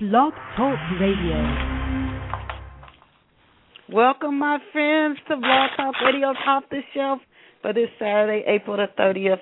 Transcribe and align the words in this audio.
Blog 0.00 0.32
Talk 0.56 0.78
Radio. 1.00 1.42
Welcome, 3.92 4.38
my 4.38 4.58
friends, 4.70 5.18
to 5.26 5.36
Blog 5.36 5.70
Talk 5.76 5.96
Radio 6.04 6.34
Top 6.44 6.70
the 6.70 6.82
Shelf 6.94 7.18
for 7.62 7.72
this 7.72 7.88
Saturday, 7.98 8.44
April 8.46 8.76
the 8.76 8.86
30th, 8.96 9.40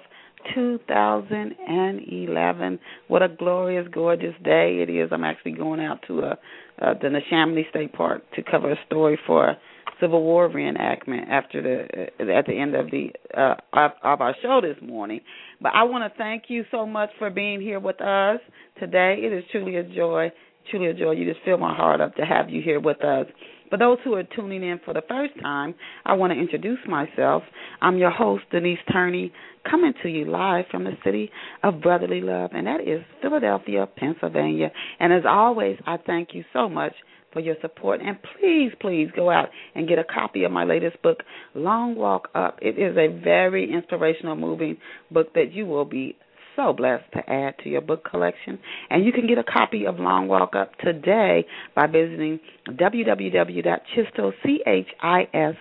2011. 0.55 2.79
What 3.09 3.23
a 3.23 3.29
glorious, 3.29 3.87
gorgeous 3.93 4.35
day 4.43 4.79
it 4.81 4.89
is. 4.89 5.11
I'm 5.13 5.25
actually 5.25 5.53
going 5.53 5.81
out 5.81 5.99
to 6.07 6.23
uh, 6.23 6.37
uh, 6.81 6.95
the 7.03 7.09
Neshaminy 7.09 7.69
State 7.69 7.93
Park 7.93 8.23
to 8.37 8.43
cover 8.43 8.73
a 8.73 8.77
story 8.87 9.19
for 9.27 9.49
a 9.49 9.59
Civil 10.01 10.23
War 10.23 10.49
reenactment 10.49 11.29
after 11.29 11.63
the 11.63 12.09
uh, 12.19 12.33
at 12.33 12.47
the 12.47 12.59
end 12.59 12.75
of 12.75 12.91
the 12.91 13.11
uh, 13.37 13.55
of 13.73 14.21
our 14.21 14.35
show 14.43 14.61
this 14.61 14.77
morning. 14.83 15.21
But 15.61 15.73
I 15.75 15.85
want 15.85 16.11
to 16.11 16.19
thank 16.19 16.45
you 16.49 16.65
so 16.71 16.87
much 16.87 17.11
for 17.19 17.31
being 17.31 17.61
here 17.61 17.81
with 17.81 18.01
us 18.01 18.41
today. 18.79 19.17
It 19.21 19.33
is 19.33 19.45
truly 19.51 19.77
a 19.77 19.83
joy, 19.83 20.31
truly 20.71 20.87
a 20.87 20.95
joy. 20.95 21.13
You 21.13 21.31
just 21.31 21.45
fill 21.45 21.59
my 21.59 21.75
heart 21.75 22.01
up 22.01 22.15
to 22.17 22.25
have 22.25 22.51
you 22.51 22.63
here 22.63 22.81
with 22.81 23.03
us. 23.05 23.27
For 23.71 23.79
those 23.79 23.99
who 24.05 24.15
are 24.15 24.23
tuning 24.23 24.63
in 24.63 24.81
for 24.85 24.95
the 24.95 25.03
first 25.09 25.35
time, 25.43 25.75
I 26.05 26.15
want 26.15 26.33
to 26.33 26.39
introduce 26.39 26.79
myself. 26.87 27.43
I'm 27.81 27.99
your 27.99 28.13
host, 28.13 28.45
Denise 28.53 28.79
Turney, 28.93 29.33
coming 29.69 29.93
to 30.03 30.09
you 30.09 30.25
live 30.25 30.67
from 30.71 30.85
the 30.85 30.93
city 31.05 31.31
of 31.65 31.81
brotherly 31.81 32.21
love, 32.21 32.51
and 32.55 32.67
that 32.69 32.81
is 32.81 33.03
Philadelphia, 33.21 33.89
Pennsylvania. 33.97 34.71
And 35.01 35.13
as 35.13 35.23
always, 35.29 35.79
I 35.85 35.97
thank 35.97 36.29
you 36.33 36.45
so 36.53 36.69
much 36.69 36.93
for 37.33 37.41
your 37.41 37.57
support. 37.61 38.01
And 38.01 38.17
please, 38.41 38.71
please 38.81 39.09
go 39.17 39.31
out 39.31 39.49
and 39.75 39.89
get 39.89 39.99
a 39.99 40.05
copy 40.05 40.45
of 40.45 40.53
my 40.53 40.65
latest 40.65 41.03
book, 41.03 41.19
Long 41.55 41.97
Walk 41.97 42.29
Up. 42.35 42.59
It 42.63 42.79
is 42.79 42.97
a 42.97 43.09
very 43.23 43.73
inspirational, 43.73 44.37
moving 44.37 44.77
book 45.11 45.35
that 45.35 45.53
you 45.53 45.67
will 45.67 45.85
be 45.85 46.17
so 46.57 46.73
blessed 46.73 47.05
to 47.13 47.31
add 47.31 47.55
to 47.63 47.69
your 47.69 47.83
book 47.83 48.05
collection. 48.09 48.59
And 48.91 49.05
you 49.05 49.13
can 49.13 49.27
get 49.27 49.39
a 49.39 49.45
copy 49.45 49.87
of 49.87 49.99
Long 50.01 50.27
Walk 50.27 50.55
Up 50.57 50.77
today 50.79 51.47
by 51.75 51.87
visiting 51.87 52.41
www.chistell, 52.69 54.33
C-H-I-S, 54.45 55.55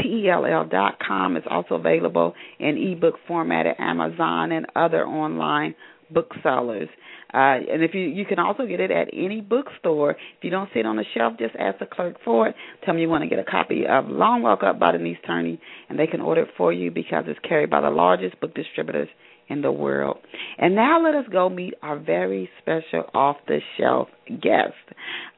T-E-L-L 0.00 0.66
dot 0.66 0.98
com. 1.04 1.36
It's 1.36 1.46
also 1.48 1.76
available 1.76 2.34
in 2.58 2.76
ebook 2.76 3.14
format 3.26 3.66
at 3.66 3.80
Amazon 3.80 4.52
and 4.52 4.66
other 4.76 5.06
online 5.06 5.74
booksellers. 6.10 6.88
Uh, 7.32 7.58
and 7.72 7.82
if 7.82 7.94
you 7.94 8.02
you 8.02 8.24
can 8.24 8.38
also 8.38 8.64
get 8.66 8.78
it 8.78 8.92
at 8.92 9.08
any 9.12 9.40
bookstore. 9.40 10.12
If 10.12 10.42
you 10.42 10.50
don't 10.50 10.68
see 10.72 10.80
it 10.80 10.86
on 10.86 10.96
the 10.96 11.04
shelf, 11.14 11.34
just 11.38 11.56
ask 11.56 11.80
the 11.80 11.86
clerk 11.86 12.16
for 12.24 12.48
it. 12.48 12.54
Tell 12.84 12.94
them 12.94 13.00
you 13.00 13.08
want 13.08 13.22
to 13.24 13.28
get 13.28 13.40
a 13.40 13.44
copy 13.44 13.86
of 13.88 14.08
Long 14.08 14.42
Walk 14.42 14.62
Up 14.62 14.78
by 14.78 14.92
Denise 14.92 15.18
Turney, 15.26 15.60
and 15.88 15.98
they 15.98 16.06
can 16.06 16.20
order 16.20 16.42
it 16.42 16.50
for 16.56 16.72
you 16.72 16.92
because 16.92 17.24
it's 17.26 17.40
carried 17.40 17.70
by 17.70 17.80
the 17.80 17.90
largest 17.90 18.40
book 18.40 18.54
distributors 18.54 19.08
in 19.48 19.62
the 19.62 19.72
world. 19.72 20.18
And 20.58 20.74
now 20.74 21.02
let 21.02 21.14
us 21.14 21.26
go 21.30 21.48
meet 21.48 21.74
our 21.82 21.98
very 21.98 22.48
special 22.60 23.04
off 23.14 23.36
the 23.46 23.60
shelf 23.78 24.08
guest. 24.28 24.74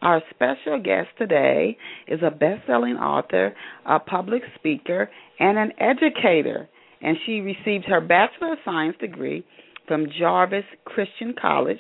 Our 0.02 0.22
special 0.30 0.80
guest 0.82 1.08
today 1.18 1.76
is 2.06 2.20
a 2.22 2.30
best 2.30 2.66
selling 2.66 2.96
author, 2.96 3.54
a 3.84 3.98
public 3.98 4.42
speaker, 4.56 5.10
and 5.38 5.58
an 5.58 5.72
educator. 5.80 6.68
And 7.02 7.16
she 7.26 7.40
received 7.40 7.84
her 7.86 8.00
Bachelor 8.00 8.52
of 8.52 8.58
Science 8.64 8.96
degree 9.00 9.44
from 9.86 10.06
Jarvis 10.18 10.64
Christian 10.84 11.34
College. 11.40 11.78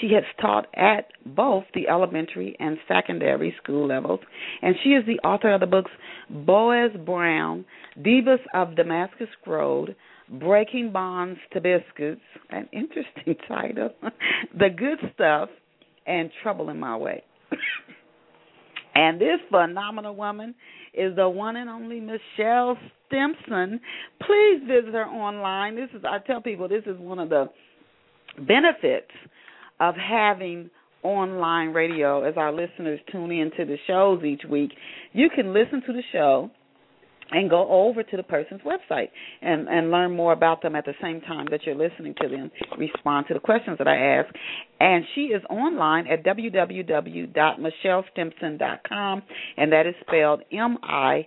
She 0.00 0.12
has 0.14 0.24
taught 0.40 0.66
at 0.74 1.06
both 1.24 1.64
the 1.72 1.88
elementary 1.88 2.56
and 2.58 2.78
secondary 2.88 3.54
school 3.62 3.86
levels, 3.86 4.20
and 4.60 4.74
she 4.82 4.90
is 4.90 5.06
the 5.06 5.20
author 5.26 5.52
of 5.52 5.60
the 5.60 5.66
books 5.66 5.90
Boaz 6.28 6.90
Brown, 7.06 7.64
Divas 7.98 8.40
of 8.52 8.76
Damascus 8.76 9.28
Road, 9.46 9.94
Breaking 10.40 10.92
Bonds 10.92 11.38
to 11.52 11.60
Biscuits, 11.60 12.20
an 12.50 12.68
interesting 12.72 13.36
title, 13.48 13.90
The 14.58 14.68
Good 14.70 14.98
Stuff, 15.14 15.48
and 16.06 16.30
Trouble 16.42 16.70
in 16.70 16.78
My 16.78 16.96
Way. 16.96 17.22
and 18.94 19.20
this 19.20 19.40
phenomenal 19.50 20.14
woman 20.14 20.54
is 20.92 21.16
the 21.16 21.28
one 21.28 21.56
and 21.56 21.68
only 21.68 22.00
Michelle 22.00 22.76
Stimpson. 23.06 23.80
Please 24.20 24.60
visit 24.66 24.94
her 24.94 25.06
online. 25.06 25.76
This 25.76 25.88
is 25.94 26.04
I 26.04 26.18
tell 26.26 26.40
people 26.40 26.68
this 26.68 26.84
is 26.86 26.98
one 26.98 27.18
of 27.18 27.28
the 27.28 27.46
benefits 28.38 29.10
of 29.80 29.94
having 29.96 30.70
online 31.02 31.68
radio 31.68 32.24
as 32.24 32.34
our 32.36 32.52
listeners 32.52 32.98
tune 33.12 33.30
in 33.30 33.50
to 33.56 33.64
the 33.64 33.76
shows 33.86 34.24
each 34.24 34.42
week. 34.48 34.72
You 35.12 35.28
can 35.34 35.52
listen 35.52 35.82
to 35.86 35.92
the 35.92 36.02
show 36.12 36.50
and 37.34 37.50
go 37.50 37.68
over 37.68 38.02
to 38.04 38.16
the 38.16 38.22
person's 38.22 38.62
website 38.62 39.08
and 39.42 39.68
and 39.68 39.90
learn 39.90 40.12
more 40.12 40.32
about 40.32 40.62
them 40.62 40.76
at 40.76 40.84
the 40.84 40.94
same 41.02 41.20
time 41.22 41.48
that 41.50 41.64
you're 41.64 41.74
listening 41.74 42.14
to 42.22 42.28
them 42.28 42.52
respond 42.78 43.26
to 43.26 43.34
the 43.34 43.40
questions 43.40 43.76
that 43.78 43.88
I 43.88 43.96
ask. 43.96 44.32
And 44.80 45.04
she 45.14 45.22
is 45.22 45.42
online 45.50 46.06
at 46.06 46.24
www.michellestimpson.com 46.24 49.22
and 49.56 49.72
that 49.72 49.86
is 49.86 49.94
spelled 50.06 50.42
M 50.52 50.76
I 50.82 51.26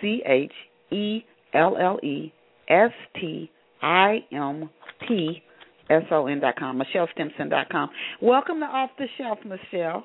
C 0.00 0.22
H 0.26 0.52
E 0.92 1.24
L 1.54 1.76
L 1.80 2.00
E 2.02 2.32
S 2.68 2.90
T 3.18 3.48
I 3.82 4.18
M 4.32 4.68
P 5.08 5.42
S 5.88 6.02
O 6.10 6.26
N 6.26 6.40
dot 6.40 6.56
com, 6.58 6.82
dot 7.48 7.68
com. 7.70 7.88
Welcome 8.20 8.58
to 8.60 8.66
Off 8.66 8.90
the 8.98 9.06
Shelf, 9.16 9.38
Michelle. 9.44 10.04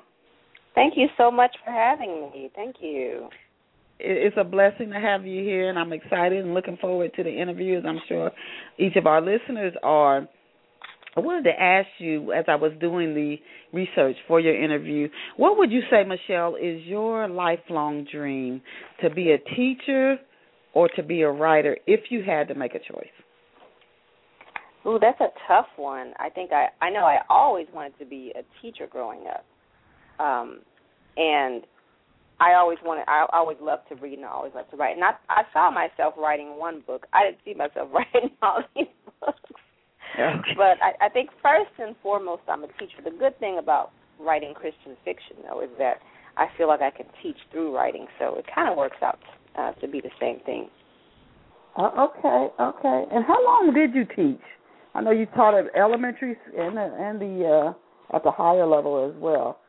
Thank 0.74 0.94
you 0.96 1.08
so 1.18 1.30
much 1.30 1.54
for 1.64 1.70
having 1.70 2.30
me. 2.32 2.50
Thank 2.54 2.76
you 2.80 3.28
it's 4.04 4.36
a 4.38 4.44
blessing 4.44 4.90
to 4.90 5.00
have 5.00 5.26
you 5.26 5.42
here, 5.42 5.70
and 5.70 5.78
I'm 5.78 5.92
excited 5.92 6.44
and 6.44 6.54
looking 6.54 6.76
forward 6.76 7.12
to 7.16 7.22
the 7.22 7.30
interview, 7.30 7.78
as 7.78 7.84
I'm 7.86 8.00
sure 8.08 8.30
each 8.78 8.96
of 8.96 9.06
our 9.06 9.20
listeners 9.20 9.74
are. 9.82 10.28
I 11.14 11.20
wanted 11.20 11.44
to 11.44 11.62
ask 11.62 11.88
you, 11.98 12.32
as 12.32 12.46
I 12.48 12.54
was 12.54 12.72
doing 12.80 13.14
the 13.14 13.36
research 13.72 14.16
for 14.26 14.40
your 14.40 14.60
interview, 14.60 15.08
what 15.36 15.58
would 15.58 15.70
you 15.70 15.82
say, 15.90 16.04
Michelle, 16.04 16.56
is 16.56 16.82
your 16.84 17.28
lifelong 17.28 18.06
dream 18.10 18.62
to 19.02 19.10
be 19.10 19.32
a 19.32 19.38
teacher 19.54 20.16
or 20.72 20.88
to 20.96 21.02
be 21.02 21.20
a 21.20 21.30
writer 21.30 21.76
if 21.86 22.10
you 22.10 22.22
had 22.22 22.48
to 22.48 22.54
make 22.54 22.74
a 22.74 22.78
choice? 22.78 23.06
Ooh, 24.86 24.98
that's 25.00 25.20
a 25.20 25.28
tough 25.46 25.66
one. 25.76 26.12
I 26.18 26.28
think 26.28 26.50
I 26.52 26.68
I 26.84 26.90
know 26.90 27.04
I 27.04 27.18
always 27.28 27.66
wanted 27.72 27.98
to 28.00 28.04
be 28.04 28.32
a 28.34 28.42
teacher 28.60 28.86
growing 28.90 29.24
up. 29.28 29.44
Um 30.18 30.60
and 31.16 31.62
I 32.42 32.54
always 32.54 32.78
wanted. 32.84 33.04
I 33.06 33.26
always 33.32 33.58
loved 33.60 33.88
to 33.90 33.94
read, 33.94 34.18
and 34.18 34.26
I 34.26 34.30
always 34.30 34.52
loved 34.52 34.70
to 34.72 34.76
write. 34.76 34.96
And 34.96 35.04
I, 35.04 35.12
I 35.28 35.42
saw 35.52 35.70
myself 35.70 36.14
writing 36.18 36.58
one 36.58 36.82
book. 36.84 37.06
I 37.12 37.22
didn't 37.24 37.38
see 37.44 37.54
myself 37.54 37.88
writing 37.94 38.30
all 38.42 38.62
these 38.74 38.86
books. 39.20 39.38
Okay. 40.18 40.54
But 40.56 40.82
I, 40.82 41.06
I 41.06 41.08
think 41.08 41.30
first 41.40 41.70
and 41.78 41.94
foremost, 42.02 42.42
I'm 42.48 42.64
a 42.64 42.68
teacher. 42.78 42.98
The 43.04 43.16
good 43.16 43.38
thing 43.38 43.58
about 43.58 43.92
writing 44.18 44.54
Christian 44.54 44.96
fiction, 45.04 45.36
though, 45.48 45.62
is 45.62 45.70
that 45.78 45.98
I 46.36 46.46
feel 46.58 46.66
like 46.66 46.80
I 46.82 46.90
can 46.90 47.06
teach 47.22 47.38
through 47.52 47.76
writing. 47.76 48.06
So 48.18 48.34
it 48.34 48.44
kind 48.52 48.68
of 48.68 48.76
works 48.76 48.98
out 49.02 49.20
uh, 49.56 49.72
to 49.80 49.86
be 49.86 50.00
the 50.00 50.10
same 50.20 50.40
thing. 50.44 50.68
Uh, 51.76 52.08
okay, 52.10 52.48
okay. 52.60 53.04
And 53.12 53.24
how 53.24 53.38
long 53.44 53.72
did 53.72 53.94
you 53.94 54.04
teach? 54.04 54.42
I 54.94 55.00
know 55.00 55.12
you 55.12 55.26
taught 55.26 55.54
at 55.54 55.66
elementary 55.76 56.36
and 56.58 56.76
the, 56.76 56.94
and 56.98 57.20
the 57.20 57.46
uh, 57.46 58.16
at 58.16 58.24
the 58.24 58.32
higher 58.32 58.66
level 58.66 59.08
as 59.08 59.18
well. 59.22 59.60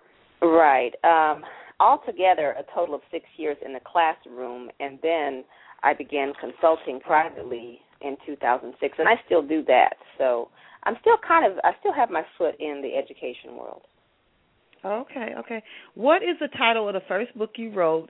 Right. 0.41 0.91
Um, 1.03 1.43
altogether 1.79 2.55
a 2.57 2.63
total 2.73 2.95
of 2.95 3.01
six 3.11 3.25
years 3.37 3.57
in 3.65 3.73
the 3.73 3.79
classroom, 3.79 4.69
and 4.79 4.99
then 5.01 5.43
I 5.83 5.93
began 5.93 6.33
consulting 6.39 6.99
privately 6.99 7.79
in 8.01 8.17
2006, 8.25 8.95
and 8.99 9.07
I 9.07 9.15
still 9.25 9.41
do 9.41 9.63
that. 9.65 9.95
So 10.17 10.49
I'm 10.83 10.95
still 11.01 11.17
kind 11.25 11.51
of 11.51 11.57
I 11.63 11.71
still 11.79 11.93
have 11.93 12.09
my 12.09 12.23
foot 12.37 12.55
in 12.59 12.81
the 12.81 12.97
education 12.97 13.57
world. 13.57 13.81
Okay, 14.85 15.33
okay. 15.39 15.63
What 15.95 16.17
is 16.17 16.37
the 16.39 16.49
title 16.57 16.87
of 16.89 16.93
the 16.93 17.01
first 17.07 17.35
book 17.37 17.51
you 17.55 17.71
wrote, 17.73 18.09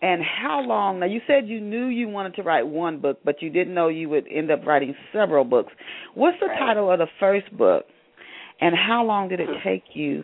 and 0.00 0.22
how 0.22 0.60
long? 0.60 1.00
Now 1.00 1.06
you 1.06 1.20
said 1.26 1.48
you 1.48 1.60
knew 1.60 1.86
you 1.86 2.08
wanted 2.08 2.36
to 2.36 2.42
write 2.42 2.66
one 2.66 3.00
book, 3.00 3.18
but 3.24 3.42
you 3.42 3.50
didn't 3.50 3.74
know 3.74 3.88
you 3.88 4.08
would 4.08 4.26
end 4.32 4.50
up 4.50 4.64
writing 4.64 4.94
several 5.12 5.44
books. 5.44 5.72
What's 6.14 6.38
the 6.40 6.46
right. 6.46 6.58
title 6.58 6.90
of 6.90 7.00
the 7.00 7.08
first 7.18 7.56
book, 7.56 7.84
and 8.60 8.76
how 8.76 9.04
long 9.04 9.28
did 9.28 9.40
it 9.40 9.48
take 9.64 9.82
you 9.94 10.22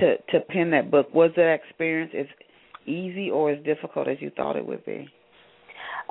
to 0.00 0.16
to 0.16 0.40
pen 0.40 0.70
that 0.70 0.90
book? 0.90 1.12
Was 1.14 1.30
that 1.36 1.58
experience 1.64 2.12
as 2.18 2.26
easy 2.86 3.30
or 3.30 3.50
as 3.50 3.62
difficult 3.64 4.08
as 4.08 4.16
you 4.20 4.30
thought 4.30 4.56
it 4.56 4.66
would 4.66 4.84
be? 4.84 5.08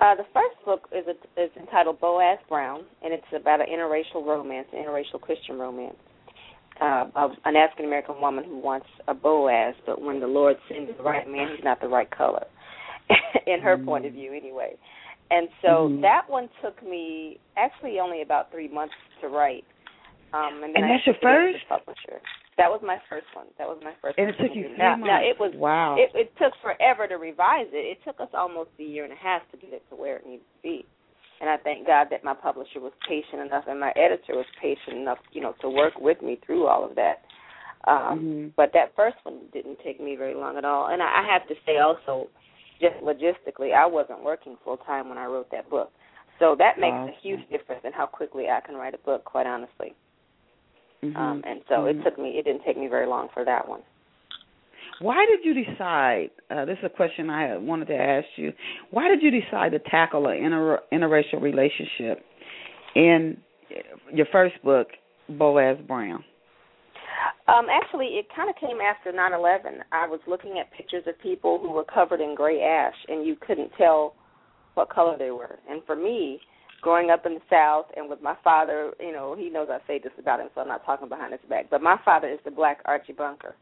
Uh, 0.01 0.15
the 0.15 0.25
first 0.33 0.55
book 0.65 0.87
is 0.91 1.05
a, 1.07 1.41
is 1.41 1.51
entitled 1.59 1.99
Boaz 1.99 2.39
Brown, 2.49 2.83
and 3.03 3.13
it's 3.13 3.23
about 3.35 3.61
an 3.61 3.67
interracial 3.67 4.25
romance, 4.25 4.67
an 4.73 4.83
interracial 4.83 5.19
Christian 5.21 5.59
romance 5.59 5.97
uh, 6.81 7.05
of 7.15 7.31
an 7.45 7.55
African 7.55 7.85
American 7.85 8.19
woman 8.19 8.43
who 8.43 8.57
wants 8.57 8.87
a 9.07 9.13
Boaz, 9.13 9.75
but 9.85 10.01
when 10.01 10.19
the 10.19 10.27
Lord 10.27 10.57
sends 10.67 10.91
the 10.97 11.03
right 11.03 11.29
man, 11.29 11.49
he's 11.55 11.63
not 11.63 11.79
the 11.79 11.87
right 11.87 12.09
color, 12.09 12.45
in 13.47 13.61
her 13.61 13.77
mm-hmm. 13.77 13.85
point 13.85 14.05
of 14.05 14.13
view, 14.13 14.33
anyway. 14.33 14.73
And 15.29 15.47
so 15.61 15.67
mm-hmm. 15.67 16.01
that 16.01 16.23
one 16.27 16.49
took 16.63 16.81
me 16.83 17.39
actually 17.55 17.99
only 17.99 18.21
about 18.21 18.51
three 18.51 18.67
months 18.67 18.95
to 19.21 19.27
write. 19.27 19.63
Um, 20.33 20.61
and, 20.63 20.75
and 20.75 20.83
that's 20.83 21.05
your 21.05 21.15
first 21.21 21.59
publisher. 21.69 22.21
That 22.57 22.69
was 22.69 22.81
my 22.83 22.97
first 23.09 23.27
one. 23.33 23.47
That 23.57 23.67
was 23.67 23.79
my 23.83 23.93
first. 24.01 24.17
And 24.17 24.29
it 24.29 24.35
took 24.37 24.53
you 24.53 24.67
three 24.69 24.77
now, 24.77 24.97
months. 24.97 25.07
Now 25.07 25.19
it 25.23 25.39
was 25.39 25.53
wow. 25.55 25.95
It, 25.97 26.11
it 26.13 26.31
took 26.37 26.53
forever 26.61 27.07
to 27.07 27.15
revise 27.15 27.67
it. 27.71 27.97
It 27.97 27.99
took 28.05 28.19
us 28.19 28.29
almost 28.33 28.69
a 28.79 28.83
year 28.83 29.03
and 29.03 29.13
a 29.13 29.15
half 29.15 29.41
to 29.51 29.57
get 29.57 29.73
it 29.73 29.83
to 29.89 29.95
where 29.95 30.17
it 30.17 30.25
needed 30.25 30.43
to 30.43 30.61
be. 30.61 30.85
And 31.39 31.49
I 31.49 31.57
thank 31.57 31.87
God 31.87 32.07
that 32.11 32.23
my 32.23 32.35
publisher 32.35 32.79
was 32.79 32.91
patient 33.07 33.41
enough 33.41 33.63
and 33.67 33.79
my 33.79 33.91
editor 33.95 34.37
was 34.37 34.45
patient 34.61 34.97
enough, 34.97 35.17
you 35.31 35.41
know, 35.41 35.55
to 35.61 35.69
work 35.69 35.93
with 35.99 36.21
me 36.21 36.39
through 36.45 36.67
all 36.67 36.85
of 36.87 36.95
that. 36.95 37.23
Um, 37.87 38.19
mm-hmm. 38.19 38.47
But 38.55 38.71
that 38.73 38.93
first 38.95 39.17
one 39.23 39.39
didn't 39.51 39.79
take 39.83 39.99
me 39.99 40.15
very 40.15 40.35
long 40.35 40.57
at 40.57 40.65
all. 40.65 40.89
And 40.91 41.01
I, 41.01 41.05
I 41.05 41.33
have 41.33 41.47
to 41.47 41.55
say 41.65 41.79
also, 41.79 42.29
just 42.79 42.95
logistically, 43.01 43.73
I 43.73 43.87
wasn't 43.87 44.23
working 44.23 44.55
full 44.63 44.77
time 44.77 45.09
when 45.09 45.17
I 45.17 45.25
wrote 45.25 45.49
that 45.51 45.67
book. 45.69 45.91
So 46.37 46.55
that 46.59 46.79
makes 46.79 46.93
awesome. 46.93 47.13
a 47.13 47.21
huge 47.21 47.49
difference 47.49 47.81
in 47.85 47.93
how 47.93 48.05
quickly 48.05 48.45
I 48.49 48.59
can 48.65 48.75
write 48.75 48.93
a 48.93 48.99
book, 48.99 49.25
quite 49.25 49.47
honestly. 49.47 49.93
Mm-hmm. 51.03 51.17
Um, 51.17 51.41
and 51.45 51.61
so 51.67 51.75
mm-hmm. 51.75 51.99
it 51.99 52.03
took 52.03 52.19
me, 52.19 52.29
it 52.37 52.45
didn't 52.45 52.63
take 52.65 52.77
me 52.77 52.87
very 52.87 53.07
long 53.07 53.29
for 53.33 53.43
that 53.45 53.67
one. 53.67 53.81
Why 54.99 55.25
did 55.25 55.43
you 55.43 55.63
decide? 55.65 56.29
Uh, 56.51 56.65
this 56.65 56.77
is 56.77 56.85
a 56.85 56.89
question 56.89 57.29
I 57.29 57.57
wanted 57.57 57.87
to 57.87 57.95
ask 57.95 58.27
you. 58.35 58.53
Why 58.91 59.07
did 59.07 59.23
you 59.23 59.31
decide 59.31 59.71
to 59.71 59.79
tackle 59.79 60.27
an 60.27 60.37
inter- 60.37 60.79
interracial 60.93 61.41
relationship 61.41 62.23
in 62.95 63.37
your 64.13 64.27
first 64.31 64.61
book, 64.63 64.89
Boaz 65.27 65.77
Brown? 65.87 66.23
Um, 67.47 67.65
actually, 67.71 68.17
it 68.19 68.27
kind 68.35 68.49
of 68.49 68.55
came 68.57 68.77
after 68.79 69.11
9/11. 69.11 69.83
I 69.91 70.07
was 70.07 70.19
looking 70.27 70.59
at 70.59 70.71
pictures 70.71 71.03
of 71.07 71.19
people 71.19 71.57
who 71.59 71.71
were 71.71 71.83
covered 71.83 72.21
in 72.21 72.35
gray 72.35 72.61
ash, 72.61 72.95
and 73.07 73.25
you 73.25 73.35
couldn't 73.35 73.71
tell 73.77 74.13
what 74.75 74.89
color 74.89 75.17
they 75.17 75.31
were. 75.31 75.57
And 75.69 75.83
for 75.85 75.95
me, 75.95 76.39
growing 76.81 77.09
up 77.09 77.25
in 77.25 77.35
the 77.35 77.41
South 77.49 77.85
and 77.95 78.09
with 78.09 78.21
my 78.21 78.35
father, 78.43 78.91
you 78.99 79.11
know, 79.11 79.35
he 79.37 79.49
knows 79.49 79.67
I 79.71 79.79
say 79.87 79.99
this 80.03 80.11
about 80.19 80.39
him, 80.39 80.49
so 80.53 80.61
I'm 80.61 80.67
not 80.67 80.85
talking 80.85 81.09
behind 81.09 81.31
his 81.31 81.41
back. 81.49 81.69
But 81.69 81.81
my 81.81 81.97
father 82.03 82.27
is 82.27 82.39
the 82.43 82.51
black 82.51 82.79
Archie 82.85 83.13
Bunker. 83.13 83.55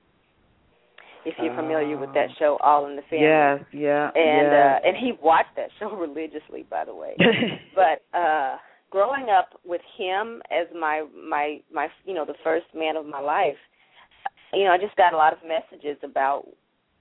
If 1.26 1.36
you're 1.42 1.56
familiar 1.56 1.98
with 1.98 2.14
that 2.14 2.30
show, 2.40 2.58
All 2.64 2.88
in 2.88 2.96
the 2.96 3.02
Family. 3.04 3.26
Yes, 3.26 3.60
yeah. 3.74 4.10
And 4.16 4.48
yes. 4.48 4.82
uh 4.84 4.88
and 4.88 4.98
he 4.98 5.12
watched 5.22 5.56
that 5.58 5.70
show 5.78 5.92
religiously, 5.96 6.66
by 6.70 6.86
the 6.86 6.96
way. 6.96 7.16
but 7.76 8.18
uh 8.18 8.56
growing 8.90 9.28
up 9.30 9.60
with 9.66 9.82
him 9.98 10.42
as 10.52 10.68
my 10.78 11.06
my 11.30 11.60
my 11.74 11.88
you 12.06 12.14
know 12.14 12.26
the 12.26 12.34
first 12.44 12.66
man 12.74 12.96
of 12.96 13.06
my 13.06 13.20
life 13.20 13.58
you 14.54 14.64
know 14.64 14.72
i 14.72 14.78
just 14.78 14.96
got 14.96 15.14
a 15.14 15.18
lot 15.18 15.34
of 15.34 15.40
messages 15.48 15.98
about 16.04 16.46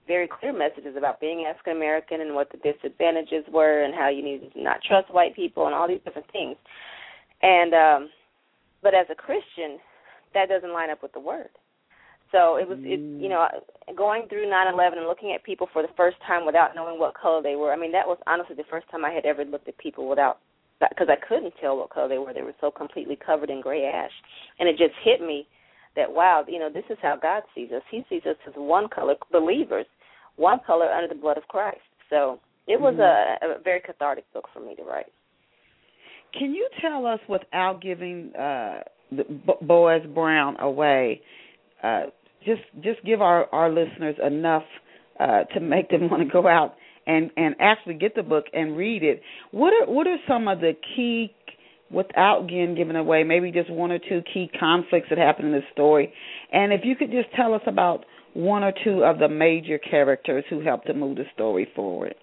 very 0.09 0.29
clear 0.29 0.53
messages 0.53 0.97
about 0.97 1.21
being 1.21 1.47
african 1.49 1.77
american 1.77 2.21
and 2.21 2.35
what 2.35 2.51
the 2.51 2.59
disadvantages 2.59 3.45
were 3.53 3.85
and 3.85 3.95
how 3.95 4.09
you 4.09 4.25
needed 4.25 4.53
to 4.53 4.63
not 4.63 4.83
trust 4.83 5.13
white 5.15 5.37
people 5.37 5.67
and 5.67 5.75
all 5.75 5.87
these 5.87 6.01
different 6.05 6.31
things 6.33 6.57
and 7.43 7.75
um 7.75 8.11
but 8.83 8.95
as 8.95 9.07
a 9.11 9.15
christian 9.15 9.79
that 10.35 10.49
doesn't 10.49 10.73
line 10.73 10.91
up 10.91 11.03
with 11.03 11.13
the 11.13 11.21
word 11.21 11.51
so 12.33 12.57
it 12.57 12.69
was 12.69 12.79
it 12.83 13.01
you 13.01 13.29
know 13.29 13.49
going 13.97 14.29
through 14.29 14.47
9/11 14.47 14.99
and 14.99 15.07
looking 15.07 15.33
at 15.33 15.45
people 15.45 15.69
for 15.73 15.83
the 15.83 15.93
first 15.97 16.17
time 16.27 16.45
without 16.45 16.75
knowing 16.75 16.99
what 16.99 17.15
color 17.15 17.41
they 17.43 17.57
were. 17.57 17.73
I 17.73 17.77
mean 17.77 17.93
that 17.93 18.07
was 18.07 18.19
honestly 18.27 18.55
the 18.55 18.69
first 18.71 18.89
time 18.91 19.05
I 19.05 19.11
had 19.11 19.25
ever 19.25 19.45
looked 19.45 19.69
at 19.69 19.79
people 19.79 20.09
without 20.09 20.39
because 20.81 21.09
I 21.11 21.17
couldn't 21.27 21.55
tell 21.61 21.77
what 21.77 21.91
color 21.91 22.09
they 22.09 22.19
were. 22.19 22.35
They 22.35 22.43
were 22.43 22.55
so 22.61 22.71
completely 22.71 23.17
covered 23.17 23.51
in 23.51 23.61
gray 23.61 23.87
ash, 23.87 24.13
and 24.59 24.69
it 24.69 24.77
just 24.77 24.95
hit 25.03 25.21
me 25.21 25.47
that 25.97 26.13
wow, 26.13 26.45
you 26.47 26.59
know, 26.59 26.71
this 26.71 26.85
is 26.91 26.99
how 27.01 27.17
God 27.17 27.43
sees 27.55 27.73
us. 27.73 27.83
He 27.91 28.05
sees 28.09 28.23
us 28.27 28.37
as 28.47 28.53
one 28.57 28.89
color 28.89 29.15
believers, 29.33 29.87
one 30.39 30.61
color 30.67 30.87
under 30.87 31.13
the 31.13 31.21
blood 31.21 31.37
of 31.37 31.45
Christ. 31.49 31.81
So 32.09 32.41
it 32.67 32.81
was 32.81 32.95
mm-hmm. 32.95 33.47
a, 33.53 33.59
a 33.59 33.63
very 33.63 33.81
cathartic 33.81 34.25
book 34.33 34.47
for 34.53 34.61
me 34.61 34.75
to 34.77 34.83
write. 34.83 35.13
Can 36.39 36.55
you 36.55 36.69
tell 36.81 37.07
us, 37.07 37.21
without 37.29 37.81
giving 37.81 38.33
uh, 38.35 38.81
the 39.11 39.25
Boaz 39.63 40.03
Brown 40.15 40.59
away, 40.61 41.23
uh, 41.83 42.05
just 42.45 42.63
just 42.83 43.03
give 43.05 43.21
our 43.21 43.47
our 43.53 43.71
listeners 43.71 44.17
enough 44.25 44.65
uh, 45.19 45.45
to 45.55 45.61
make 45.61 45.91
them 45.91 46.09
want 46.11 46.23
to 46.23 46.29
go 46.33 46.47
out 46.47 46.75
and 47.07 47.31
and 47.37 47.55
actually 47.61 47.95
get 47.95 48.15
the 48.15 48.23
book 48.23 48.45
and 48.53 48.77
read 48.77 49.03
it. 49.03 49.23
What 49.51 49.73
are 49.73 49.91
what 49.91 50.07
are 50.07 50.19
some 50.29 50.49
of 50.49 50.61
the 50.61 50.73
key 50.95 51.33
without 51.91 52.45
again 52.45 52.75
giving 52.77 52.97
away 52.97 53.25
maybe 53.25 53.51
just 53.51 53.71
one 53.71 53.91
or 53.91 53.99
two 53.99 54.23
key 54.33 54.51
conflicts 54.59 55.09
that 55.09 55.19
happen 55.19 55.47
in 55.47 55.53
the 55.53 55.63
story 55.73 56.13
and 56.53 56.71
if 56.71 56.83
you 56.85 56.95
could 56.95 57.11
just 57.11 57.29
tell 57.35 57.55
us 57.55 57.63
about 57.67 58.05
one 58.39 58.63
or 58.63 58.73
two 58.85 59.05
of 59.05 59.19
the 59.19 59.29
major 59.29 59.79
characters 59.79 60.45
who 60.49 60.61
helped 60.61 60.87
to 60.87 60.95
move 60.95 61.17
the 61.17 61.25
story 61.35 61.67
forward 61.75 62.15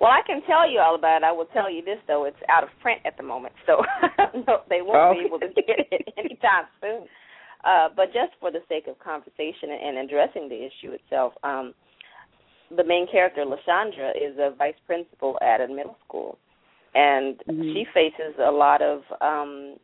well 0.00 0.10
i 0.10 0.20
can 0.26 0.40
tell 0.46 0.70
you 0.70 0.78
all 0.78 0.94
about 0.94 1.22
it 1.22 1.24
i 1.24 1.32
will 1.32 1.46
tell 1.46 1.70
you 1.70 1.84
this 1.84 1.98
though 2.06 2.24
it's 2.24 2.36
out 2.48 2.62
of 2.62 2.68
print 2.80 3.00
at 3.04 3.16
the 3.16 3.22
moment 3.22 3.52
so 3.66 3.82
no, 4.46 4.62
they 4.70 4.80
won't 4.80 5.16
okay. 5.16 5.20
be 5.20 5.26
able 5.26 5.40
to 5.40 5.48
get 5.54 5.80
it 5.90 6.14
anytime 6.16 6.64
soon 6.80 7.06
uh, 7.64 7.88
but 7.96 8.06
just 8.06 8.32
for 8.38 8.52
the 8.52 8.60
sake 8.68 8.86
of 8.86 8.96
conversation 9.00 9.70
and 9.70 9.98
addressing 9.98 10.48
the 10.48 10.54
issue 10.54 10.92
itself 10.92 11.32
um, 11.42 11.74
the 12.76 12.84
main 12.84 13.06
character, 13.10 13.44
LaShondra, 13.44 14.10
is 14.10 14.36
a 14.38 14.54
vice 14.56 14.74
principal 14.86 15.38
at 15.40 15.60
a 15.60 15.68
middle 15.68 15.96
school, 16.06 16.38
and 16.94 17.36
mm-hmm. 17.48 17.62
she 17.62 17.86
faces 17.94 18.34
a 18.38 18.50
lot 18.50 18.82
of. 18.82 19.02
um 19.20 19.76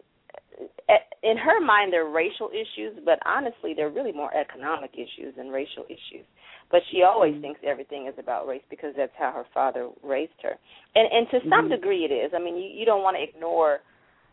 in 1.25 1.39
her 1.39 1.61
mind, 1.65 1.93
they're 1.93 2.09
racial 2.09 2.51
issues, 2.53 3.01
but 3.05 3.19
honestly, 3.25 3.73
they're 3.75 3.91
really 3.91 4.13
more 4.13 4.31
economic 4.37 4.93
issues 4.93 5.35
than 5.37 5.49
racial 5.49 5.85
issues. 5.89 6.27
But 6.71 6.81
she 6.93 7.03
always 7.03 7.33
mm-hmm. 7.33 7.43
thinks 7.43 7.61
everything 7.65 8.07
is 8.07 8.15
about 8.19 8.47
race 8.47 8.63
because 8.69 8.93
that's 8.97 9.13
how 9.19 9.33
her 9.33 9.45
father 9.53 9.89
raised 10.03 10.37
her, 10.43 10.55
and 10.95 11.09
and 11.13 11.27
to 11.31 11.39
some 11.49 11.67
mm-hmm. 11.67 11.81
degree, 11.81 12.05
it 12.05 12.13
is. 12.13 12.33
I 12.35 12.41
mean, 12.41 12.57
you, 12.57 12.69
you 12.69 12.85
don't 12.85 13.03
want 13.03 13.17
to 13.17 13.23
ignore 13.23 13.81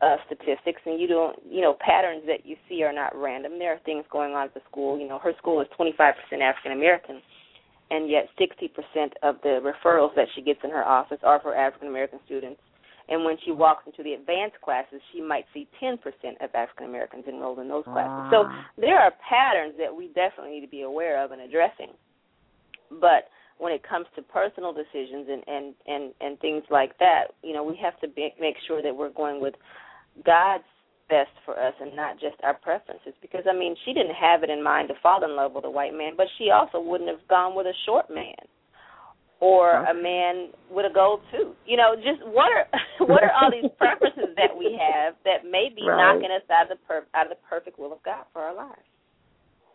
uh, 0.01 0.17
statistics, 0.25 0.81
and 0.85 0.99
you 0.99 1.07
don't, 1.07 1.37
you 1.47 1.61
know, 1.61 1.75
patterns 1.79 2.23
that 2.25 2.45
you 2.45 2.55
see 2.67 2.83
are 2.83 2.93
not 2.93 3.15
random. 3.15 3.59
There 3.59 3.73
are 3.73 3.79
things 3.85 4.03
going 4.11 4.33
on 4.33 4.47
at 4.47 4.53
the 4.53 4.61
school. 4.69 4.99
You 4.99 5.07
know, 5.07 5.19
her 5.19 5.33
school 5.37 5.61
is 5.61 5.67
25% 5.79 5.93
African 6.41 6.71
American, 6.71 7.21
and 7.91 8.09
yet 8.09 8.27
60% 8.39 8.67
of 9.23 9.35
the 9.43 9.61
referrals 9.61 10.15
that 10.15 10.27
she 10.35 10.41
gets 10.41 10.59
in 10.63 10.71
her 10.71 10.83
office 10.83 11.19
are 11.23 11.39
for 11.41 11.55
African 11.55 11.87
American 11.87 12.19
students. 12.25 12.59
And 13.11 13.25
when 13.25 13.35
she 13.43 13.51
walks 13.51 13.83
into 13.85 14.03
the 14.03 14.13
advanced 14.13 14.55
classes, 14.63 15.01
she 15.11 15.19
might 15.19 15.43
see 15.53 15.67
10% 15.83 15.99
of 16.39 16.49
African 16.55 16.87
Americans 16.87 17.25
enrolled 17.27 17.59
in 17.59 17.67
those 17.67 17.83
classes. 17.83 18.31
So 18.31 18.47
there 18.79 18.97
are 18.97 19.11
patterns 19.27 19.75
that 19.79 19.93
we 19.93 20.07
definitely 20.15 20.51
need 20.51 20.65
to 20.65 20.71
be 20.71 20.83
aware 20.83 21.21
of 21.21 21.31
and 21.31 21.41
addressing. 21.41 21.91
But 22.89 23.27
when 23.57 23.73
it 23.73 23.83
comes 23.83 24.05
to 24.15 24.21
personal 24.21 24.71
decisions 24.71 25.27
and 25.29 25.43
and 25.45 25.75
and 25.87 26.13
and 26.21 26.39
things 26.39 26.63
like 26.71 26.97
that, 26.99 27.35
you 27.43 27.51
know, 27.51 27.65
we 27.65 27.77
have 27.83 27.99
to 27.99 28.07
be, 28.07 28.33
make 28.39 28.55
sure 28.65 28.81
that 28.81 28.95
we're 28.95 29.11
going 29.11 29.41
with 29.41 29.55
God's 30.25 30.63
best 31.09 31.35
for 31.43 31.59
us 31.59 31.73
and 31.81 31.93
not 31.93 32.15
just 32.15 32.35
our 32.43 32.53
preferences 32.53 33.11
because 33.21 33.43
I 33.43 33.53
mean 33.53 33.75
she 33.83 33.91
didn't 33.91 34.15
have 34.15 34.43
it 34.43 34.49
in 34.49 34.63
mind 34.63 34.87
to 34.87 34.95
fall 35.03 35.21
in 35.25 35.35
love 35.35 35.51
with 35.51 35.65
a 35.65 35.69
white 35.69 35.93
man, 35.93 36.13
but 36.15 36.27
she 36.37 36.49
also 36.49 36.79
wouldn't 36.79 37.09
have 37.09 37.27
gone 37.27 37.55
with 37.55 37.67
a 37.67 37.75
short 37.85 38.09
man 38.09 38.39
or 39.41 39.81
okay. 39.81 39.91
a 39.91 39.93
man 39.93 40.49
with 40.69 40.85
a 40.85 40.93
gold 40.93 41.19
tooth. 41.31 41.57
You 41.65 41.75
know, 41.75 41.95
just 41.97 42.23
what 42.23 42.47
are 42.53 42.65
what 43.05 43.23
are 43.23 43.33
all 43.33 43.51
these 43.51 43.69
preferences 43.77 44.31
that 44.37 44.55
we 44.57 44.79
have 44.79 45.15
that 45.25 45.43
may 45.49 45.67
be 45.75 45.83
right. 45.83 45.97
knocking 45.97 46.31
us 46.31 46.45
out 46.49 46.71
of 46.71 46.77
the 46.77 46.81
per- 46.87 47.07
out 47.13 47.25
of 47.25 47.31
the 47.31 47.41
perfect 47.49 47.77
will 47.77 47.91
of 47.91 48.01
God 48.03 48.23
for 48.31 48.41
our 48.41 48.55
lives? 48.55 48.87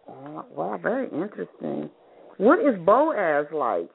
Uh, 0.08 0.42
wow, 0.54 0.78
very 0.80 1.06
interesting. 1.10 1.90
What 2.38 2.60
is 2.60 2.78
Boaz 2.84 3.46
like? 3.52 3.90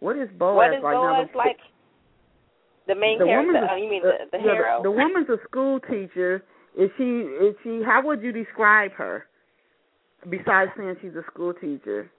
What 0.00 0.16
is 0.16 0.28
Boaz 0.38 0.56
what 0.56 0.74
is 0.74 0.82
like? 0.82 0.94
Boaz 0.94 1.28
now, 1.32 1.38
like? 1.38 1.60
The 2.88 2.94
main 2.96 3.18
the 3.18 3.26
character. 3.26 3.52
woman's 3.52 3.68
oh, 3.70 3.76
you 3.76 3.90
mean 3.90 4.02
the, 4.02 4.26
the 4.32 4.38
yeah, 4.38 4.52
hero? 4.52 4.78
The, 4.78 4.88
the 4.88 4.90
woman's 4.90 5.28
a 5.28 5.36
school 5.48 5.78
teacher. 5.80 6.42
Is 6.76 6.90
she? 6.96 7.04
Is 7.04 7.54
she? 7.62 7.82
How 7.84 8.00
would 8.04 8.22
you 8.22 8.32
describe 8.32 8.92
her? 8.92 9.26
Besides 10.28 10.70
saying 10.76 10.96
she's 11.02 11.14
a 11.14 11.24
school 11.30 11.52
teacher. 11.52 12.10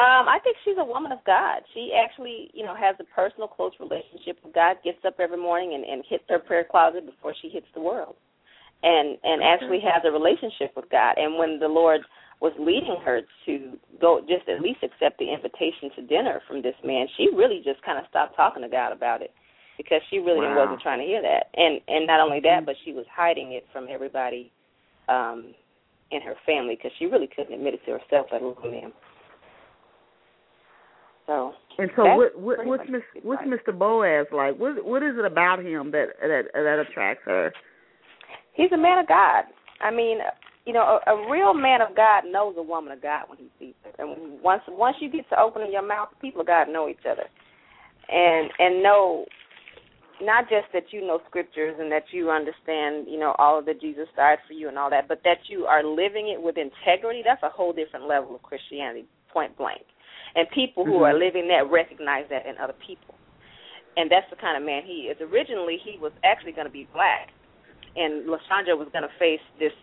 Um, 0.00 0.24
I 0.24 0.38
think 0.42 0.56
she's 0.64 0.80
a 0.80 0.84
woman 0.84 1.12
of 1.12 1.20
God. 1.26 1.60
She 1.74 1.92
actually, 1.92 2.48
you 2.54 2.64
know, 2.64 2.74
has 2.74 2.96
a 2.98 3.04
personal, 3.12 3.46
close 3.46 3.72
relationship 3.78 4.40
with 4.42 4.54
God. 4.54 4.76
Gets 4.82 5.04
up 5.04 5.20
every 5.20 5.36
morning 5.36 5.74
and, 5.74 5.84
and 5.84 6.02
hits 6.08 6.24
her 6.30 6.38
prayer 6.38 6.64
closet 6.64 7.04
before 7.04 7.34
she 7.42 7.50
hits 7.50 7.66
the 7.74 7.80
world, 7.84 8.16
and 8.82 9.18
and 9.22 9.42
okay. 9.42 9.52
actually 9.52 9.80
has 9.84 10.00
a 10.08 10.10
relationship 10.10 10.72
with 10.76 10.88
God. 10.88 11.20
And 11.20 11.36
when 11.36 11.60
the 11.60 11.68
Lord 11.68 12.00
was 12.40 12.56
leading 12.58 12.96
her 13.04 13.20
to 13.44 13.76
go, 14.00 14.24
just 14.24 14.48
at 14.48 14.64
least 14.64 14.80
accept 14.82 15.20
the 15.20 15.28
invitation 15.28 15.92
to 15.94 16.02
dinner 16.08 16.40
from 16.48 16.62
this 16.62 16.74
man, 16.82 17.06
she 17.18 17.28
really 17.36 17.60
just 17.62 17.84
kind 17.84 17.98
of 17.98 18.08
stopped 18.08 18.34
talking 18.34 18.62
to 18.62 18.72
God 18.72 18.96
about 18.96 19.20
it 19.20 19.30
because 19.76 20.00
she 20.08 20.24
really 20.24 20.48
wow. 20.48 20.64
wasn't 20.64 20.80
trying 20.80 21.00
to 21.00 21.06
hear 21.06 21.20
that. 21.20 21.52
And 21.52 21.84
and 21.86 22.06
not 22.06 22.20
only 22.20 22.40
that, 22.40 22.64
but 22.64 22.76
she 22.82 22.92
was 22.92 23.04
hiding 23.12 23.52
it 23.52 23.68
from 23.72 23.88
everybody 23.92 24.50
um 25.12 25.52
in 26.10 26.20
her 26.22 26.34
family 26.46 26.76
because 26.76 26.92
she 26.98 27.04
really 27.04 27.28
couldn't 27.28 27.52
admit 27.52 27.74
it 27.74 27.84
to 27.84 28.00
herself, 28.00 28.28
let 28.32 28.40
alone 28.40 28.72
him. 28.72 28.92
So 31.26 31.52
and 31.78 31.90
so 31.96 32.04
what, 32.16 32.38
what 32.38 32.66
what's 32.66 32.90
Miss, 32.90 33.02
what's 33.22 33.42
Mr. 33.42 33.76
Boaz 33.76 34.26
like? 34.32 34.58
What 34.58 34.84
what 34.84 35.02
is 35.02 35.14
it 35.18 35.24
about 35.24 35.60
him 35.60 35.90
that 35.92 36.08
that 36.20 36.44
that 36.52 36.84
attracts 36.88 37.22
her? 37.26 37.52
He's 38.54 38.72
a 38.72 38.76
man 38.76 38.98
of 38.98 39.08
God. 39.08 39.44
I 39.80 39.90
mean, 39.90 40.18
you 40.66 40.72
know, 40.72 41.00
a, 41.06 41.10
a 41.10 41.30
real 41.30 41.54
man 41.54 41.80
of 41.80 41.96
God 41.96 42.24
knows 42.30 42.54
a 42.58 42.62
woman 42.62 42.92
of 42.92 43.02
God 43.02 43.24
when 43.28 43.38
he 43.38 43.50
sees 43.58 43.74
her. 43.84 44.04
And 44.04 44.40
once 44.42 44.62
once 44.68 44.96
you 45.00 45.10
get 45.10 45.28
to 45.30 45.40
opening 45.40 45.72
your 45.72 45.86
mouth, 45.86 46.08
people 46.20 46.42
of 46.42 46.46
God 46.46 46.68
know 46.68 46.88
each 46.88 47.06
other, 47.08 47.24
and 48.08 48.50
and 48.58 48.82
know 48.82 49.24
not 50.20 50.44
just 50.48 50.66
that 50.72 50.84
you 50.90 51.00
know 51.00 51.20
scriptures 51.28 51.76
and 51.80 51.90
that 51.90 52.04
you 52.12 52.30
understand, 52.30 53.06
you 53.08 53.18
know, 53.18 53.34
all 53.38 53.58
of 53.58 53.66
that 53.66 53.80
Jesus 53.80 54.06
died 54.16 54.38
for 54.46 54.52
you 54.52 54.68
and 54.68 54.78
all 54.78 54.90
that, 54.90 55.08
but 55.08 55.20
that 55.24 55.38
you 55.48 55.64
are 55.64 55.82
living 55.82 56.28
it 56.28 56.40
with 56.40 56.56
integrity. 56.56 57.22
That's 57.24 57.42
a 57.42 57.48
whole 57.48 57.72
different 57.72 58.06
level 58.06 58.34
of 58.36 58.42
Christianity, 58.42 59.06
point 59.32 59.56
blank. 59.56 59.82
And 60.34 60.48
people 60.50 60.84
who 60.84 61.04
mm-hmm. 61.04 61.12
are 61.12 61.18
living 61.18 61.48
that 61.48 61.70
recognize 61.70 62.24
that 62.30 62.46
in 62.46 62.56
other 62.56 62.74
people. 62.86 63.14
And 63.96 64.10
that's 64.10 64.28
the 64.30 64.36
kind 64.36 64.56
of 64.56 64.64
man 64.64 64.82
he 64.86 65.12
is. 65.12 65.20
Originally, 65.20 65.76
he 65.76 65.98
was 66.00 66.12
actually 66.24 66.52
going 66.52 66.66
to 66.66 66.72
be 66.72 66.88
black, 66.92 67.28
and 67.94 68.24
LaShondra 68.24 68.72
was 68.72 68.88
going 68.92 69.04
to 69.04 69.12
face 69.18 69.44
this 69.58 69.76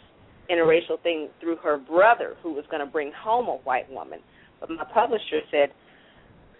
interracial 0.49 0.99
thing 1.03 1.29
through 1.39 1.57
her 1.57 1.77
brother, 1.77 2.35
who 2.41 2.53
was 2.53 2.65
going 2.71 2.83
to 2.83 2.89
bring 2.89 3.11
home 3.13 3.47
a 3.47 3.57
white 3.69 3.85
woman. 3.91 4.19
But 4.59 4.71
my 4.71 4.83
publisher 4.91 5.45
said, 5.51 5.69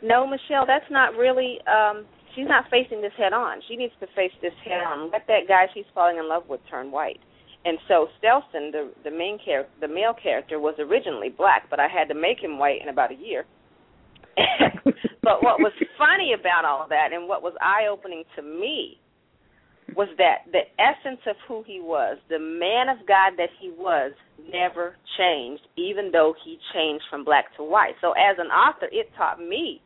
"No, 0.04 0.28
Michelle, 0.28 0.68
that's 0.68 0.86
not 0.92 1.16
really. 1.16 1.58
Um, 1.66 2.06
she's 2.36 2.48
not 2.48 2.66
facing 2.70 3.02
this 3.02 3.14
head 3.18 3.34
on. 3.34 3.62
She 3.68 3.76
needs 3.76 3.94
to 4.00 4.08
face 4.16 4.32
this 4.44 4.54
head 4.64 4.86
on. 4.86 5.10
Let 5.10 5.26
that 5.26 5.48
guy 5.48 5.66
she's 5.74 5.90
falling 5.96 6.18
in 6.18 6.30
love 6.30 6.44
with 6.48 6.62
turn 6.70 6.92
white." 6.92 7.20
And 7.66 7.78
so 7.88 8.08
Stelson, 8.22 8.72
the 8.72 8.92
the 9.04 9.12
main 9.12 9.40
character, 9.44 9.72
the 9.82 9.88
male 9.88 10.14
character, 10.14 10.60
was 10.60 10.76
originally 10.78 11.30
black, 11.30 11.68
but 11.70 11.80
I 11.80 11.88
had 11.88 12.08
to 12.10 12.16
make 12.16 12.40
him 12.40 12.60
white 12.60 12.82
in 12.82 12.90
about 12.90 13.12
a 13.12 13.16
year. 13.16 13.46
but 15.24 15.44
what 15.44 15.60
was 15.60 15.74
funny 15.98 16.34
about 16.34 16.66
all 16.66 16.84
of 16.84 16.90
that, 16.90 17.10
and 17.14 17.28
what 17.28 17.44
was 17.44 17.54
eye 17.62 17.88
opening 17.90 18.24
to 18.36 18.42
me, 18.42 18.98
was 19.96 20.08
that 20.18 20.46
the 20.52 20.66
essence 20.78 21.22
of 21.28 21.36
who 21.48 21.64
he 21.66 21.80
was, 21.82 22.18
the 22.30 22.40
man 22.40 22.90
of 22.90 23.06
God 23.08 23.34
that 23.38 23.50
he 23.60 23.72
was, 23.72 24.14
never 24.52 24.96
changed, 25.18 25.64
even 25.78 26.12
though 26.12 26.34
he 26.46 26.58
changed 26.74 27.04
from 27.10 27.26
black 27.26 27.56
to 27.58 27.64
white. 27.64 27.96
So 28.02 28.14
as 28.14 28.38
an 28.38 28.48
author, 28.48 28.88
it 28.92 29.10
taught 29.18 29.40
me, 29.40 29.82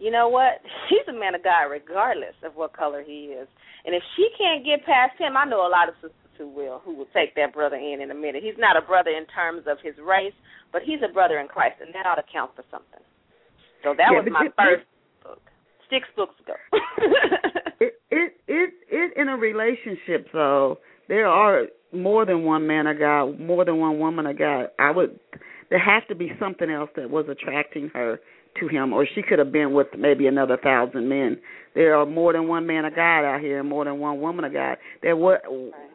you 0.00 0.10
know 0.10 0.28
what? 0.28 0.60
He's 0.90 1.06
a 1.08 1.12
man 1.18 1.34
of 1.34 1.44
God 1.44 1.68
regardless 1.70 2.34
of 2.42 2.56
what 2.56 2.76
color 2.76 3.02
he 3.04 3.36
is. 3.36 3.48
And 3.84 3.94
if 3.94 4.02
she 4.16 4.28
can't 4.38 4.64
get 4.64 4.86
past 4.86 5.18
him, 5.18 5.36
I 5.36 5.44
know 5.44 5.66
a 5.66 5.70
lot 5.70 5.88
of 5.88 5.94
sisters 5.96 6.32
who 6.38 6.48
will 6.48 6.80
who 6.84 6.94
will 6.96 7.10
take 7.14 7.34
that 7.36 7.52
brother 7.52 7.76
in 7.76 8.00
in 8.00 8.10
a 8.10 8.14
minute. 8.14 8.42
He's 8.42 8.58
not 8.58 8.76
a 8.76 8.82
brother 8.82 9.10
in 9.10 9.26
terms 9.26 9.64
of 9.66 9.78
his 9.82 9.94
race, 10.02 10.34
but 10.72 10.82
he's 10.82 11.00
a 11.04 11.12
brother 11.12 11.38
in 11.38 11.48
Christ, 11.48 11.76
and 11.80 11.94
that 11.94 12.06
ought 12.06 12.16
to 12.16 12.26
count 12.32 12.52
for 12.56 12.64
something. 12.70 13.02
So 13.82 13.94
that 13.96 14.08
Yeah, 14.12 14.20
was 14.20 14.28
my 14.30 14.46
it- 14.46 14.54
first 14.56 14.86
book, 15.24 15.40
six 15.90 16.08
books 16.16 16.34
ago. 16.40 16.54
it 17.80 17.94
it 18.10 18.32
it 18.48 18.70
it 18.90 19.16
in 19.16 19.28
a 19.28 19.36
relationship 19.36 20.28
though 20.32 20.78
there 21.08 21.26
are 21.26 21.66
more 21.92 22.24
than 22.24 22.44
one 22.44 22.66
man 22.66 22.86
of 22.86 22.98
God, 22.98 23.38
more 23.38 23.64
than 23.64 23.78
one 23.78 23.98
woman 23.98 24.26
of 24.26 24.38
God. 24.38 24.68
I 24.78 24.90
would 24.90 25.18
there 25.70 25.78
has 25.78 26.02
to 26.08 26.14
be 26.14 26.32
something 26.38 26.70
else 26.70 26.90
that 26.96 27.10
was 27.10 27.26
attracting 27.28 27.90
her 27.94 28.20
to 28.60 28.68
him, 28.68 28.92
or 28.92 29.06
she 29.14 29.22
could 29.22 29.38
have 29.38 29.50
been 29.50 29.72
with 29.72 29.86
maybe 29.98 30.26
another 30.26 30.58
thousand 30.62 31.08
men. 31.08 31.38
There 31.74 31.96
are 31.96 32.04
more 32.04 32.34
than 32.34 32.48
one 32.48 32.66
man 32.66 32.84
of 32.84 32.94
God 32.94 33.24
out 33.24 33.40
here, 33.40 33.60
and 33.60 33.68
more 33.68 33.86
than 33.86 33.98
one 33.98 34.20
woman 34.20 34.44
of 34.44 34.52
God. 34.52 34.76
There 35.02 35.16
were 35.16 35.40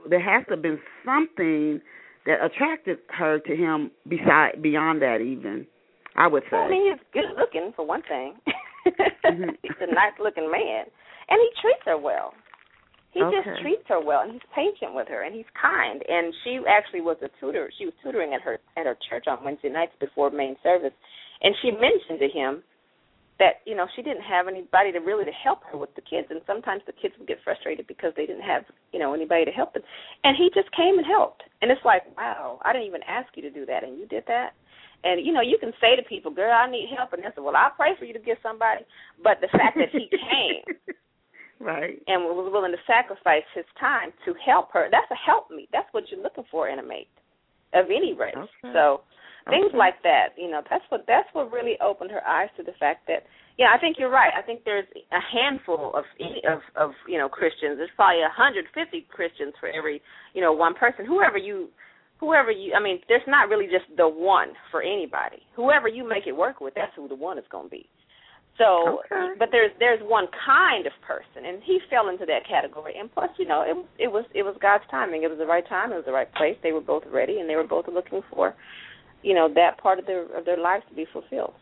there 0.09 0.19
has 0.19 0.43
to 0.47 0.53
have 0.53 0.61
been 0.63 0.79
something 1.05 1.79
that 2.25 2.43
attracted 2.43 2.97
her 3.09 3.39
to 3.39 3.55
him 3.55 3.91
beside 4.07 4.61
beyond 4.61 5.01
that 5.03 5.21
even. 5.21 5.65
I 6.17 6.27
would 6.27 6.43
say. 6.49 6.57
I 6.57 6.69
mean, 6.69 6.91
he's 6.91 7.01
good 7.13 7.29
looking 7.37 7.71
for 7.75 7.85
one 7.85 8.01
thing. 8.03 8.35
Mhm. 8.85 9.55
he's 9.63 9.79
a 9.81 9.93
nice 9.93 10.17
looking 10.19 10.49
man, 10.51 10.85
and 11.29 11.37
he 11.39 11.49
treats 11.61 11.83
her 11.85 11.97
well. 11.97 12.33
He 13.11 13.23
Okay. 13.23 13.37
just 13.43 13.61
treats 13.61 13.87
her 13.87 13.99
well, 13.99 14.21
and 14.21 14.31
he's 14.33 14.41
patient 14.53 14.93
with 14.93 15.07
her, 15.07 15.21
and 15.23 15.33
he's 15.33 15.49
kind. 15.59 16.03
And 16.07 16.33
she 16.43 16.59
actually 16.67 17.01
was 17.01 17.17
a 17.21 17.29
tutor. 17.39 17.69
She 17.77 17.85
was 17.85 17.93
tutoring 18.03 18.33
at 18.33 18.41
her 18.41 18.59
at 18.75 18.85
her 18.85 18.97
church 19.09 19.25
on 19.27 19.43
Wednesday 19.43 19.69
nights 19.69 19.93
before 19.99 20.29
main 20.29 20.55
service, 20.61 20.93
and 21.41 21.55
she 21.61 21.71
mentioned 21.71 22.19
to 22.19 22.29
him 22.29 22.63
that 23.39 23.61
you 23.65 23.75
know 23.75 23.87
she 23.95 24.01
didn't 24.01 24.23
have 24.23 24.47
anybody 24.47 24.91
to 24.91 24.99
really 24.99 25.25
to 25.25 25.31
help 25.31 25.63
her 25.71 25.77
with 25.77 25.93
the 25.95 26.01
kids, 26.01 26.27
and 26.31 26.41
sometimes 26.47 26.81
the 26.85 26.93
kids 26.93 27.13
would 27.19 27.27
get 27.27 27.37
frustrated 27.43 27.85
because 27.87 28.13
they 28.15 28.25
didn't 28.25 28.43
have 28.43 28.65
you 28.91 28.99
know 28.99 29.13
anybody 29.13 29.45
to 29.45 29.51
help 29.51 29.73
them, 29.73 29.83
and 30.23 30.35
he 30.37 30.49
just 30.53 30.71
came 30.75 30.97
and 30.97 31.05
helped. 31.05 31.43
And 31.61 31.71
it's 31.71 31.83
like, 31.85 32.03
wow, 32.17 32.59
I 32.63 32.73
didn't 32.73 32.87
even 32.87 33.03
ask 33.03 33.29
you 33.35 33.41
to 33.43 33.49
do 33.51 33.65
that, 33.65 33.83
and 33.83 33.97
you 33.97 34.05
did 34.07 34.23
that. 34.27 34.53
And 35.03 35.25
you 35.25 35.31
know, 35.33 35.41
you 35.41 35.57
can 35.59 35.73
say 35.79 35.95
to 35.95 36.03
people, 36.03 36.31
"Girl, 36.31 36.51
I 36.51 36.69
need 36.69 36.89
help," 36.95 37.13
and 37.13 37.23
they 37.23 37.27
say, 37.29 37.41
"Well, 37.41 37.55
I'll 37.55 37.71
pray 37.71 37.95
for 37.97 38.05
you 38.05 38.13
to 38.13 38.19
get 38.19 38.37
somebody." 38.41 38.85
But 39.23 39.39
the 39.41 39.47
fact 39.49 39.77
that 39.77 39.89
he 39.91 40.09
came 40.31 40.63
right. 41.59 42.01
and 42.07 42.23
was 42.23 42.49
willing 42.51 42.71
to 42.71 42.81
sacrifice 42.87 43.45
his 43.53 43.65
time 43.79 44.11
to 44.25 44.33
help 44.45 44.71
her—that's 44.73 45.11
a 45.11 45.15
help 45.15 45.49
me. 45.51 45.67
That's 45.71 45.87
what 45.91 46.05
you're 46.11 46.21
looking 46.21 46.45
for 46.49 46.69
in 46.69 46.79
a 46.79 46.83
mate 46.83 47.09
of 47.73 47.85
any 47.87 48.13
race. 48.13 48.35
Okay. 48.35 48.73
So 48.73 49.01
things 49.49 49.67
Okay. 49.69 49.77
like 49.77 50.01
that, 50.03 50.29
you 50.37 50.49
know, 50.49 50.61
that's 50.69 50.83
what 50.89 51.05
that's 51.07 51.27
what 51.33 51.51
really 51.51 51.77
opened 51.81 52.11
her 52.11 52.25
eyes 52.27 52.49
to 52.57 52.63
the 52.63 52.73
fact 52.79 53.07
that, 53.07 53.23
yeah, 53.57 53.67
I 53.73 53.77
think 53.79 53.97
you're 53.97 54.11
right. 54.11 54.31
I 54.37 54.41
think 54.41 54.63
there's 54.65 54.85
a 55.11 55.21
handful 55.21 55.93
of 55.95 56.05
of 56.49 56.59
of 56.75 56.91
you 57.07 57.17
know 57.17 57.29
Christians. 57.29 57.77
There's 57.77 57.89
probably 57.95 58.21
150 58.21 59.07
Christians 59.09 59.53
for 59.59 59.69
every 59.69 60.01
you 60.33 60.41
know 60.41 60.53
one 60.53 60.73
person. 60.73 61.05
Whoever 61.05 61.37
you 61.37 61.69
whoever 62.19 62.51
you 62.51 62.73
I 62.73 62.81
mean, 62.81 62.99
there's 63.07 63.27
not 63.27 63.49
really 63.49 63.65
just 63.65 63.85
the 63.95 64.07
one 64.07 64.49
for 64.71 64.81
anybody. 64.81 65.41
Whoever 65.55 65.87
you 65.87 66.07
make 66.07 66.27
it 66.27 66.35
work 66.35 66.61
with, 66.61 66.73
that's 66.75 66.91
who 66.95 67.07
the 67.07 67.15
one 67.15 67.37
is 67.37 67.45
going 67.51 67.65
to 67.65 67.71
be. 67.71 67.87
So, 68.57 69.01
Okay. 69.05 69.33
but 69.37 69.49
there's 69.51 69.71
there's 69.79 70.01
one 70.01 70.25
kind 70.45 70.87
of 70.87 70.93
person, 71.05 71.45
and 71.45 71.61
he 71.63 71.79
fell 71.91 72.09
into 72.09 72.25
that 72.25 72.47
category. 72.47 72.95
And 72.99 73.13
plus, 73.13 73.29
you 73.37 73.47
know, 73.47 73.61
it 73.61 73.75
was 73.75 73.85
it 73.99 74.07
was 74.11 74.25
it 74.33 74.43
was 74.43 74.55
God's 74.61 74.83
timing. 74.89 75.23
It 75.23 75.29
was 75.29 75.37
the 75.37 75.45
right 75.45 75.67
time. 75.67 75.91
It 75.91 75.95
was 75.95 76.05
the 76.05 76.11
right 76.11 76.31
place. 76.33 76.57
They 76.63 76.71
were 76.71 76.81
both 76.81 77.03
ready, 77.11 77.39
and 77.39 77.47
they 77.49 77.55
were 77.55 77.67
both 77.67 77.85
looking 77.87 78.21
for, 78.33 78.55
you 79.21 79.35
know, 79.35 79.47
that 79.53 79.77
part 79.77 79.99
of 79.99 80.05
their 80.07 80.23
of 80.35 80.45
their 80.45 80.57
lives 80.57 80.83
to 80.89 80.95
be 80.95 81.05
fulfilled. 81.13 81.53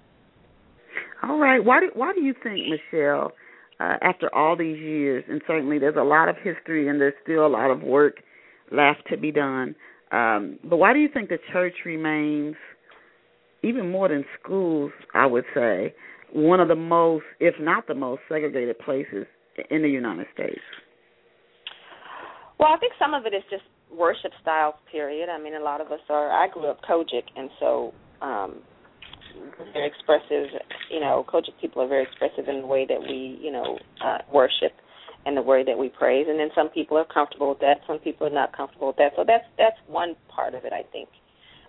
All 1.23 1.37
right. 1.37 1.63
Why 1.63 1.81
do 1.81 1.91
why 1.93 2.13
do 2.13 2.21
you 2.21 2.33
think, 2.41 2.59
Michelle, 2.69 3.33
uh, 3.81 3.97
after 4.01 4.33
all 4.33 4.55
these 4.55 4.79
years, 4.79 5.25
and 5.29 5.41
certainly 5.45 5.79
there's 5.79 5.97
a 5.97 6.03
lot 6.03 6.29
of 6.29 6.37
history 6.37 6.87
and 6.87 7.01
there's 7.01 7.13
still 7.23 7.45
a 7.45 7.49
lot 7.49 7.71
of 7.71 7.81
work 7.81 8.15
left 8.71 9.03
to 9.09 9.17
be 9.17 9.31
done, 9.33 9.75
um, 10.11 10.59
but 10.63 10.77
why 10.77 10.93
do 10.93 10.99
you 10.99 11.09
think 11.11 11.29
the 11.29 11.39
church 11.51 11.73
remains, 11.85 12.55
even 13.63 13.91
more 13.91 14.09
than 14.09 14.23
schools, 14.41 14.91
I 15.13 15.25
would 15.25 15.45
say, 15.53 15.93
one 16.33 16.59
of 16.59 16.67
the 16.67 16.75
most, 16.75 17.25
if 17.39 17.55
not 17.59 17.87
the 17.87 17.95
most, 17.95 18.21
segregated 18.29 18.77
places 18.79 19.25
in 19.69 19.81
the 19.81 19.89
United 19.89 20.27
States? 20.33 20.61
Well, 22.59 22.69
I 22.73 22.77
think 22.77 22.93
some 22.99 23.13
of 23.13 23.25
it 23.25 23.33
is 23.33 23.43
just 23.49 23.63
worship 23.91 24.31
styles. 24.41 24.75
Period. 24.91 25.29
I 25.29 25.41
mean, 25.41 25.55
a 25.55 25.63
lot 25.63 25.81
of 25.81 25.87
us 25.91 25.99
are. 26.09 26.31
I 26.31 26.47
grew 26.47 26.67
up 26.67 26.79
COGIC, 26.87 27.23
and 27.35 27.49
so 27.59 27.93
um 28.21 28.61
very 29.73 29.87
expressive. 29.87 30.47
You 30.89 30.99
know, 30.99 31.25
COGIC 31.27 31.59
people 31.59 31.81
are 31.81 31.87
very 31.87 32.03
expressive 32.03 32.47
in 32.47 32.61
the 32.61 32.67
way 32.67 32.85
that 32.87 32.99
we, 32.99 33.39
you 33.41 33.51
know, 33.51 33.77
uh, 34.03 34.19
worship 34.31 34.71
and 35.25 35.35
the 35.35 35.41
way 35.41 35.63
that 35.63 35.77
we 35.77 35.89
praise. 35.89 36.27
And 36.29 36.39
then 36.39 36.49
some 36.55 36.69
people 36.69 36.97
are 36.97 37.05
comfortable 37.05 37.49
with 37.49 37.59
that. 37.59 37.81
Some 37.87 37.99
people 37.99 38.27
are 38.27 38.33
not 38.33 38.55
comfortable 38.55 38.87
with 38.87 38.97
that. 38.97 39.13
So 39.15 39.23
that's 39.25 39.45
that's 39.57 39.77
one 39.87 40.15
part 40.29 40.53
of 40.53 40.65
it, 40.65 40.73
I 40.73 40.83
think. 40.91 41.09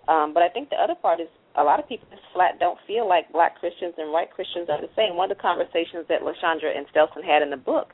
Um, 0.07 0.33
but 0.33 0.43
I 0.43 0.49
think 0.49 0.69
the 0.69 0.77
other 0.77 0.95
part 0.95 1.19
is 1.19 1.27
a 1.57 1.63
lot 1.63 1.79
of 1.79 1.89
people 1.89 2.07
just 2.11 2.23
flat 2.33 2.59
don't 2.59 2.77
feel 2.87 3.09
like 3.09 3.31
black 3.33 3.59
Christians 3.59 3.95
and 3.97 4.13
white 4.13 4.31
Christians 4.31 4.69
are 4.69 4.79
the 4.79 4.93
same. 4.95 5.17
One 5.17 5.31
of 5.31 5.37
the 5.37 5.41
conversations 5.41 6.05
that 6.07 6.21
LaShondra 6.21 6.71
and 6.75 6.85
Stelson 6.93 7.25
had 7.25 7.41
in 7.41 7.49
the 7.49 7.57
book 7.57 7.91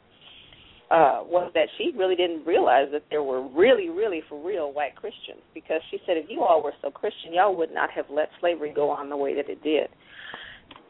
uh, 0.91 1.24
was 1.25 1.50
that 1.55 1.67
she 1.77 1.91
really 1.98 2.15
didn't 2.15 2.46
realize 2.46 2.88
that 2.91 3.03
there 3.10 3.24
were 3.24 3.41
really, 3.41 3.89
really 3.89 4.22
for 4.29 4.38
real 4.46 4.72
white 4.72 4.96
Christians 4.96 5.41
because 5.53 5.82
she 5.89 5.98
said 6.05 6.17
if 6.17 6.29
you 6.29 6.43
all 6.43 6.62
were 6.62 6.74
so 6.82 6.91
Christian, 6.91 7.34
y'all 7.34 7.55
would 7.55 7.74
not 7.74 7.89
have 7.89 8.05
let 8.12 8.29
slavery 8.39 8.72
go 8.75 8.89
on 8.91 9.10
the 9.10 9.17
way 9.17 9.34
that 9.34 9.50
it 9.50 9.63
did. 9.63 9.88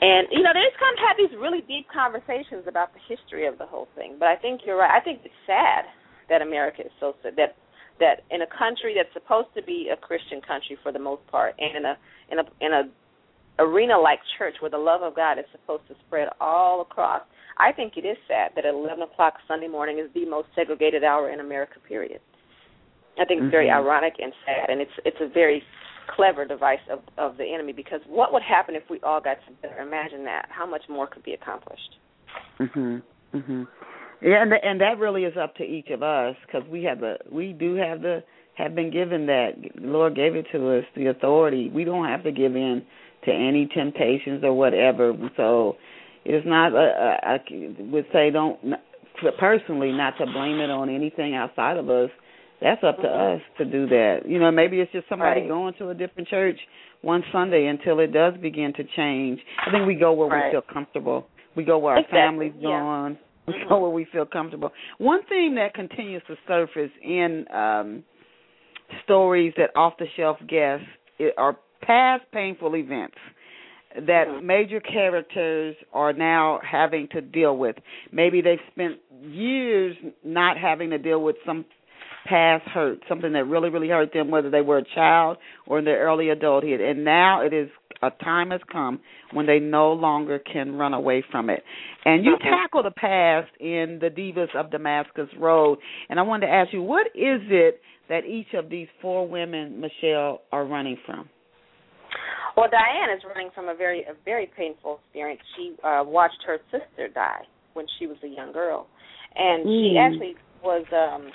And 0.03 0.27
you 0.35 0.43
know, 0.43 0.51
they 0.51 0.67
just 0.67 0.75
kind 0.83 0.91
of 0.91 0.99
had 0.99 1.15
these 1.15 1.31
really 1.39 1.63
deep 1.63 1.87
conversations 1.87 2.67
about 2.67 2.91
the 2.91 2.99
history 3.07 3.47
of 3.47 3.55
the 3.57 3.65
whole 3.65 3.87
thing. 3.95 4.19
But 4.19 4.27
I 4.27 4.35
think 4.35 4.67
you're 4.67 4.75
right. 4.75 4.91
I 4.91 4.99
think 4.99 5.23
it's 5.23 5.33
sad 5.47 5.87
that 6.27 6.43
America 6.43 6.83
is 6.83 6.91
so 6.99 7.15
sad 7.23 7.39
that 7.39 7.55
that 8.03 8.27
in 8.27 8.41
a 8.43 8.49
country 8.51 8.91
that's 8.91 9.13
supposed 9.15 9.47
to 9.55 9.63
be 9.63 9.87
a 9.87 9.95
Christian 9.95 10.41
country 10.43 10.75
for 10.83 10.91
the 10.91 10.99
most 10.99 11.23
part, 11.31 11.55
and 11.55 11.77
in 11.79 11.85
a 11.87 11.95
in 12.31 12.37
a 12.43 12.45
in 12.59 12.71
a 12.75 12.83
arena 13.63 13.95
like 13.97 14.19
church 14.37 14.55
where 14.59 14.71
the 14.71 14.77
love 14.77 15.03
of 15.03 15.15
God 15.15 15.39
is 15.39 15.45
supposed 15.55 15.87
to 15.87 15.95
spread 16.05 16.27
all 16.41 16.81
across, 16.81 17.21
I 17.57 17.71
think 17.71 17.95
it 17.95 18.03
is 18.03 18.17
sad 18.27 18.51
that 18.55 18.65
at 18.65 18.73
11 18.73 19.03
o'clock 19.03 19.35
Sunday 19.47 19.69
morning 19.69 19.99
is 19.99 20.11
the 20.13 20.25
most 20.25 20.49
segregated 20.55 21.05
hour 21.05 21.29
in 21.29 21.39
America. 21.39 21.79
Period. 21.87 22.19
I 23.15 23.25
think 23.25 23.43
it's 23.43 23.51
very 23.51 23.67
Mhm. 23.67 23.77
ironic 23.77 24.15
and 24.19 24.33
sad, 24.43 24.69
and 24.69 24.81
it's 24.81 24.99
it's 25.05 25.21
a 25.21 25.27
very 25.27 25.63
clever 26.07 26.45
device 26.45 26.79
of 26.91 26.99
of 27.17 27.37
the 27.37 27.45
enemy 27.45 27.73
because 27.73 28.01
what 28.07 28.33
would 28.33 28.43
happen 28.43 28.75
if 28.75 28.83
we 28.89 28.99
all 29.01 29.21
got 29.21 29.37
together? 29.47 29.81
Imagine 29.81 30.23
that. 30.25 30.47
How 30.49 30.65
much 30.65 30.83
more 30.89 31.07
could 31.07 31.23
be 31.23 31.33
accomplished? 31.33 31.97
Mhm. 32.59 33.01
Mhm. 33.33 33.67
Yeah, 34.21 34.41
and 34.41 34.53
and 34.53 34.81
that 34.81 34.97
really 34.99 35.25
is 35.25 35.35
up 35.37 35.55
to 35.55 35.63
each 35.63 35.89
of 35.89 36.03
us 36.03 36.35
because 36.45 36.67
we 36.69 36.83
have 36.83 36.99
the 36.99 37.17
we 37.29 37.53
do 37.53 37.75
have 37.75 38.01
the 38.01 38.23
have 38.55 38.75
been 38.75 38.91
given 38.91 39.25
that 39.25 39.55
the 39.75 39.87
Lord 39.87 40.15
gave 40.15 40.35
it 40.35 40.45
to 40.51 40.77
us 40.77 40.85
the 40.95 41.07
authority. 41.07 41.69
We 41.69 41.83
don't 41.83 42.05
have 42.05 42.23
to 42.23 42.31
give 42.31 42.55
in 42.55 42.83
to 43.25 43.31
any 43.31 43.67
temptations 43.67 44.43
or 44.43 44.53
whatever. 44.53 45.13
So 45.35 45.77
it's 46.25 46.45
not. 46.45 46.75
Uh, 46.75 47.17
I 47.23 47.39
would 47.79 48.05
say 48.13 48.29
don't 48.29 48.59
personally 49.39 49.91
not 49.91 50.17
to 50.17 50.25
blame 50.25 50.59
it 50.59 50.69
on 50.69 50.89
anything 50.89 51.35
outside 51.35 51.77
of 51.77 51.89
us. 51.89 52.09
That's 52.63 52.81
up 52.83 52.97
to 53.01 53.07
us 53.07 53.41
to 53.57 53.65
do 53.65 53.87
that. 53.87 54.21
You 54.25 54.39
know, 54.39 54.49
maybe 54.49 54.79
it's 54.79 54.91
just 54.93 55.07
somebody 55.09 55.41
Right. 55.41 55.49
going 55.49 55.73
to 55.75 55.89
a 55.89 55.93
different 55.93 56.29
church 56.29 56.57
one 57.01 57.21
Sunday 57.33 57.65
until 57.67 57.99
it 57.99 58.13
does 58.13 58.35
begin 58.37 58.71
to 58.73 58.85
change. 58.95 59.41
I 59.67 59.69
think 59.69 59.85
we 59.85 59.95
go 59.95 60.13
where 60.13 60.29
we 60.29 60.49
feel 60.51 60.61
comfortable. 60.61 61.27
We 61.55 61.65
go 61.65 61.77
where 61.77 61.93
our 61.95 61.99
Exactly, 61.99 62.19
family's 62.19 62.53
yeah. 62.59 62.79
going. 62.79 63.17
We 63.47 63.53
Mhm. 63.55 63.67
go 63.67 63.79
where 63.79 63.89
we 63.89 64.05
feel 64.05 64.25
comfortable. 64.25 64.71
One 64.97 65.21
thing 65.23 65.55
that 65.55 65.73
continues 65.73 66.23
to 66.23 66.37
surface 66.47 66.91
in 67.01 67.45
um 67.51 68.03
stories 69.03 69.53
that 69.55 69.71
off 69.75 69.97
the 69.97 70.07
shelf 70.15 70.37
guests 70.47 70.87
are 71.37 71.57
past 71.81 72.23
painful 72.31 72.75
events 72.75 73.17
that 73.95 74.27
Mhm. 74.27 74.43
major 74.43 74.79
characters 74.79 75.75
are 75.93 76.13
now 76.13 76.59
having 76.63 77.07
to 77.09 77.21
deal 77.21 77.57
with. 77.57 77.77
Maybe 78.11 78.41
they've 78.41 78.61
spent 78.71 78.99
years 79.21 79.95
not 80.23 80.57
having 80.57 80.89
to 80.91 80.97
deal 80.97 81.21
with 81.21 81.35
some 81.45 81.65
past 82.25 82.67
hurt, 82.69 82.99
something 83.09 83.33
that 83.33 83.45
really, 83.45 83.69
really 83.69 83.89
hurt 83.89 84.13
them, 84.13 84.31
whether 84.31 84.49
they 84.49 84.61
were 84.61 84.79
a 84.79 84.95
child 84.95 85.37
or 85.67 85.79
in 85.79 85.85
their 85.85 85.99
early 85.99 86.29
adulthood. 86.29 86.81
And 86.81 87.03
now 87.03 87.41
it 87.41 87.53
is 87.53 87.69
a 88.01 88.11
time 88.23 88.51
has 88.51 88.61
come 88.71 88.99
when 89.31 89.45
they 89.45 89.59
no 89.59 89.93
longer 89.93 90.39
can 90.39 90.75
run 90.75 90.93
away 90.93 91.23
from 91.31 91.49
it. 91.49 91.63
And 92.05 92.25
you 92.25 92.37
tackle 92.37 92.83
the 92.83 92.91
past 92.91 93.49
in 93.59 93.99
the 94.01 94.09
Divas 94.09 94.53
of 94.55 94.71
Damascus 94.71 95.29
Road. 95.39 95.79
And 96.09 96.19
I 96.19 96.23
wanted 96.23 96.47
to 96.47 96.53
ask 96.53 96.73
you, 96.73 96.81
what 96.81 97.07
is 97.07 97.41
it 97.49 97.79
that 98.09 98.25
each 98.25 98.53
of 98.53 98.69
these 98.69 98.87
four 99.01 99.27
women, 99.27 99.79
Michelle, 99.79 100.41
are 100.51 100.65
running 100.65 100.97
from? 101.05 101.29
Well, 102.55 102.67
Diane 102.69 103.15
is 103.15 103.23
running 103.25 103.49
from 103.55 103.69
a 103.69 103.75
very 103.75 104.01
a 104.01 104.13
very 104.25 104.49
painful 104.55 104.99
experience. 105.03 105.41
She 105.55 105.75
uh 105.83 106.03
watched 106.05 106.43
her 106.45 106.59
sister 106.69 107.07
die 107.13 107.41
when 107.73 107.85
she 107.97 108.05
was 108.05 108.17
a 108.23 108.27
young 108.27 108.51
girl. 108.51 108.87
And 109.35 109.65
mm. 109.65 109.89
she 109.89 109.97
actually 109.97 110.35
was 110.63 110.85
um 110.93 111.31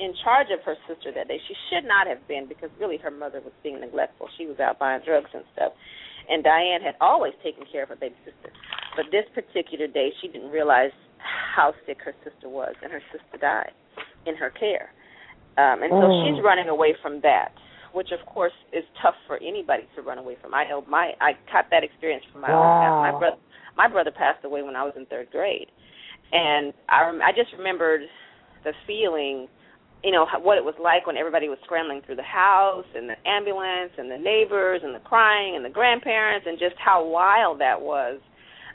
in 0.00 0.14
charge 0.24 0.48
of 0.52 0.64
her 0.64 0.76
sister 0.88 1.12
that 1.14 1.28
day. 1.28 1.38
She 1.48 1.54
should 1.70 1.84
not 1.84 2.06
have 2.06 2.26
been 2.28 2.48
because 2.48 2.70
really 2.80 2.96
her 2.98 3.10
mother 3.10 3.40
was 3.40 3.52
being 3.62 3.80
neglectful. 3.80 4.28
She 4.38 4.46
was 4.46 4.58
out 4.60 4.78
buying 4.78 5.02
drugs 5.04 5.30
and 5.34 5.44
stuff. 5.54 5.72
And 6.28 6.44
Diane 6.44 6.80
had 6.82 6.94
always 7.00 7.34
taken 7.42 7.64
care 7.70 7.82
of 7.82 7.88
her 7.90 7.96
baby 7.96 8.16
sister. 8.24 8.50
But 8.96 9.06
this 9.10 9.26
particular 9.34 9.86
day 9.86 10.10
she 10.20 10.28
didn't 10.28 10.50
realize 10.50 10.92
how 11.18 11.74
sick 11.86 11.98
her 12.04 12.14
sister 12.24 12.48
was 12.48 12.74
and 12.82 12.92
her 12.92 13.02
sister 13.12 13.38
died 13.40 13.72
in 14.26 14.36
her 14.36 14.50
care. 14.50 14.90
Um 15.58 15.82
and 15.82 15.90
so 15.90 16.06
oh. 16.06 16.24
she's 16.24 16.42
running 16.42 16.68
away 16.68 16.94
from 17.02 17.20
that 17.22 17.52
which 17.92 18.08
of 18.10 18.24
course 18.26 18.56
is 18.72 18.84
tough 19.00 19.14
for 19.26 19.36
anybody 19.36 19.84
to 19.94 20.02
run 20.02 20.18
away 20.18 20.36
from. 20.40 20.54
I 20.54 20.64
know 20.64 20.84
my 20.88 21.12
I 21.20 21.32
got 21.52 21.68
that 21.70 21.84
experience 21.84 22.24
from 22.32 22.40
my 22.40 22.50
wow. 22.50 22.56
own 22.56 22.80
past. 22.80 23.12
My 23.12 23.18
brother 23.18 23.40
my 23.76 23.88
brother 23.88 24.10
passed 24.10 24.44
away 24.44 24.62
when 24.62 24.76
I 24.76 24.84
was 24.84 24.94
in 24.96 25.06
third 25.06 25.30
grade, 25.30 25.68
and 26.32 26.72
I 26.88 27.04
rem- 27.06 27.22
I 27.22 27.32
just 27.32 27.52
remembered 27.56 28.02
the 28.64 28.72
feeling, 28.86 29.48
you 30.02 30.10
know, 30.10 30.26
what 30.42 30.58
it 30.58 30.64
was 30.64 30.74
like 30.82 31.06
when 31.06 31.16
everybody 31.16 31.48
was 31.48 31.58
scrambling 31.64 32.02
through 32.04 32.16
the 32.16 32.26
house 32.26 32.86
and 32.94 33.08
the 33.08 33.14
ambulance 33.26 33.92
and 33.98 34.10
the 34.10 34.18
neighbors 34.18 34.80
and 34.82 34.94
the 34.94 35.00
crying 35.00 35.54
and 35.54 35.64
the 35.64 35.70
grandparents 35.70 36.46
and 36.48 36.58
just 36.58 36.74
how 36.76 37.04
wild 37.06 37.60
that 37.60 37.80
was. 37.80 38.18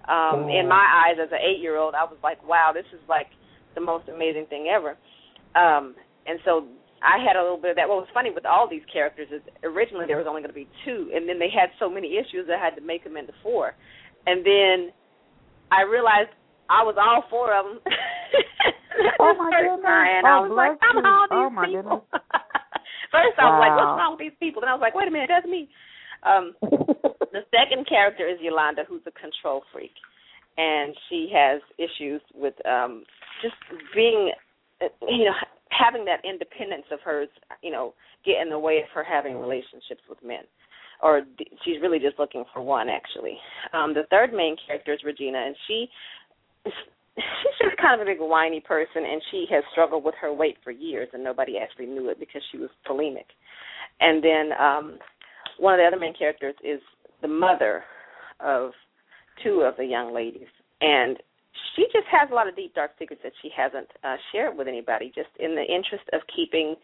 Um, 0.07 0.47
In 0.47 0.69
my 0.69 0.87
eyes, 1.03 1.19
as 1.19 1.27
an 1.31 1.43
eight-year-old, 1.43 1.93
I 1.93 2.05
was 2.05 2.15
like, 2.23 2.39
"Wow, 2.47 2.71
this 2.73 2.87
is 2.93 3.01
like 3.09 3.27
the 3.75 3.81
most 3.81 4.07
amazing 4.07 4.45
thing 4.47 4.71
ever." 4.71 4.95
Um, 5.53 5.95
and 6.25 6.39
so 6.45 6.67
I 7.03 7.19
had 7.19 7.35
a 7.35 7.43
little 7.43 7.57
bit 7.59 7.71
of 7.71 7.75
that. 7.75 7.89
What 7.89 7.99
was 7.99 8.09
funny 8.13 8.31
with 8.31 8.45
all 8.45 8.67
these 8.69 8.85
characters 8.91 9.27
is 9.31 9.41
originally 9.63 10.05
there 10.07 10.17
was 10.17 10.27
only 10.27 10.41
going 10.41 10.53
to 10.53 10.55
be 10.55 10.69
two, 10.85 11.11
and 11.13 11.27
then 11.27 11.39
they 11.39 11.49
had 11.51 11.69
so 11.77 11.89
many 11.89 12.15
issues 12.15 12.47
I 12.47 12.57
had 12.57 12.75
to 12.79 12.81
make 12.81 13.03
them 13.03 13.17
into 13.17 13.33
four. 13.43 13.75
And 14.25 14.45
then 14.45 14.93
I 15.71 15.83
realized 15.83 16.31
I 16.69 16.83
was 16.83 16.95
all 16.95 17.23
four 17.29 17.53
of 17.53 17.65
them. 17.65 17.79
oh 19.19 19.33
my 19.37 19.51
goodness! 19.51 19.85
And 19.85 20.25
oh, 20.25 20.29
I 20.29 20.37
was 20.45 20.53
like, 20.55 20.77
I'm 20.81 21.05
all 21.05 21.27
these 21.29 21.53
oh, 21.53 21.65
people. 21.65 22.05
First, 23.11 23.39
I 23.39 23.45
was 23.47 23.59
like, 23.63 23.75
what's 23.77 23.95
wrong 23.95 24.11
with 24.17 24.23
these 24.23 24.39
people? 24.39 24.61
And 24.61 24.69
I 24.69 24.73
was 24.73 24.83
like, 24.83 24.95
wait 24.95 25.07
a 25.07 25.11
minute, 25.11 25.31
that's 25.31 25.47
me. 25.47 25.69
Um, 26.23 26.55
the 27.31 27.43
second 27.53 27.87
character 27.87 28.27
is 28.27 28.37
Yolanda, 28.41 28.83
who's 28.87 29.01
a 29.07 29.15
control 29.15 29.63
freak, 29.71 29.95
and 30.57 30.95
she 31.09 31.31
has 31.33 31.61
issues 31.77 32.21
with 32.33 32.55
um 32.65 33.03
just 33.41 33.55
being, 33.95 34.31
uh, 34.81 34.89
you 35.07 35.25
know, 35.25 35.37
having 35.69 36.05
that 36.05 36.25
independence 36.25 36.85
of 36.91 36.99
hers, 37.01 37.29
you 37.61 37.71
know, 37.71 37.93
get 38.25 38.41
in 38.41 38.49
the 38.49 38.59
way 38.59 38.77
of 38.77 38.89
her 38.93 39.03
having 39.03 39.37
relationships 39.37 40.01
with 40.09 40.19
men. 40.23 40.43
Or 41.03 41.21
she's 41.63 41.79
really 41.79 41.99
just 41.99 42.17
looking 42.17 42.43
for 42.51 42.61
one, 42.63 42.89
actually. 42.89 43.37
Um, 43.71 43.93
the 43.93 44.09
third 44.09 44.33
main 44.33 44.55
character 44.65 44.93
is 44.93 44.99
Regina, 45.05 45.37
and 45.37 45.55
she 45.67 45.87
she's 47.17 47.67
just 47.67 47.77
kind 47.81 47.99
of 47.99 48.07
a 48.07 48.11
big 48.11 48.19
whiny 48.19 48.59
person, 48.59 49.03
and 49.03 49.21
she 49.31 49.45
has 49.49 49.63
struggled 49.71 50.03
with 50.03 50.15
her 50.21 50.33
weight 50.33 50.57
for 50.63 50.71
years, 50.71 51.09
and 51.13 51.23
nobody 51.23 51.57
actually 51.57 51.87
knew 51.87 52.09
it 52.09 52.19
because 52.19 52.41
she 52.51 52.57
was 52.57 52.69
bulimic. 52.87 53.25
And 53.99 54.23
then 54.23 54.49
um, 54.59 54.99
one 55.57 55.73
of 55.73 55.79
the 55.79 55.85
other 55.85 55.99
main 55.99 56.13
characters 56.13 56.55
is 56.63 56.79
the 57.21 57.27
mother 57.27 57.83
of 58.39 58.71
two 59.43 59.61
of 59.61 59.75
the 59.77 59.85
young 59.85 60.13
ladies, 60.13 60.47
and 60.81 61.17
she 61.75 61.85
just 61.91 62.05
has 62.11 62.29
a 62.31 62.35
lot 62.35 62.47
of 62.47 62.55
deep 62.55 62.75
dark 62.75 62.91
secrets 62.99 63.21
that 63.23 63.33
she 63.41 63.49
hasn't 63.55 63.87
uh, 64.03 64.15
shared 64.31 64.57
with 64.57 64.67
anybody, 64.67 65.11
just 65.13 65.29
in 65.39 65.55
the 65.55 65.63
interest 65.63 66.03
of 66.13 66.21
keeping 66.33 66.75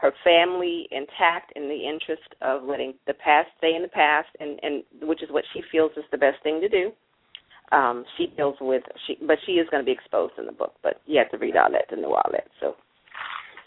her 0.00 0.12
family 0.24 0.88
intact, 0.90 1.52
in 1.56 1.68
the 1.68 1.88
interest 1.88 2.34
of 2.42 2.62
letting 2.62 2.94
the 3.06 3.14
past 3.14 3.48
stay 3.58 3.74
in 3.74 3.82
the 3.82 3.88
past, 3.88 4.28
and 4.40 4.58
and 4.62 4.82
which 5.02 5.22
is 5.22 5.30
what 5.30 5.44
she 5.52 5.62
feels 5.70 5.90
is 5.96 6.04
the 6.10 6.18
best 6.18 6.42
thing 6.42 6.60
to 6.60 6.68
do. 6.68 6.92
Um, 7.72 8.04
she 8.16 8.28
deals 8.36 8.56
with 8.60 8.82
she, 9.06 9.18
but 9.26 9.38
she 9.44 9.52
is 9.52 9.66
going 9.70 9.82
to 9.82 9.86
be 9.86 9.92
exposed 9.92 10.34
in 10.38 10.46
the 10.46 10.52
book. 10.52 10.74
But 10.82 11.00
you 11.06 11.18
have 11.18 11.30
to 11.30 11.38
read 11.38 11.56
all 11.56 11.70
that 11.72 11.88
to 11.94 12.00
know 12.00 12.14
all 12.14 12.30
that. 12.32 12.46
So 12.60 12.74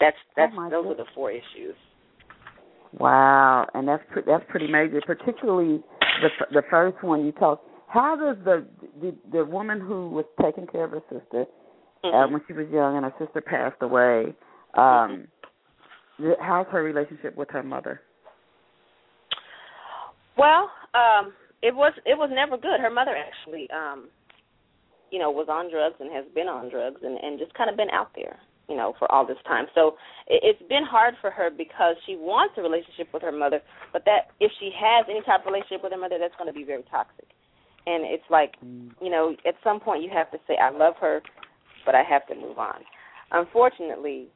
that's 0.00 0.16
that's 0.36 0.52
oh 0.56 0.70
those 0.70 0.84
goodness. 0.84 1.00
are 1.00 1.04
the 1.04 1.10
four 1.14 1.30
issues. 1.30 1.76
Wow, 2.98 3.68
and 3.74 3.86
that's 3.86 4.02
pre- 4.10 4.22
that's 4.26 4.44
pretty 4.48 4.66
major, 4.66 5.00
particularly 5.06 5.82
the 6.22 6.28
the 6.50 6.62
first 6.70 7.02
one 7.02 7.24
you 7.24 7.32
talked 7.32 7.64
how 7.90 8.14
does 8.16 8.36
the 8.44 8.64
the, 9.00 9.14
the 9.32 9.44
woman 9.44 9.80
who 9.80 10.08
was 10.10 10.24
taking 10.42 10.66
care 10.66 10.84
of 10.84 10.92
her 10.92 11.02
sister 11.10 11.42
uh, 11.42 12.06
mm-hmm. 12.06 12.16
uh, 12.16 12.28
when 12.30 12.40
she 12.46 12.52
was 12.52 12.66
young 12.72 12.96
and 12.96 13.04
her 13.04 13.14
sister 13.18 13.40
passed 13.40 13.82
away, 13.82 14.34
um, 14.74 15.26
mm-hmm. 16.20 16.30
how's 16.40 16.66
her 16.70 16.82
relationship 16.82 17.36
with 17.36 17.50
her 17.50 17.62
mother? 17.62 18.00
Well, 20.38 20.70
um, 20.94 21.32
it 21.62 21.74
was 21.74 21.92
it 22.06 22.16
was 22.16 22.30
never 22.32 22.56
good. 22.56 22.80
Her 22.80 22.90
mother 22.90 23.14
actually, 23.16 23.68
um, 23.70 24.08
you 25.10 25.18
know, 25.18 25.30
was 25.30 25.48
on 25.48 25.70
drugs 25.70 25.96
and 26.00 26.12
has 26.12 26.24
been 26.34 26.48
on 26.48 26.70
drugs 26.70 27.00
and 27.02 27.18
and 27.18 27.38
just 27.38 27.54
kind 27.54 27.70
of 27.70 27.76
been 27.76 27.90
out 27.90 28.10
there, 28.14 28.38
you 28.68 28.76
know, 28.76 28.94
for 28.98 29.10
all 29.10 29.26
this 29.26 29.40
time. 29.46 29.66
So 29.74 29.96
it, 30.26 30.40
it's 30.42 30.68
been 30.68 30.84
hard 30.84 31.14
for 31.20 31.30
her 31.30 31.50
because 31.50 31.96
she 32.06 32.16
wants 32.16 32.54
a 32.58 32.62
relationship 32.62 33.08
with 33.12 33.22
her 33.22 33.32
mother, 33.32 33.60
but 33.92 34.04
that 34.04 34.32
if 34.40 34.52
she 34.58 34.70
has 34.74 35.06
any 35.08 35.20
type 35.22 35.40
of 35.40 35.52
relationship 35.52 35.82
with 35.82 35.92
her 35.92 36.00
mother, 36.00 36.18
that's 36.18 36.34
going 36.36 36.52
to 36.52 36.56
be 36.56 36.64
very 36.64 36.84
toxic 36.90 37.28
and 37.86 38.04
it's 38.04 38.24
like 38.30 38.54
mm. 38.64 38.90
you 39.00 39.10
know 39.10 39.34
at 39.46 39.54
some 39.64 39.80
point 39.80 40.02
you 40.02 40.10
have 40.12 40.30
to 40.30 40.38
say 40.46 40.56
i 40.60 40.70
love 40.70 40.94
her 41.00 41.20
but 41.86 41.94
i 41.94 42.02
have 42.02 42.26
to 42.26 42.34
move 42.34 42.58
on 42.58 42.80
unfortunately 43.32 44.28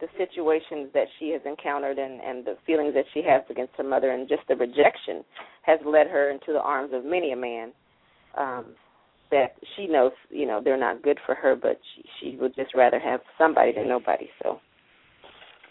the 0.00 0.06
situations 0.18 0.90
that 0.92 1.06
she 1.18 1.30
has 1.30 1.40
encountered 1.44 1.98
and 1.98 2.20
and 2.20 2.44
the 2.44 2.56
feelings 2.66 2.94
that 2.94 3.04
she 3.14 3.22
has 3.22 3.42
against 3.50 3.72
her 3.76 3.84
mother 3.84 4.10
and 4.10 4.28
just 4.28 4.42
the 4.48 4.56
rejection 4.56 5.24
has 5.62 5.78
led 5.86 6.06
her 6.06 6.30
into 6.30 6.52
the 6.52 6.60
arms 6.60 6.90
of 6.92 7.04
many 7.04 7.32
a 7.32 7.36
man 7.36 7.72
um 8.36 8.66
that 9.30 9.54
she 9.74 9.86
knows 9.86 10.12
you 10.30 10.46
know 10.46 10.60
they're 10.62 10.78
not 10.78 11.02
good 11.02 11.18
for 11.24 11.34
her 11.34 11.56
but 11.56 11.78
she 11.94 12.04
she 12.20 12.36
would 12.36 12.54
just 12.54 12.74
rather 12.74 12.98
have 12.98 13.20
somebody 13.38 13.72
than 13.72 13.88
nobody 13.88 14.28
so. 14.42 14.60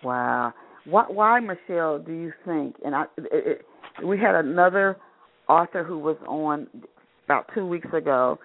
Wow. 0.03 0.53
Why 0.85 1.05
why 1.07 1.39
michelle 1.39 1.99
do 1.99 2.11
you 2.11 2.33
think 2.45 2.75
and 2.83 2.95
i 2.95 3.03
it, 3.17 3.61
it, 3.99 4.05
we 4.05 4.17
had 4.17 4.35
another 4.35 4.97
author 5.47 5.83
who 5.83 5.99
was 5.99 6.17
on 6.27 6.67
about 7.25 7.49
two 7.53 7.65
weeks 7.65 7.87
ago, 7.93 8.39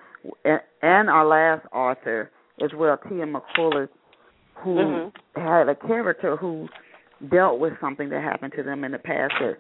and 0.45 1.11
our 1.11 1.27
last 1.27 1.67
author 1.73 2.31
as 2.63 2.71
well, 2.75 2.99
Tia 3.09 3.27
McCollors, 3.27 3.89
who 4.63 4.75
mm-hmm. 4.77 5.41
had 5.41 5.69
a 5.69 5.75
character 5.75 6.37
who 6.37 6.69
dealt 7.31 7.61
with 7.61 7.73
something 7.81 8.09
that 8.11 8.23
happened 8.23 8.53
to 8.57 8.63
them 8.63 8.85
in 8.85 8.93
the 8.93 8.99
past 8.99 9.35
that 9.41 9.57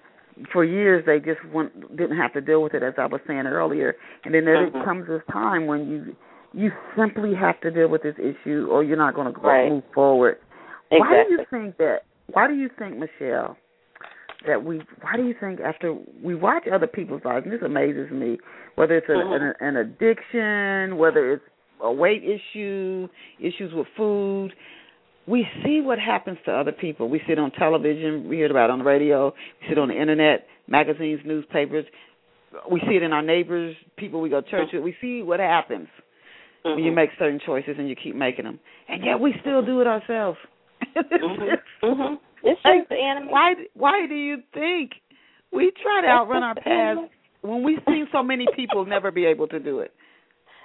for 0.52 0.64
years 0.64 1.04
they 1.06 1.18
just 1.18 1.44
went, 1.52 1.96
didn't 1.96 2.16
have 2.16 2.32
to 2.32 2.40
deal 2.40 2.62
with 2.62 2.74
it 2.74 2.82
as 2.82 2.94
I 2.96 3.06
was 3.06 3.20
saying 3.26 3.46
earlier 3.46 3.94
and 4.24 4.34
then 4.34 4.44
there 4.44 4.68
mm-hmm. 4.68 4.84
comes 4.84 5.06
this 5.08 5.22
time 5.30 5.66
when 5.66 5.88
you 5.88 6.16
you 6.52 6.70
simply 6.98 7.32
have 7.34 7.60
to 7.60 7.70
deal 7.70 7.88
with 7.88 8.02
this 8.02 8.16
issue 8.18 8.66
or 8.70 8.82
you're 8.82 8.96
not 8.96 9.14
going 9.14 9.32
to 9.32 9.40
right. 9.40 9.70
move 9.70 9.84
forward 9.94 10.38
exactly. 10.90 10.98
why 10.98 11.24
do 11.24 11.30
you 11.30 11.44
think 11.50 11.76
that 11.76 11.96
why 12.32 12.48
do 12.48 12.54
you 12.54 12.70
think 12.78 12.96
Michelle 12.96 13.56
that 14.46 14.64
we 14.64 14.80
why 15.02 15.16
do 15.16 15.24
you 15.24 15.34
think 15.38 15.60
after 15.60 15.96
we 16.22 16.34
watch 16.34 16.64
other 16.72 16.86
people's 16.86 17.22
lives 17.24 17.44
and 17.44 17.52
this 17.52 17.62
amazes 17.64 18.10
me 18.10 18.38
whether 18.76 18.96
it's 18.96 19.08
a, 19.08 19.12
mm-hmm. 19.12 19.64
an, 19.64 19.76
an 19.76 19.76
addiction 19.76 20.96
whether 20.96 21.32
it's 21.32 21.44
a 21.82 21.92
weight 21.92 22.22
issue 22.22 23.08
issues 23.38 23.72
with 23.74 23.86
food 23.96 24.52
we 25.26 25.46
see 25.64 25.80
what 25.80 25.98
happens 25.98 26.38
to 26.44 26.52
other 26.52 26.72
people 26.72 27.08
we 27.08 27.18
see 27.26 27.32
it 27.32 27.38
on 27.38 27.50
television 27.52 28.28
we 28.28 28.36
hear 28.36 28.50
about 28.50 28.70
it 28.70 28.72
on 28.72 28.78
the 28.78 28.84
radio 28.84 29.26
we 29.26 29.66
see 29.66 29.72
it 29.72 29.78
on 29.78 29.88
the 29.88 30.00
internet 30.00 30.46
magazines 30.68 31.20
newspapers 31.24 31.84
we 32.70 32.80
see 32.88 32.96
it 32.96 33.02
in 33.02 33.12
our 33.12 33.22
neighbors 33.22 33.76
people 33.96 34.20
we 34.20 34.28
go 34.28 34.40
to 34.40 34.50
church 34.50 34.68
with 34.72 34.82
we 34.82 34.94
see 35.00 35.22
what 35.22 35.40
happens 35.40 35.88
mm-hmm. 36.64 36.76
when 36.76 36.84
you 36.84 36.92
make 36.92 37.10
certain 37.18 37.40
choices 37.44 37.74
and 37.78 37.88
you 37.88 37.96
keep 37.96 38.14
making 38.14 38.44
them 38.44 38.58
and 38.88 39.04
yet 39.04 39.18
we 39.18 39.34
still 39.40 39.64
do 39.64 39.80
it 39.80 39.86
ourselves 39.86 40.38
mm-hmm. 40.96 41.86
mm-hmm. 41.86 42.14
It's 42.42 42.60
just 42.62 42.88
the 42.88 42.96
enemy. 42.96 43.30
Why? 43.30 43.54
Why 43.74 44.06
do 44.06 44.14
you 44.14 44.38
think 44.54 44.92
we 45.52 45.72
try 45.82 46.00
to 46.02 46.08
outrun 46.08 46.42
our 46.42 46.54
past 46.54 47.00
when 47.42 47.62
we've 47.62 47.78
seen 47.86 48.08
so 48.12 48.22
many 48.22 48.46
people 48.56 48.84
never 48.86 49.10
be 49.10 49.26
able 49.26 49.46
to 49.48 49.58
do 49.58 49.80
it? 49.80 49.92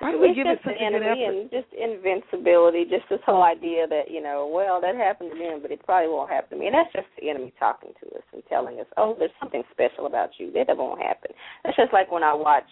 Why 0.05 0.13
do 0.13 0.21
we 0.21 0.29
it's 0.29 0.37
give 0.37 0.45
just 0.45 0.61
it 0.61 0.69
such 0.69 0.77
the 0.77 0.85
a 0.85 0.93
good 0.93 1.01
enemy 1.01 1.25
effort? 1.25 1.33
and 1.33 1.49
just 1.49 1.71
invincibility, 1.73 2.85
just 2.85 3.09
this 3.09 3.25
whole 3.25 3.41
idea 3.41 3.89
that 3.89 4.13
you 4.13 4.21
know, 4.21 4.45
well, 4.45 4.77
that 4.77 4.93
happened 4.93 5.33
to 5.33 5.37
them, 5.41 5.65
but 5.65 5.73
it 5.73 5.81
probably 5.81 6.13
won't 6.13 6.29
happen 6.29 6.53
to 6.53 6.57
me. 6.61 6.69
And 6.69 6.77
that's 6.77 6.93
just 6.93 7.09
the 7.17 7.33
enemy 7.33 7.49
talking 7.57 7.89
to 7.97 8.05
us 8.13 8.25
and 8.29 8.45
telling 8.45 8.77
us, 8.77 8.85
oh, 9.01 9.17
there's 9.17 9.33
something 9.41 9.65
special 9.73 10.05
about 10.05 10.37
you. 10.37 10.53
That 10.53 10.69
won't 10.77 11.01
happen. 11.01 11.33
That's 11.65 11.73
just 11.73 11.89
like 11.89 12.13
when 12.13 12.21
I 12.21 12.37
watch 12.37 12.69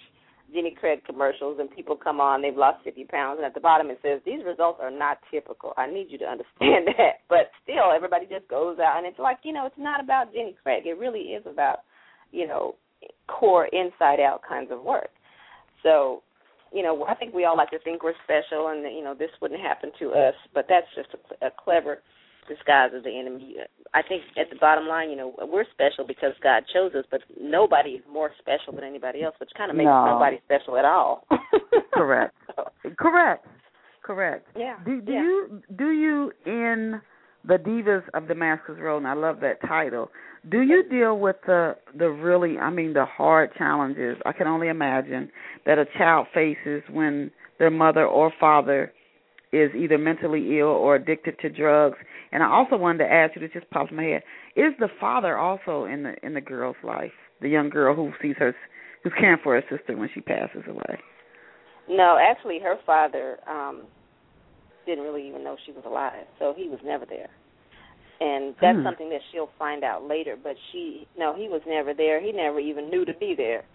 Jenny 0.53 0.77
Craig 0.77 1.01
commercials 1.05 1.57
and 1.59 1.69
people 1.73 1.95
come 1.97 2.21
on, 2.21 2.41
they've 2.41 2.55
lost 2.55 2.83
50 2.83 3.05
pounds, 3.05 3.37
and 3.37 3.45
at 3.45 3.53
the 3.53 3.59
bottom 3.59 3.89
it 3.89 3.97
says, 4.03 4.21
These 4.25 4.45
results 4.45 4.79
are 4.81 4.91
not 4.91 5.17
typical. 5.31 5.73
I 5.75 5.89
need 5.89 6.07
you 6.09 6.17
to 6.19 6.29
understand 6.29 6.85
that. 6.97 7.25
But 7.29 7.49
still, 7.63 7.89
everybody 7.95 8.27
just 8.29 8.47
goes 8.47 8.77
out, 8.77 8.97
and 8.97 9.07
it's 9.07 9.19
like, 9.19 9.39
you 9.43 9.53
know, 9.53 9.65
it's 9.65 9.75
not 9.77 10.03
about 10.03 10.33
Jenny 10.33 10.55
Craig. 10.61 10.83
It 10.85 10.99
really 10.99 11.33
is 11.33 11.43
about, 11.49 11.79
you 12.31 12.47
know, 12.47 12.75
core 13.27 13.67
inside 13.73 14.19
out 14.19 14.41
kinds 14.47 14.69
of 14.71 14.83
work. 14.83 15.09
So, 15.81 16.21
you 16.73 16.81
know, 16.83 17.05
I 17.05 17.15
think 17.15 17.33
we 17.33 17.45
all 17.45 17.55
like 17.55 17.69
to 17.69 17.79
think 17.79 18.03
we're 18.03 18.13
special 18.23 18.67
and, 18.69 18.83
you 18.95 19.03
know, 19.03 19.13
this 19.13 19.29
wouldn't 19.41 19.61
happen 19.61 19.91
to 19.99 20.11
us, 20.11 20.33
but 20.53 20.65
that's 20.67 20.87
just 20.95 21.09
a, 21.13 21.47
a 21.47 21.51
clever 21.51 21.99
disguise 22.47 22.91
of 22.93 23.03
the 23.03 23.17
enemy. 23.17 23.55
I 23.93 24.01
think 24.01 24.23
at 24.37 24.49
the 24.49 24.57
bottom 24.59 24.87
line, 24.87 25.09
you 25.09 25.15
know, 25.15 25.33
we're 25.39 25.65
special 25.71 26.05
because 26.05 26.33
God 26.41 26.63
chose 26.73 26.93
us, 26.95 27.05
but 27.09 27.21
nobody 27.39 27.91
is 27.91 28.03
more 28.11 28.31
special 28.39 28.73
than 28.73 28.83
anybody 28.83 29.23
else, 29.23 29.35
which 29.39 29.51
kind 29.55 29.71
of 29.71 29.77
makes 29.77 29.85
no. 29.85 30.05
nobody 30.05 30.39
special 30.45 30.77
at 30.77 30.85
all. 30.85 31.25
Correct. 31.93 32.33
so. 32.55 32.63
Correct. 32.97 33.45
Correct. 34.03 34.47
Yeah. 34.57 34.77
Do 34.85 34.99
do 35.01 35.11
yeah. 35.13 35.21
you 35.21 35.61
do 35.77 35.91
you 35.91 36.31
in 36.45 37.01
the 37.45 37.55
Divas 37.55 38.03
of 38.13 38.27
Damascus 38.27 38.75
Road, 38.79 38.97
and 38.97 39.07
I 39.07 39.13
love 39.13 39.39
that 39.41 39.61
title. 39.61 40.09
Do 40.49 40.61
you 40.61 40.83
deal 40.89 41.17
with 41.17 41.37
the 41.45 41.75
the 41.97 42.09
really, 42.09 42.57
I 42.57 42.69
mean, 42.69 42.93
the 42.93 43.05
hard 43.05 43.51
challenges? 43.57 44.17
I 44.25 44.33
can 44.33 44.47
only 44.47 44.67
imagine 44.67 45.31
that 45.65 45.77
a 45.77 45.85
child 45.97 46.27
faces 46.33 46.83
when 46.91 47.31
their 47.59 47.71
mother 47.71 48.05
or 48.05 48.31
father 48.39 48.91
is 49.53 49.71
either 49.75 49.97
mentally 49.97 50.59
ill 50.59 50.67
or 50.67 50.95
addicted 50.95 51.39
to 51.39 51.49
drugs. 51.49 51.97
And 52.31 52.43
I 52.43 52.47
also 52.47 52.75
wanted 52.75 53.05
to 53.05 53.11
ask 53.11 53.35
you, 53.35 53.41
this 53.41 53.51
just 53.53 53.69
popped 53.69 53.91
in 53.91 53.97
my 53.97 54.03
head: 54.03 54.23
Is 54.55 54.73
the 54.79 54.89
father 54.99 55.37
also 55.37 55.85
in 55.85 56.03
the 56.03 56.15
in 56.23 56.33
the 56.33 56.41
girl's 56.41 56.75
life, 56.83 57.13
the 57.41 57.49
young 57.49 57.69
girl 57.69 57.95
who 57.95 58.11
sees 58.21 58.35
her, 58.39 58.53
who's 59.03 59.13
caring 59.17 59.39
for 59.41 59.55
her 59.55 59.63
sister 59.69 59.95
when 59.95 60.09
she 60.13 60.19
passes 60.19 60.63
away? 60.67 60.99
No, 61.87 62.17
actually, 62.19 62.59
her 62.59 62.75
father 62.85 63.37
um 63.49 63.83
didn't 64.85 65.05
really 65.05 65.25
even 65.25 65.43
know 65.43 65.55
she 65.65 65.71
was 65.71 65.83
alive, 65.85 66.25
so 66.37 66.53
he 66.57 66.67
was 66.67 66.79
never 66.83 67.05
there. 67.05 67.29
And 68.23 68.55
that's 68.61 68.77
hmm. 68.77 68.85
something 68.85 69.09
that 69.09 69.19
she'll 69.31 69.49
find 69.59 69.83
out 69.83 70.07
later. 70.07 70.37
But 70.41 70.55
she, 70.71 71.05
no, 71.17 71.35
he 71.35 71.49
was 71.49 71.61
never 71.67 71.93
there. 71.93 72.23
He 72.23 72.31
never 72.31 72.59
even 72.59 72.89
knew 72.89 73.03
to 73.03 73.13
be 73.13 73.35
there. 73.35 73.65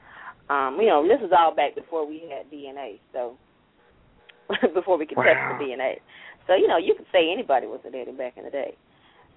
Um, 0.48 0.78
you 0.80 0.86
know, 0.86 1.06
this 1.06 1.20
was 1.20 1.30
all 1.36 1.54
back 1.54 1.74
before 1.74 2.08
we 2.08 2.24
had 2.32 2.50
DNA, 2.50 2.98
so 3.12 3.36
before 4.74 4.96
we 4.96 5.04
could 5.04 5.18
wow. 5.18 5.24
test 5.24 5.60
the 5.60 5.64
DNA. 5.64 5.96
So 6.46 6.54
you 6.54 6.66
know, 6.66 6.78
you 6.78 6.94
could 6.96 7.04
say 7.12 7.30
anybody 7.30 7.66
was 7.66 7.80
a 7.86 7.90
daddy 7.90 8.12
back 8.12 8.38
in 8.38 8.44
the 8.44 8.50
day, 8.50 8.74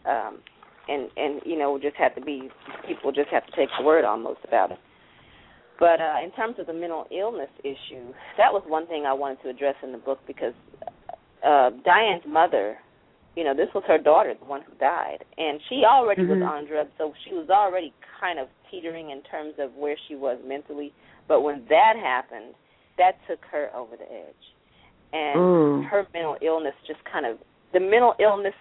um, 0.05 0.39
and 0.87 1.09
and 1.17 1.41
you 1.45 1.59
know, 1.59 1.77
just 1.77 1.97
have 1.97 2.15
to 2.15 2.21
be 2.21 2.49
people 2.87 3.11
just 3.11 3.27
have 3.29 3.45
to 3.45 3.51
take 3.51 3.67
the 3.77 3.83
word 3.83 4.05
almost 4.05 4.39
about 4.47 4.71
it. 4.71 4.79
But 5.77 5.99
uh, 5.99 6.23
in 6.23 6.31
terms 6.31 6.55
of 6.59 6.67
the 6.67 6.73
mental 6.73 7.07
illness 7.11 7.49
issue, 7.59 8.13
that 8.37 8.53
was 8.53 8.63
one 8.67 8.87
thing 8.87 9.05
I 9.05 9.13
wanted 9.13 9.41
to 9.43 9.49
address 9.49 9.75
in 9.83 9.91
the 9.91 9.97
book 9.97 10.19
because 10.27 10.53
uh, 11.45 11.71
Diane's 11.83 12.23
mother, 12.25 12.77
you 13.35 13.43
know, 13.43 13.55
this 13.55 13.69
was 13.73 13.83
her 13.87 13.97
daughter, 13.97 14.33
the 14.37 14.45
one 14.45 14.61
who 14.61 14.73
died, 14.79 15.23
and 15.37 15.59
she 15.69 15.83
already 15.85 16.23
mm-hmm. 16.23 16.41
was 16.41 16.43
on 16.43 16.67
drugs, 16.67 16.91
so 16.97 17.13
she 17.25 17.33
was 17.33 17.49
already 17.49 17.93
kind 18.19 18.39
of 18.39 18.47
teetering 18.69 19.11
in 19.11 19.21
terms 19.23 19.53
of 19.59 19.73
where 19.75 19.95
she 20.07 20.15
was 20.15 20.37
mentally. 20.45 20.93
But 21.27 21.41
when 21.41 21.65
that 21.69 21.93
happened, 22.01 22.55
that 22.97 23.13
took 23.27 23.39
her 23.51 23.69
over 23.75 23.95
the 23.95 24.03
edge 24.03 24.45
and 25.13 25.39
Ooh. 25.39 25.83
her 25.89 26.07
mental 26.13 26.37
illness 26.41 26.73
just 26.87 26.99
kind 27.11 27.25
of 27.25 27.37
the 27.73 27.79
mental 27.79 28.15
illness 28.19 28.53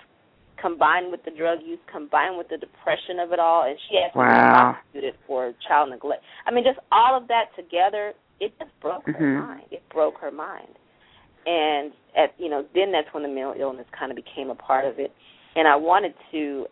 combined 0.61 1.11
with 1.11 1.25
the 1.25 1.31
drug 1.31 1.59
use, 1.65 1.79
combined 1.91 2.37
with 2.37 2.49
the 2.49 2.59
depression 2.59 3.19
of 3.19 3.33
it 3.33 3.39
all, 3.39 3.65
and 3.65 3.77
she 3.89 3.99
actually 3.99 4.21
wow. 4.21 4.77
To 4.93 5.01
be 5.01 5.01
prosecuted 5.01 5.15
for 5.27 5.55
child 5.67 5.91
neglect. 5.91 6.23
I 6.47 6.53
mean, 6.53 6.65
just 6.65 6.79
all 6.93 7.17
of 7.17 7.29
that 7.29 7.47
together, 7.57 8.13
it 8.41 8.53
just 8.59 8.71
broke 8.81 9.07
mm-hmm. 9.07 9.23
her 9.23 9.41
mind. 9.41 9.65
It 9.71 9.83
broke 9.93 10.19
her 10.21 10.31
mind, 10.31 10.77
and 11.46 11.92
at 12.16 12.35
you 12.38 12.48
know, 12.48 12.64
then 12.74 12.92
that's 12.92 13.09
when 13.12 13.22
the 13.22 13.29
mental 13.29 13.55
illness 13.59 13.87
kind 13.96 14.11
of 14.11 14.16
became 14.16 14.50
a 14.50 14.55
part 14.55 14.85
of 14.85 14.98
it, 14.98 15.12
and 15.57 15.66
I 15.68 15.76
wanted 15.76 16.14
to 16.33 16.66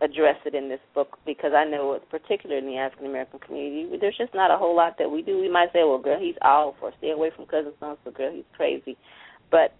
address 0.00 0.36
it 0.46 0.54
in 0.54 0.68
this 0.68 0.80
book 0.94 1.18
because 1.26 1.52
I 1.54 1.64
know, 1.64 1.98
particularly 2.10 2.64
in 2.64 2.66
the 2.66 2.78
African 2.78 3.06
American 3.06 3.38
community, 3.38 3.98
there's 4.00 4.16
just 4.16 4.34
not 4.34 4.50
a 4.50 4.56
whole 4.56 4.74
lot 4.74 4.96
that 4.98 5.10
we 5.10 5.22
do. 5.22 5.38
We 5.38 5.50
might 5.50 5.72
say, 5.72 5.84
"Well, 5.84 5.98
girl, 5.98 6.18
he's 6.18 6.36
off," 6.42 6.76
or 6.80 6.92
"Stay 6.98 7.10
away 7.10 7.30
from 7.30 7.46
cousin 7.46 7.72
so 7.80 7.98
so." 8.04 8.10
Girl, 8.10 8.32
he's 8.32 8.44
crazy, 8.56 8.96
but 9.50 9.74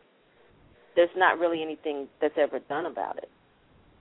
there's 0.96 1.10
not 1.16 1.38
really 1.38 1.62
anything 1.62 2.08
that's 2.20 2.36
ever 2.36 2.58
done 2.60 2.86
about 2.86 3.18
it. 3.18 3.30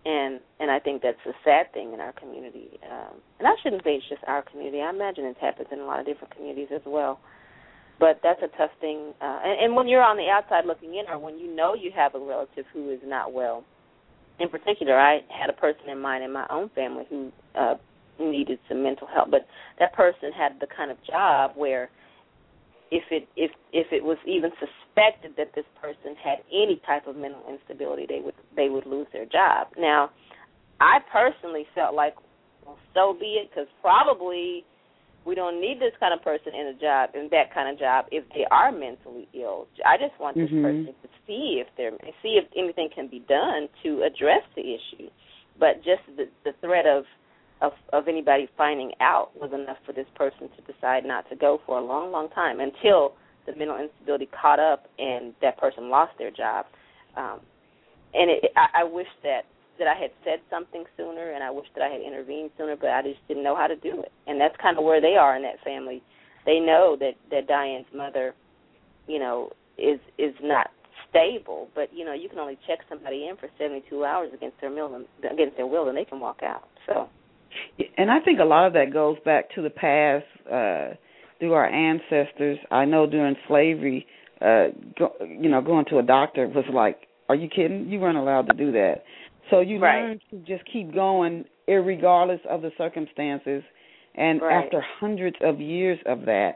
And 0.06 0.40
and 0.60 0.72
I 0.72 0.80
think 0.80 1.02
that's 1.02 1.20
a 1.26 1.34
sad 1.44 1.72
thing 1.74 1.94
in 1.94 2.00
our 2.00 2.14
community. 2.14 2.80
Um, 2.90 3.22
and 3.40 3.48
I 3.48 3.56
shouldn't 3.62 3.84
say 3.84 3.96
it's 3.96 4.10
just 4.10 4.24
our 4.28 4.42
community. 4.42 4.82
I 4.82 4.90
imagine 4.90 5.26
it 5.26 5.38
happens 5.40 5.68
in 5.72 5.80
a 5.80 5.86
lot 5.86 6.00
of 6.00 6.06
different 6.06 6.36
communities 6.36 6.70
as 6.74 6.82
well. 6.86 7.20
But 8.00 8.22
that's 8.24 8.42
a 8.42 8.48
tough 8.58 8.72
thing. 8.80 9.14
Uh, 9.22 9.40
and, 9.44 9.66
and 9.66 9.76
when 9.76 9.88
you're 9.88 10.04
on 10.04 10.18
the 10.18 10.30
outside 10.30 10.66
looking 10.66 10.96
in, 10.96 11.06
or 11.10 11.20
when 11.20 11.38
you 11.38 11.54
know 11.54 11.74
you 11.74 11.92
have 11.96 12.16
a 12.16 12.20
relative 12.20 12.66
who 12.74 12.92
is 12.92 13.00
not 13.04 13.34
well, 13.34 13.64
in 14.40 14.48
particular, 14.50 14.98
I 14.98 15.20
had 15.30 15.50
a 15.50 15.54
person 15.54 15.90
in 15.90 16.00
mind 16.00 16.24
in 16.24 16.32
my 16.32 16.48
own 16.50 16.70
family 16.70 17.04
who 17.10 17.32
uh, 17.56 17.76
needed 18.20 18.60
some 18.68 18.84
mental 18.84 19.08
help, 19.08 19.32
but 19.32 19.46
that 19.80 19.94
person 19.94 20.32
had 20.32 20.60
the 20.60 20.68
kind 20.68 20.92
of 20.92 20.98
job 21.06 21.52
where 21.56 21.90
if 22.92 23.04
it 23.12 23.28
if 23.36 23.52
if 23.72 23.88
it 23.92 24.04
was 24.04 24.18
even 24.26 24.52
suspected 24.60 25.34
that 25.38 25.52
this 25.56 25.66
person 25.82 26.16
had 26.24 26.40
any 26.52 26.82
type 26.86 27.06
of 27.06 27.16
mental 27.16 27.44
instability, 27.50 28.06
they 28.08 28.22
would 28.24 28.34
they 28.56 28.70
would 28.70 28.86
lose 28.86 29.08
their 29.14 29.26
job. 29.26 29.68
Now, 29.78 30.10
I 30.80 31.00
personally 31.12 31.68
felt 31.76 31.94
like, 31.94 32.16
well, 32.66 32.78
so 32.94 33.16
be 33.20 33.38
it, 33.44 33.50
because 33.50 33.68
probably 33.82 34.64
we 35.26 35.36
don't 35.36 35.62
need 35.62 35.80
this 35.80 35.94
kind 36.00 36.14
of 36.14 36.24
person 36.24 36.54
in 36.56 36.68
a 36.68 36.74
job 36.74 37.12
in 37.14 37.28
that 37.32 37.54
kind 37.54 37.70
of 37.70 37.80
job 37.80 38.06
if 38.12 38.24
they 38.34 38.46
are 38.52 38.72
mentally 38.72 39.28
ill. 39.34 39.68
I 39.86 39.98
just 39.98 40.20
want 40.20 40.36
this 40.36 40.50
mm-hmm. 40.50 40.64
person 40.64 40.94
to 41.04 41.10
see 41.28 41.62
if 41.62 41.68
they're 41.78 41.92
see 42.22 42.40
if 42.40 42.46
anything 42.58 42.90
can 42.94 43.08
be 43.08 43.20
done 43.28 43.68
to 43.84 44.04
address 44.04 44.44
the 44.56 44.62
issue. 44.62 45.10
But 45.60 45.78
just 45.78 46.02
the 46.16 46.30
the 46.46 46.54
threat 46.62 46.86
of 46.86 47.04
of 47.62 47.74
of 47.92 48.08
anybody 48.08 48.48
finding 48.58 48.92
out 49.02 49.32
was 49.36 49.52
enough 49.54 49.78
for 49.86 49.94
this 49.94 50.08
person 50.16 50.50
to 50.56 50.74
decide 50.74 51.06
not 51.06 51.30
to 51.30 51.36
go 51.36 51.60
for 51.66 51.78
a 51.78 51.84
long, 51.84 52.12
long 52.12 52.30
time 52.30 52.60
until 52.60 53.14
the 53.46 53.56
mental 53.56 53.78
instability 53.78 54.28
caught 54.28 54.60
up 54.60 54.88
and 54.98 55.34
that 55.42 55.58
person 55.58 55.90
lost 55.90 56.12
their 56.18 56.32
job. 56.32 56.66
Um, 57.18 57.40
and 58.14 58.30
it, 58.30 58.52
I, 58.56 58.82
I 58.82 58.84
wish 58.84 59.08
that 59.24 59.42
that 59.80 59.88
I 59.88 60.00
had 60.00 60.12
said 60.24 60.40
something 60.50 60.84
sooner, 60.96 61.32
and 61.32 61.44
I 61.44 61.52
wish 61.52 61.68
that 61.76 61.84
I 61.84 61.90
had 61.90 62.02
intervened 62.02 62.52
sooner, 62.58 62.76
but 62.76 62.90
I 62.90 63.02
just 63.02 63.26
didn't 63.28 63.44
know 63.44 63.56
how 63.56 63.68
to 63.68 63.76
do 63.76 64.02
it. 64.02 64.12
And 64.28 64.40
that's 64.40 64.56
kind 64.62 64.78
of 64.78 64.84
where 64.84 65.02
they 65.02 65.16
are 65.16 65.36
in 65.36 65.44
that 65.44 65.64
family. 65.64 66.04
They 66.46 66.60
know 66.60 66.96
that 67.00 67.14
that 67.32 67.48
Diane's 67.48 67.88
mother, 67.94 68.34
you 69.08 69.20
know, 69.20 69.52
is 69.78 70.00
is 70.18 70.34
not 70.42 70.68
stable, 71.10 71.70
but 71.76 71.90
you 71.94 72.06
know, 72.06 72.14
you 72.14 72.30
can 72.30 72.40
only 72.40 72.58
check 72.68 72.80
somebody 72.88 73.28
in 73.28 73.36
for 73.38 73.50
72 73.58 74.06
hours 74.06 74.30
against 74.34 74.60
their 74.62 74.72
will, 74.72 75.04
against 75.30 75.58
their 75.58 75.68
will, 75.68 75.90
and 75.90 75.98
they 75.98 76.06
can 76.06 76.20
walk 76.20 76.42
out. 76.44 76.68
So 76.86 77.10
and 77.98 78.12
I 78.12 78.20
think 78.20 78.40
a 78.40 78.46
lot 78.46 78.68
of 78.68 78.74
that 78.74 78.94
goes 78.94 79.18
back 79.26 79.54
to 79.56 79.62
the 79.62 79.70
past 79.70 80.26
uh 80.52 80.96
through 81.40 81.54
our 81.54 81.66
ancestors. 81.66 82.60
I 82.70 82.86
know 82.86 83.06
during 83.06 83.36
slavery, 83.48 84.06
uh 84.42 84.68
go, 84.98 85.14
you 85.22 85.50
know, 85.50 85.62
going 85.62 85.86
to 85.90 86.00
a 86.00 86.04
doctor 86.04 86.48
was 86.48 86.66
like, 86.74 87.08
are 87.28 87.36
you 87.36 87.48
kidding? 87.48 87.90
You 87.90 88.00
weren't 88.00 88.18
allowed 88.18 88.48
to 88.48 88.54
do 88.54 88.72
that. 88.74 89.04
So 89.50 89.62
you 89.62 89.80
right. 89.80 90.02
learn 90.02 90.20
to 90.32 90.38
just 90.40 90.64
keep 90.72 90.94
going 90.94 91.46
regardless 91.68 92.40
of 92.50 92.62
the 92.62 92.72
circumstances. 92.78 93.64
And 94.16 94.42
right. 94.42 94.66
after 94.66 94.84
hundreds 95.00 95.38
of 95.42 95.60
years 95.60 96.00
of 96.06 96.26
that, 96.26 96.56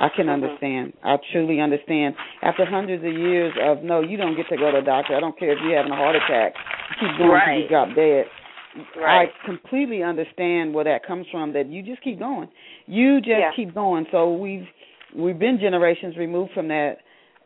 I 0.00 0.08
can 0.14 0.26
mm-hmm. 0.26 0.44
understand. 0.44 0.92
I 1.04 1.16
truly 1.32 1.60
understand. 1.60 2.14
After 2.42 2.64
hundreds 2.64 3.04
of 3.04 3.12
years 3.12 3.52
of 3.62 3.82
no, 3.82 4.00
you 4.00 4.16
don't 4.16 4.36
get 4.36 4.48
to 4.48 4.56
go 4.56 4.70
to 4.70 4.78
a 4.78 4.82
doctor. 4.82 5.16
I 5.16 5.20
don't 5.20 5.38
care 5.38 5.52
if 5.52 5.58
you're 5.64 5.76
having 5.76 5.92
a 5.92 5.96
heart 5.96 6.16
attack. 6.16 6.54
You 7.00 7.08
Keep 7.08 7.18
going 7.18 7.30
right. 7.30 7.62
you 7.62 7.68
drop 7.68 7.88
dead. 7.94 8.26
Right. 8.96 9.28
I 9.28 9.46
completely 9.46 10.02
understand 10.02 10.74
where 10.74 10.84
that 10.84 11.06
comes 11.06 11.26
from. 11.30 11.52
That 11.52 11.70
you 11.70 11.82
just 11.82 12.02
keep 12.02 12.18
going. 12.18 12.48
You 12.86 13.18
just 13.20 13.30
yeah. 13.30 13.50
keep 13.54 13.72
going. 13.72 14.06
So 14.10 14.32
we've 14.32 14.66
we've 15.16 15.38
been 15.38 15.58
generations 15.60 16.16
removed 16.16 16.52
from 16.54 16.68
that, 16.68 16.96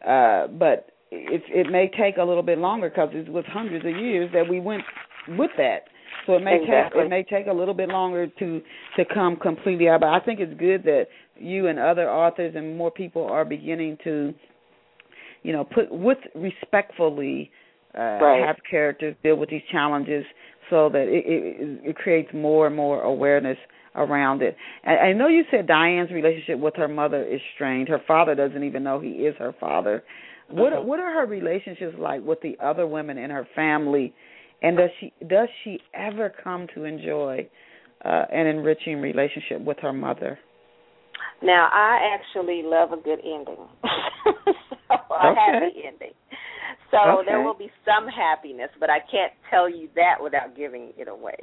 uh, 0.06 0.46
but 0.48 0.90
it 1.10 1.42
it 1.48 1.70
may 1.70 1.90
take 1.98 2.16
a 2.18 2.24
little 2.24 2.42
bit 2.42 2.58
longer 2.58 2.90
because 2.90 3.10
it 3.12 3.30
was 3.30 3.44
hundreds 3.48 3.84
of 3.84 3.96
years 3.96 4.30
that 4.32 4.48
we 4.48 4.60
went 4.60 4.82
with 5.28 5.50
that. 5.56 5.84
So 6.26 6.34
it 6.34 6.42
may 6.42 6.56
exactly. 6.60 7.00
take 7.00 7.06
it 7.06 7.08
may 7.08 7.22
take 7.24 7.46
a 7.46 7.52
little 7.52 7.74
bit 7.74 7.88
longer 7.88 8.26
to 8.26 8.60
to 8.96 9.04
come 9.12 9.36
completely 9.36 9.88
out. 9.88 10.00
But 10.00 10.10
I 10.10 10.20
think 10.20 10.40
it's 10.40 10.58
good 10.58 10.82
that 10.84 11.06
you 11.36 11.68
and 11.68 11.78
other 11.78 12.10
authors 12.10 12.54
and 12.56 12.76
more 12.76 12.90
people 12.90 13.24
are 13.26 13.44
beginning 13.44 13.96
to, 14.04 14.34
you 15.42 15.52
know, 15.52 15.64
put 15.64 15.90
with 15.90 16.18
respectfully 16.34 17.50
uh, 17.96 18.00
right. 18.00 18.46
have 18.46 18.56
characters 18.68 19.16
deal 19.22 19.36
with 19.36 19.48
these 19.48 19.62
challenges 19.72 20.24
so 20.68 20.90
that 20.90 21.08
it, 21.08 21.24
it, 21.26 21.80
it 21.90 21.96
creates 21.96 22.28
more 22.34 22.66
and 22.66 22.76
more 22.76 23.02
awareness 23.02 23.56
around 23.94 24.42
it. 24.42 24.56
I, 24.84 24.96
I 24.96 25.12
know 25.12 25.28
you 25.28 25.44
said 25.50 25.66
Diane's 25.66 26.10
relationship 26.10 26.58
with 26.58 26.76
her 26.76 26.88
mother 26.88 27.24
is 27.24 27.40
strained. 27.54 27.88
Her 27.88 28.02
father 28.06 28.34
doesn't 28.34 28.62
even 28.62 28.84
know 28.84 29.00
he 29.00 29.10
is 29.10 29.34
her 29.38 29.54
father. 29.58 30.02
What 30.50 30.72
mm-hmm. 30.72 30.86
what 30.88 31.00
are 31.00 31.12
her 31.14 31.26
relationships 31.26 31.94
like 31.98 32.24
with 32.24 32.40
the 32.40 32.56
other 32.62 32.86
women 32.86 33.18
in 33.18 33.30
her 33.30 33.46
family, 33.54 34.14
and 34.62 34.76
does 34.76 34.90
she 35.00 35.12
does 35.26 35.48
she 35.64 35.78
ever 35.94 36.32
come 36.42 36.66
to 36.74 36.84
enjoy 36.84 37.48
uh, 38.04 38.24
an 38.32 38.46
enriching 38.46 39.00
relationship 39.00 39.60
with 39.60 39.78
her 39.82 39.92
mother? 39.92 40.38
Now, 41.42 41.68
I 41.72 42.14
actually 42.14 42.62
love 42.64 42.92
a 42.92 42.96
good 42.96 43.20
ending, 43.20 43.68
so 44.88 44.94
a 45.14 45.30
Okay. 45.30 45.34
happy 45.34 45.82
ending. 45.86 46.14
So 46.90 46.98
Okay. 46.98 47.26
there 47.26 47.42
will 47.42 47.54
be 47.54 47.70
some 47.84 48.08
happiness, 48.08 48.70
but 48.80 48.90
I 48.90 48.98
can't 49.00 49.32
tell 49.50 49.68
you 49.68 49.88
that 49.94 50.22
without 50.22 50.56
giving 50.56 50.92
it 50.96 51.08
away. 51.08 51.36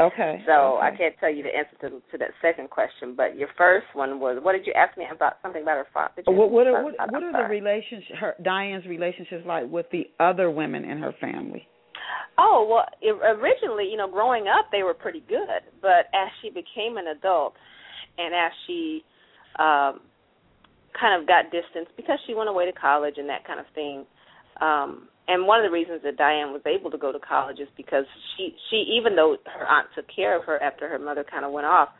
Okay. 0.00 0.42
So 0.46 0.78
I 0.78 0.90
can't 0.96 1.14
tell 1.18 1.32
you 1.32 1.42
the 1.42 1.50
answer 1.50 1.76
to 1.82 2.00
to 2.12 2.18
that 2.18 2.30
second 2.40 2.70
question. 2.70 3.14
But 3.16 3.36
your 3.36 3.48
first 3.58 3.86
one 3.94 4.20
was, 4.20 4.38
what 4.42 4.52
did 4.52 4.66
you 4.66 4.72
ask 4.74 4.96
me 4.96 5.04
about? 5.10 5.34
Something 5.42 5.62
about 5.62 5.76
her 5.76 5.86
father. 5.92 6.22
What 6.26 6.50
what 6.50 6.66
are 6.68 6.84
what, 6.84 6.94
what 7.10 7.22
are 7.22 7.32
the 7.32 7.48
relationship 7.48 8.16
her 8.20 8.34
Diane's 8.42 8.86
relationships 8.86 9.44
like 9.44 9.68
with 9.68 9.86
the 9.90 10.04
other 10.20 10.50
women 10.50 10.84
in 10.84 10.98
her 10.98 11.12
family? 11.20 11.66
Oh 12.38 12.66
well, 12.70 12.86
it, 13.02 13.10
originally, 13.10 13.88
you 13.90 13.96
know, 13.96 14.08
growing 14.08 14.46
up, 14.46 14.66
they 14.70 14.84
were 14.84 14.94
pretty 14.94 15.24
good, 15.28 15.62
but 15.82 16.06
as 16.14 16.30
she 16.40 16.50
became 16.50 16.96
an 16.96 17.08
adult, 17.08 17.54
and 18.16 18.32
as 18.32 18.52
she 18.66 19.02
um, 19.58 20.00
kind 20.98 21.20
of 21.20 21.26
got 21.26 21.46
distanced 21.50 21.90
because 21.96 22.18
she 22.26 22.34
went 22.34 22.48
away 22.48 22.66
to 22.66 22.72
college 22.72 23.14
and 23.18 23.28
that 23.28 23.44
kind 23.44 23.58
of 23.58 23.66
thing. 23.74 24.06
Um, 24.60 25.08
and 25.28 25.46
one 25.46 25.60
of 25.60 25.64
the 25.64 25.70
reasons 25.70 26.00
that 26.04 26.16
Diane 26.16 26.52
was 26.52 26.62
able 26.64 26.90
to 26.90 26.98
go 26.98 27.12
to 27.12 27.18
college 27.20 27.60
is 27.60 27.68
because 27.76 28.04
she 28.36 28.56
she 28.70 28.76
even 28.96 29.14
though 29.14 29.36
her 29.46 29.66
aunt 29.66 29.88
took 29.94 30.06
care 30.08 30.36
of 30.36 30.44
her 30.44 30.60
after 30.62 30.88
her 30.88 30.98
mother 30.98 31.24
kind 31.24 31.44
of 31.44 31.52
went 31.52 31.66
off, 31.66 31.90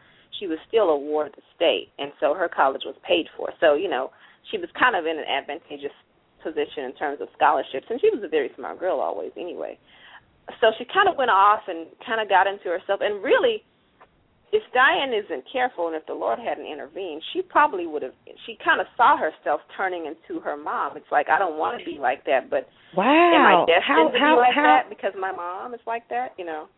she 0.41 0.47
was 0.47 0.59
still 0.67 0.89
a 0.91 0.99
ward 0.99 1.29
of 1.29 1.35
the 1.35 1.43
state, 1.55 1.93
and 1.99 2.11
so 2.21 2.35
her 2.35 2.49
college 2.49 2.83
was 2.85 2.97
paid 3.07 3.27
for. 3.37 3.53
So 3.61 3.75
you 3.75 3.89
know, 3.89 4.11
she 4.51 4.59
was 4.59 4.69
kind 4.79 4.97
of 4.97 5.05
in 5.05 5.19
an 5.19 5.29
advantageous 5.29 5.95
position 6.43 6.89
in 6.89 6.95
terms 6.95 7.21
of 7.21 7.29
scholarships, 7.37 7.87
and 7.91 8.01
she 8.01 8.11
was 8.11 8.25
a 8.25 8.29
very 8.29 8.51
smart 8.57 8.81
girl 8.81 8.99
always 9.01 9.33
anyway. 9.37 9.79
So 10.61 10.73
she 10.79 10.87
kind 10.89 11.09
of 11.09 11.17
went 11.17 11.31
off 11.31 11.69
and 11.69 11.87
kind 12.07 12.25
of 12.25 12.29
got 12.29 12.47
into 12.47 12.73
herself, 12.73 13.01
and 13.05 13.23
really 13.23 13.63
if 14.53 14.63
Diane 14.73 15.13
isn't 15.13 15.45
careful 15.53 15.89
and 15.89 15.97
if 15.97 16.07
the 16.07 16.15
Lord 16.15 16.39
hadn't 16.39 16.65
intervened, 16.67 17.23
she 17.33 17.43
probably 17.43 17.87
would 17.87 18.03
have. 18.03 18.15
She 18.47 18.57
kind 18.65 18.81
of 18.81 18.87
saw 18.97 19.17
herself 19.17 19.61
turning 19.77 20.07
into 20.07 20.41
her 20.41 20.57
mom. 20.57 20.97
It's 20.97 21.11
like 21.13 21.29
I 21.29 21.39
don't 21.39 21.59
want 21.59 21.79
to 21.79 21.85
be 21.85 21.99
like 21.99 22.25
that, 22.25 22.49
but 22.49 22.69
am 22.97 23.45
I 23.45 23.53
Wow. 23.61 23.67
destined 23.67 23.85
How 23.85 24.09
to 24.09 24.19
how 24.19 24.35
be 24.35 24.41
like 24.41 24.55
how 24.55 24.63
that 24.65 24.89
because 24.89 25.13
my 25.19 25.33
mom 25.33 25.75
is 25.75 25.81
like 25.87 26.09
that? 26.09 26.33
You 26.39 26.47
know. 26.47 26.69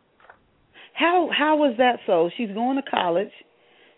how 0.95 1.29
how 1.31 1.57
was 1.57 1.77
that 1.79 2.01
so? 2.07 2.31
She's 2.37 2.51
going 2.51 2.77
to 2.77 2.83
college. 2.91 3.33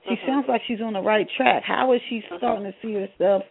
She 0.04 0.16
Mhm. 0.16 0.26
sounds 0.26 0.48
like 0.48 0.62
she's 0.66 0.80
on 0.82 0.92
the 0.92 1.00
right 1.00 1.28
track. 1.36 1.62
How 1.62 1.92
is 1.92 2.02
she 2.08 2.20
Mhm. 2.22 2.38
starting 2.38 2.64
to 2.70 2.74
see 2.82 2.94
herself 2.94 3.44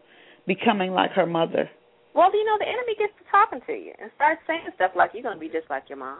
becoming 0.45 0.93
like 0.93 1.11
her 1.13 1.25
mother? 1.25 1.69
Well, 2.13 2.29
you 2.35 2.43
know, 2.43 2.57
the 2.57 2.67
enemy 2.67 2.93
gets 2.95 3.17
to 3.17 3.23
talking 3.31 3.61
to 3.61 3.73
you 3.73 3.93
and 3.97 4.11
starts 4.15 4.45
saying 4.45 4.69
stuff 4.75 4.95
like, 4.95 5.13
"You're 5.13 5.23
gonna 5.23 5.39
be 5.39 5.49
just 5.49 5.69
like 5.69 5.87
your 5.89 5.97
mom. 5.97 6.19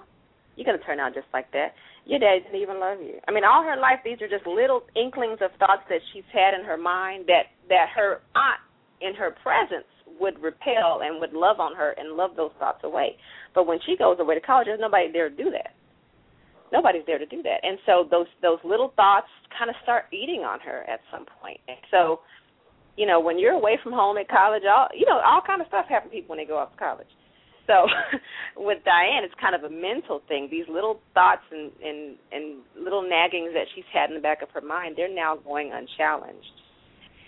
You're 0.55 0.65
gonna 0.65 0.77
turn 0.79 0.99
out 0.99 1.13
just 1.13 1.27
like 1.33 1.51
that. 1.51 1.73
Your 2.05 2.19
dad 2.19 2.43
didn't 2.43 2.59
even 2.59 2.79
love 2.79 2.99
you." 3.01 3.19
I 3.27 3.31
mean, 3.31 3.43
all 3.43 3.63
her 3.63 3.77
life, 3.77 3.99
these 4.03 4.21
are 4.21 4.27
just 4.27 4.45
little 4.47 4.83
inklings 4.95 5.41
of 5.41 5.51
thoughts 5.59 5.83
that 5.89 6.01
she's 6.11 6.25
had 6.33 6.53
in 6.53 6.63
her 6.65 6.77
mind 6.77 7.27
that 7.27 7.47
that 7.69 7.89
her 7.89 8.21
aunt, 8.35 8.59
in 9.01 9.13
her 9.15 9.31
presence, 9.31 9.87
would 10.19 10.39
repel 10.41 11.01
and 11.01 11.19
would 11.19 11.33
love 11.33 11.59
on 11.59 11.75
her 11.75 11.91
and 11.91 12.13
love 12.13 12.35
those 12.35 12.51
thoughts 12.59 12.83
away. 12.83 13.17
But 13.53 13.65
when 13.67 13.79
she 13.85 13.97
goes 13.97 14.19
away 14.19 14.35
to 14.35 14.41
college, 14.41 14.67
there's 14.67 14.79
nobody 14.79 15.11
there 15.11 15.29
to 15.29 15.35
do 15.35 15.51
that. 15.51 15.73
Nobody's 16.71 17.05
there 17.05 17.19
to 17.19 17.25
do 17.25 17.43
that, 17.43 17.59
and 17.63 17.77
so 17.85 18.07
those 18.09 18.27
those 18.41 18.59
little 18.63 18.93
thoughts 18.95 19.27
kind 19.57 19.69
of 19.69 19.75
start 19.83 20.05
eating 20.13 20.41
on 20.41 20.59
her 20.61 20.83
at 20.89 21.01
some 21.11 21.25
point. 21.41 21.59
And 21.67 21.77
so 21.91 22.21
you 22.97 23.05
know, 23.05 23.19
when 23.19 23.39
you're 23.39 23.53
away 23.53 23.77
from 23.83 23.93
home 23.93 24.17
at 24.17 24.27
college, 24.27 24.63
all 24.69 24.87
you 24.93 25.05
know, 25.05 25.19
all 25.25 25.41
kind 25.45 25.61
of 25.61 25.67
stuff 25.67 25.85
happen 25.87 26.09
to 26.09 26.15
people 26.15 26.35
when 26.35 26.39
they 26.39 26.47
go 26.47 26.57
off 26.57 26.71
to 26.71 26.77
college. 26.77 27.07
So 27.71 27.87
with 28.67 28.83
Diane, 28.83 29.23
it's 29.23 29.33
kind 29.39 29.55
of 29.55 29.63
a 29.63 29.71
mental 29.71 30.19
thing. 30.27 30.49
These 30.51 30.67
little 30.67 30.99
thoughts 31.15 31.47
and 31.51 31.71
and 31.79 32.17
and 32.31 32.59
little 32.75 33.01
naggings 33.01 33.53
that 33.55 33.71
she's 33.73 33.87
had 33.93 34.09
in 34.11 34.15
the 34.15 34.21
back 34.21 34.41
of 34.43 34.49
her 34.51 34.61
mind, 34.61 34.95
they're 34.99 35.13
now 35.13 35.37
going 35.37 35.71
unchallenged. 35.71 36.51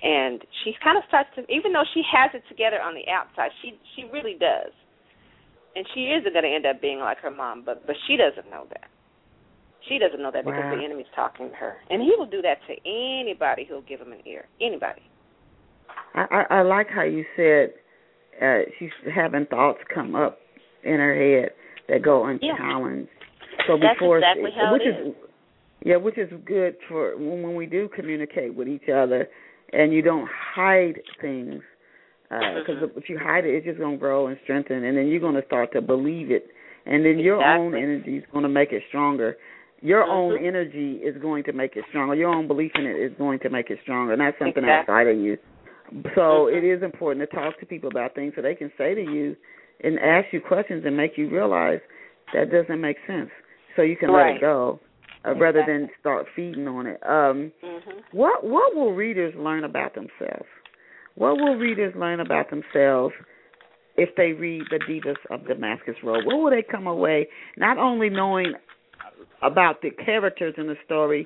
And 0.04 0.44
she 0.64 0.76
kind 0.84 0.98
of 0.98 1.06
starts 1.08 1.30
to, 1.40 1.48
even 1.48 1.72
though 1.72 1.88
she 1.94 2.04
has 2.12 2.32
it 2.34 2.44
together 2.50 2.82
on 2.84 2.94
the 2.94 3.08
outside, 3.08 3.52
she 3.64 3.80
she 3.96 4.04
really 4.12 4.36
does. 4.36 4.76
And 5.76 5.88
she 5.96 6.12
isn't 6.12 6.34
going 6.34 6.44
to 6.44 6.54
end 6.54 6.68
up 6.68 6.82
being 6.82 7.00
like 7.00 7.18
her 7.20 7.32
mom, 7.32 7.64
but 7.66 7.88
but 7.88 7.96
she 8.06 8.18
doesn't 8.18 8.52
know 8.52 8.68
that. 8.70 8.92
She 9.88 9.98
doesn't 9.98 10.22
know 10.22 10.32
that 10.32 10.44
because 10.46 10.64
Wow. 10.68 10.76
the 10.78 10.84
enemy's 10.84 11.12
talking 11.16 11.50
to 11.50 11.56
her, 11.56 11.76
and 11.90 12.02
he 12.02 12.12
will 12.18 12.28
do 12.28 12.42
that 12.42 12.60
to 12.68 12.76
anybody 12.86 13.66
who'll 13.66 13.82
give 13.82 14.00
him 14.00 14.12
an 14.12 14.20
ear. 14.28 14.46
Anybody. 14.62 15.02
I, 16.16 16.26
I, 16.32 16.60
I 16.60 16.62
like 16.62 16.88
how 16.90 17.04
you 17.04 17.26
said 17.36 17.74
uh, 18.42 18.60
she's 18.80 18.90
having 19.14 19.46
thoughts 19.46 19.80
come 19.94 20.16
up 20.16 20.40
in 20.84 20.96
her 20.96 21.16
head 21.16 21.52
that 21.90 22.02
go 22.02 22.26
unchallenged. 22.26 23.10
So 23.68 23.78
That's 23.78 24.00
before, 24.00 24.18
exactly 24.18 24.52
how 24.56 24.74
which 24.74 24.82
it 24.84 25.08
is, 25.08 25.16
yeah, 25.86 25.98
which 25.98 26.18
is 26.18 26.30
good 26.46 26.76
for 26.88 27.16
when, 27.18 27.44
when 27.44 27.56
we 27.56 27.66
do 27.66 27.90
communicate 27.96 28.56
with 28.56 28.68
each 28.68 28.90
other, 28.94 29.28
and 29.72 29.94
you 29.94 30.02
don't 30.02 30.28
hide 30.28 31.02
things. 31.22 31.62
Because 32.30 32.78
Mhm. 32.78 32.98
if 32.98 33.10
you 33.10 33.20
hide 33.20 33.46
it, 33.46 33.54
it's 33.54 33.66
just 33.66 33.80
gonna 33.80 33.98
grow 33.98 34.28
and 34.28 34.40
strengthen, 34.44 34.84
and 34.84 34.98
then 34.98 35.08
you're 35.08 35.20
gonna 35.20 35.46
start 35.46 35.72
to 35.74 35.82
believe 35.82 36.32
it, 36.32 36.48
and 36.86 37.06
then 37.06 37.20
your 37.20 37.36
own 37.44 37.76
Exactly. 37.76 37.82
energy 37.82 38.18
is 38.18 38.26
gonna 38.34 38.50
make 38.50 38.72
it 38.74 38.84
stronger. 38.88 39.38
Your 39.82 40.04
own 40.04 40.38
Mhm. 40.38 40.46
energy 40.48 40.96
is 41.04 41.16
going 41.18 41.44
to 41.44 41.54
make 41.54 41.76
it 41.76 41.86
stronger. 41.90 42.16
Your 42.16 42.30
own 42.30 42.48
belief 42.48 42.74
in 42.76 42.86
it 42.88 42.96
is 42.96 43.14
going 43.16 43.40
to 43.40 43.50
make 43.50 43.70
it 43.70 43.80
stronger, 43.82 44.16
not 44.16 44.38
something 44.40 44.64
Exactly. 44.64 44.94
outside 44.94 45.08
of 45.08 45.18
you. 45.18 45.38
So 46.16 46.48
it 46.48 46.64
is 46.64 46.82
important 46.82 47.30
to 47.30 47.36
talk 47.36 47.60
to 47.60 47.66
people 47.66 47.90
about 47.90 48.16
things 48.16 48.34
so 48.36 48.42
they 48.42 48.56
can 48.56 48.72
say 48.78 48.96
to 48.96 49.02
you 49.02 49.36
and 49.84 50.00
ask 50.00 50.28
you 50.32 50.42
questions 50.42 50.84
and 50.86 50.96
make 50.96 51.18
you 51.18 51.30
realize 51.30 51.80
that 52.34 52.52
doesn't 52.52 52.82
make 52.82 52.98
sense. 53.06 53.30
So 53.76 53.82
you 53.82 53.96
can 53.96 54.12
let 54.14 54.28
it 54.28 54.42
go, 54.42 54.80
uh, 55.26 55.36
rather 55.36 55.64
than 55.66 55.90
start 56.00 56.26
feeding 56.36 56.68
on 56.68 56.88
it. 56.88 57.00
Um, 57.06 57.52
Mhm. 57.62 58.04
what 58.12 58.44
what 58.44 58.76
will 58.76 58.94
readers 58.94 59.34
learn 59.36 59.64
about 59.64 59.94
themselves? 59.94 60.48
What 61.16 61.38
will 61.38 61.56
readers 61.56 61.96
learn 61.96 62.20
about 62.20 62.50
themselves 62.50 63.14
if 63.98 64.16
they 64.16 64.34
read 64.34 64.64
the 64.70 64.80
Divas 64.80 65.18
of 65.30 65.46
Damascus 65.48 66.02
Road? 66.04 66.26
What 66.26 66.38
will 66.38 66.50
they 66.50 66.64
come 66.64 66.88
away 66.88 67.28
not 67.58 67.78
only 67.78 68.10
knowing 68.10 68.56
about 69.42 69.82
the 69.82 69.92
characters 69.92 70.56
in 70.58 70.68
the 70.68 70.78
story, 70.86 71.26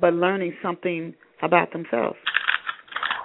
but 0.00 0.14
learning 0.14 0.56
something 0.62 1.14
about 1.42 1.72
themselves? 1.72 2.18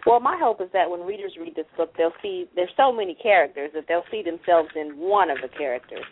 Well, 0.05 0.19
my 0.19 0.37
hope 0.39 0.61
is 0.61 0.69
that 0.73 0.89
when 0.89 1.01
readers 1.01 1.33
read 1.39 1.55
this 1.55 1.65
book, 1.77 1.93
they'll 1.97 2.13
see 2.21 2.45
there's 2.55 2.73
so 2.75 2.91
many 2.91 3.15
characters 3.15 3.71
that 3.73 3.85
they'll 3.87 4.03
see 4.11 4.21
themselves 4.21 4.69
in 4.75 4.97
one 4.97 5.29
of 5.29 5.37
the 5.41 5.47
characters, 5.47 6.03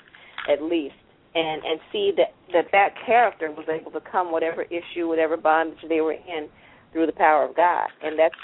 at 0.50 0.62
least, 0.62 0.96
and 1.36 1.62
and 1.64 1.80
see 1.92 2.12
that 2.16 2.34
that 2.54 2.66
that 2.72 2.96
character 3.06 3.52
was 3.52 3.68
able 3.70 3.92
to 3.92 4.02
come 4.02 4.32
whatever 4.32 4.64
issue, 4.64 5.08
whatever 5.08 5.36
bondage 5.36 5.80
they 5.90 6.02
were 6.02 6.14
in, 6.14 6.48
through 6.94 7.06
the 7.06 7.14
power 7.14 7.44
of 7.44 7.56
God, 7.56 7.88
and 8.02 8.18
that's 8.18 8.36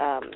um, 0.00 0.30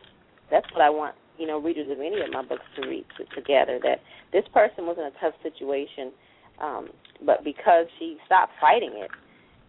that's 0.50 0.66
what 0.72 0.83
I 0.83 0.90
want 0.90 1.14
you 1.38 1.46
know 1.46 1.61
readers 1.61 1.90
of 1.90 1.98
any 1.98 2.20
of 2.20 2.31
my 2.31 2.42
books 2.42 2.64
to 2.76 2.88
read 2.88 3.07
to, 3.16 3.24
together. 3.35 3.78
That 3.83 4.00
this 4.33 4.44
person 4.52 4.85
was 4.85 4.96
in 4.98 5.04
a 5.04 5.12
tough 5.20 5.35
situation, 5.42 6.12
um, 6.61 6.88
but 7.24 7.42
because 7.42 7.87
she 7.98 8.18
stopped 8.26 8.52
fighting 8.61 8.92
it 8.96 9.11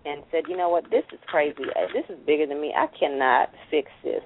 and 0.06 0.24
said, 0.32 0.44
you 0.48 0.56
know 0.56 0.70
what, 0.70 0.86
this 0.90 1.04
is 1.12 1.20
crazy. 1.28 1.64
This 1.94 2.06
is 2.10 2.18
bigger 2.26 2.48
than 2.48 2.62
me. 2.62 2.74
I 2.76 2.88
cannot 2.98 3.50
fix 3.70 3.92
this. 4.04 4.24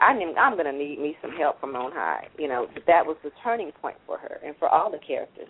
I 0.00 0.16
need, 0.16 0.34
I'm 0.36 0.54
going 0.54 0.66
to 0.66 0.72
need 0.72 1.00
me 1.00 1.16
some 1.20 1.32
help 1.32 1.60
from 1.60 1.74
on 1.74 1.92
high. 1.92 2.28
You 2.38 2.48
know, 2.48 2.66
that 2.86 3.04
was 3.04 3.16
the 3.24 3.30
turning 3.42 3.72
point 3.82 3.96
for 4.06 4.18
her 4.18 4.38
and 4.44 4.54
for 4.58 4.68
all 4.68 4.90
the 4.90 4.98
characters. 4.98 5.48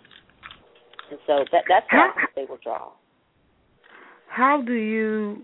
And 1.11 1.19
so 1.27 1.45
that 1.51 1.63
that's 1.67 1.85
how 1.89 2.11
they 2.35 2.45
will 2.45 2.59
draw. 2.63 2.89
How 4.27 4.61
do 4.65 4.73
you, 4.73 5.43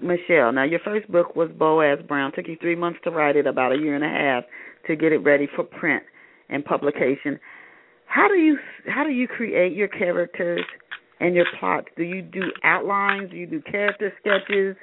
Michelle? 0.00 0.52
Now, 0.52 0.64
your 0.64 0.80
first 0.80 1.10
book 1.10 1.36
was 1.36 1.50
Boaz 1.58 1.98
Brown. 2.06 2.32
Took 2.34 2.48
you 2.48 2.56
three 2.60 2.76
months 2.76 2.98
to 3.04 3.10
write 3.10 3.36
it, 3.36 3.46
about 3.46 3.72
a 3.72 3.76
year 3.76 3.94
and 3.94 4.04
a 4.04 4.08
half 4.08 4.44
to 4.86 4.96
get 4.96 5.12
it 5.12 5.18
ready 5.18 5.48
for 5.54 5.64
print 5.64 6.02
and 6.48 6.64
publication. 6.64 7.38
How 8.06 8.28
do 8.28 8.34
you 8.34 8.58
how 8.86 9.04
do 9.04 9.10
you 9.10 9.26
create 9.26 9.74
your 9.74 9.88
characters 9.88 10.64
and 11.20 11.34
your 11.34 11.46
plots? 11.58 11.88
Do 11.96 12.02
you 12.02 12.22
do 12.22 12.42
outlines? 12.62 13.30
Do 13.30 13.36
you 13.36 13.46
do 13.46 13.60
character 13.62 14.12
sketches? 14.20 14.76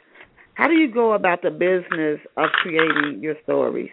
How 0.55 0.67
do 0.67 0.73
you 0.73 0.91
go 0.91 1.13
about 1.13 1.41
the 1.41 1.49
business 1.49 2.19
of 2.37 2.49
creating 2.61 3.19
your 3.21 3.35
stories? 3.43 3.89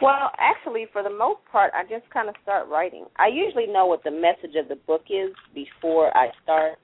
Well, 0.00 0.30
actually, 0.38 0.86
for 0.92 1.02
the 1.02 1.10
most 1.10 1.40
part, 1.50 1.72
I 1.74 1.84
just 1.84 2.10
kind 2.12 2.28
of 2.28 2.34
start 2.42 2.68
writing. 2.68 3.06
I 3.16 3.28
usually 3.28 3.66
know 3.66 3.86
what 3.86 4.02
the 4.02 4.10
message 4.10 4.56
of 4.56 4.68
the 4.68 4.74
book 4.74 5.02
is 5.08 5.30
before 5.54 6.16
I 6.16 6.30
start. 6.42 6.78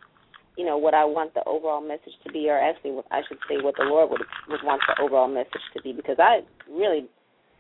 You 0.57 0.65
know 0.65 0.79
what 0.79 0.95
I 0.95 1.05
want 1.05 1.35
the 1.35 1.43
overall 1.47 1.81
message 1.81 2.15
to 2.27 2.33
be, 2.33 2.49
or 2.49 2.59
actually, 2.59 2.93
what 2.93 3.07
I 3.11 3.23
should 3.29 3.39
say 3.49 3.63
what 3.63 3.75
the 3.77 3.85
Lord 3.85 4.11
would 4.11 4.23
would 4.49 4.61
want 4.65 4.83
the 4.87 5.03
overall 5.03 5.29
message 5.29 5.63
to 5.75 5.83
be, 5.83 5.93
because 5.93 6.17
I 6.19 6.41
really, 6.71 7.07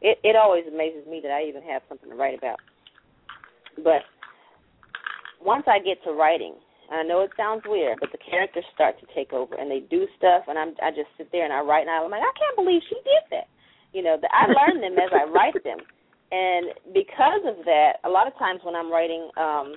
it 0.01 0.19
it 0.25 0.37
always 0.37 0.65
amazes 0.67 1.07
me 1.07 1.21
that 1.23 1.31
I 1.31 1.45
even 1.45 1.63
have 1.63 1.83
something 1.89 2.11
to 2.11 2.17
write 2.17 2.39
about. 2.39 2.59
But 3.77 4.03
once 5.41 5.65
I 5.69 5.79
get 5.79 6.03
to 6.05 6.13
writing, 6.13 6.55
and 6.91 7.01
I 7.01 7.03
know 7.03 7.21
it 7.21 7.31
sounds 7.37 7.63
weird, 7.67 7.99
but 8.01 8.13
the 8.13 8.19
characters 8.19 8.65
start 8.75 8.99
to 9.01 9.07
take 9.15 9.33
over, 9.33 9.55
and 9.55 9.71
they 9.71 9.81
do 9.81 10.07
stuff, 10.17 10.45
and 10.49 10.59
I'm 10.59 10.75
I 10.83 10.91
just 10.91 11.13
sit 11.17 11.31
there 11.33 11.45
and 11.45 11.53
I 11.53 11.61
write, 11.61 11.87
and 11.87 11.91
I'm 11.91 12.11
like, 12.11 12.23
I 12.25 12.35
can't 12.39 12.57
believe 12.57 12.83
she 12.89 12.97
did 12.97 13.25
that. 13.31 13.49
You 13.93 14.03
know, 14.03 14.17
the, 14.21 14.29
I 14.33 14.49
learn 14.49 14.81
them 14.81 14.97
as 14.97 15.11
I 15.13 15.29
write 15.31 15.57
them, 15.65 15.79
and 16.33 16.73
because 16.93 17.45
of 17.45 17.65
that, 17.65 18.01
a 18.05 18.09
lot 18.09 18.27
of 18.27 18.37
times 18.39 18.61
when 18.65 18.77
I'm 18.77 18.93
writing, 18.93 19.29
um, 19.37 19.73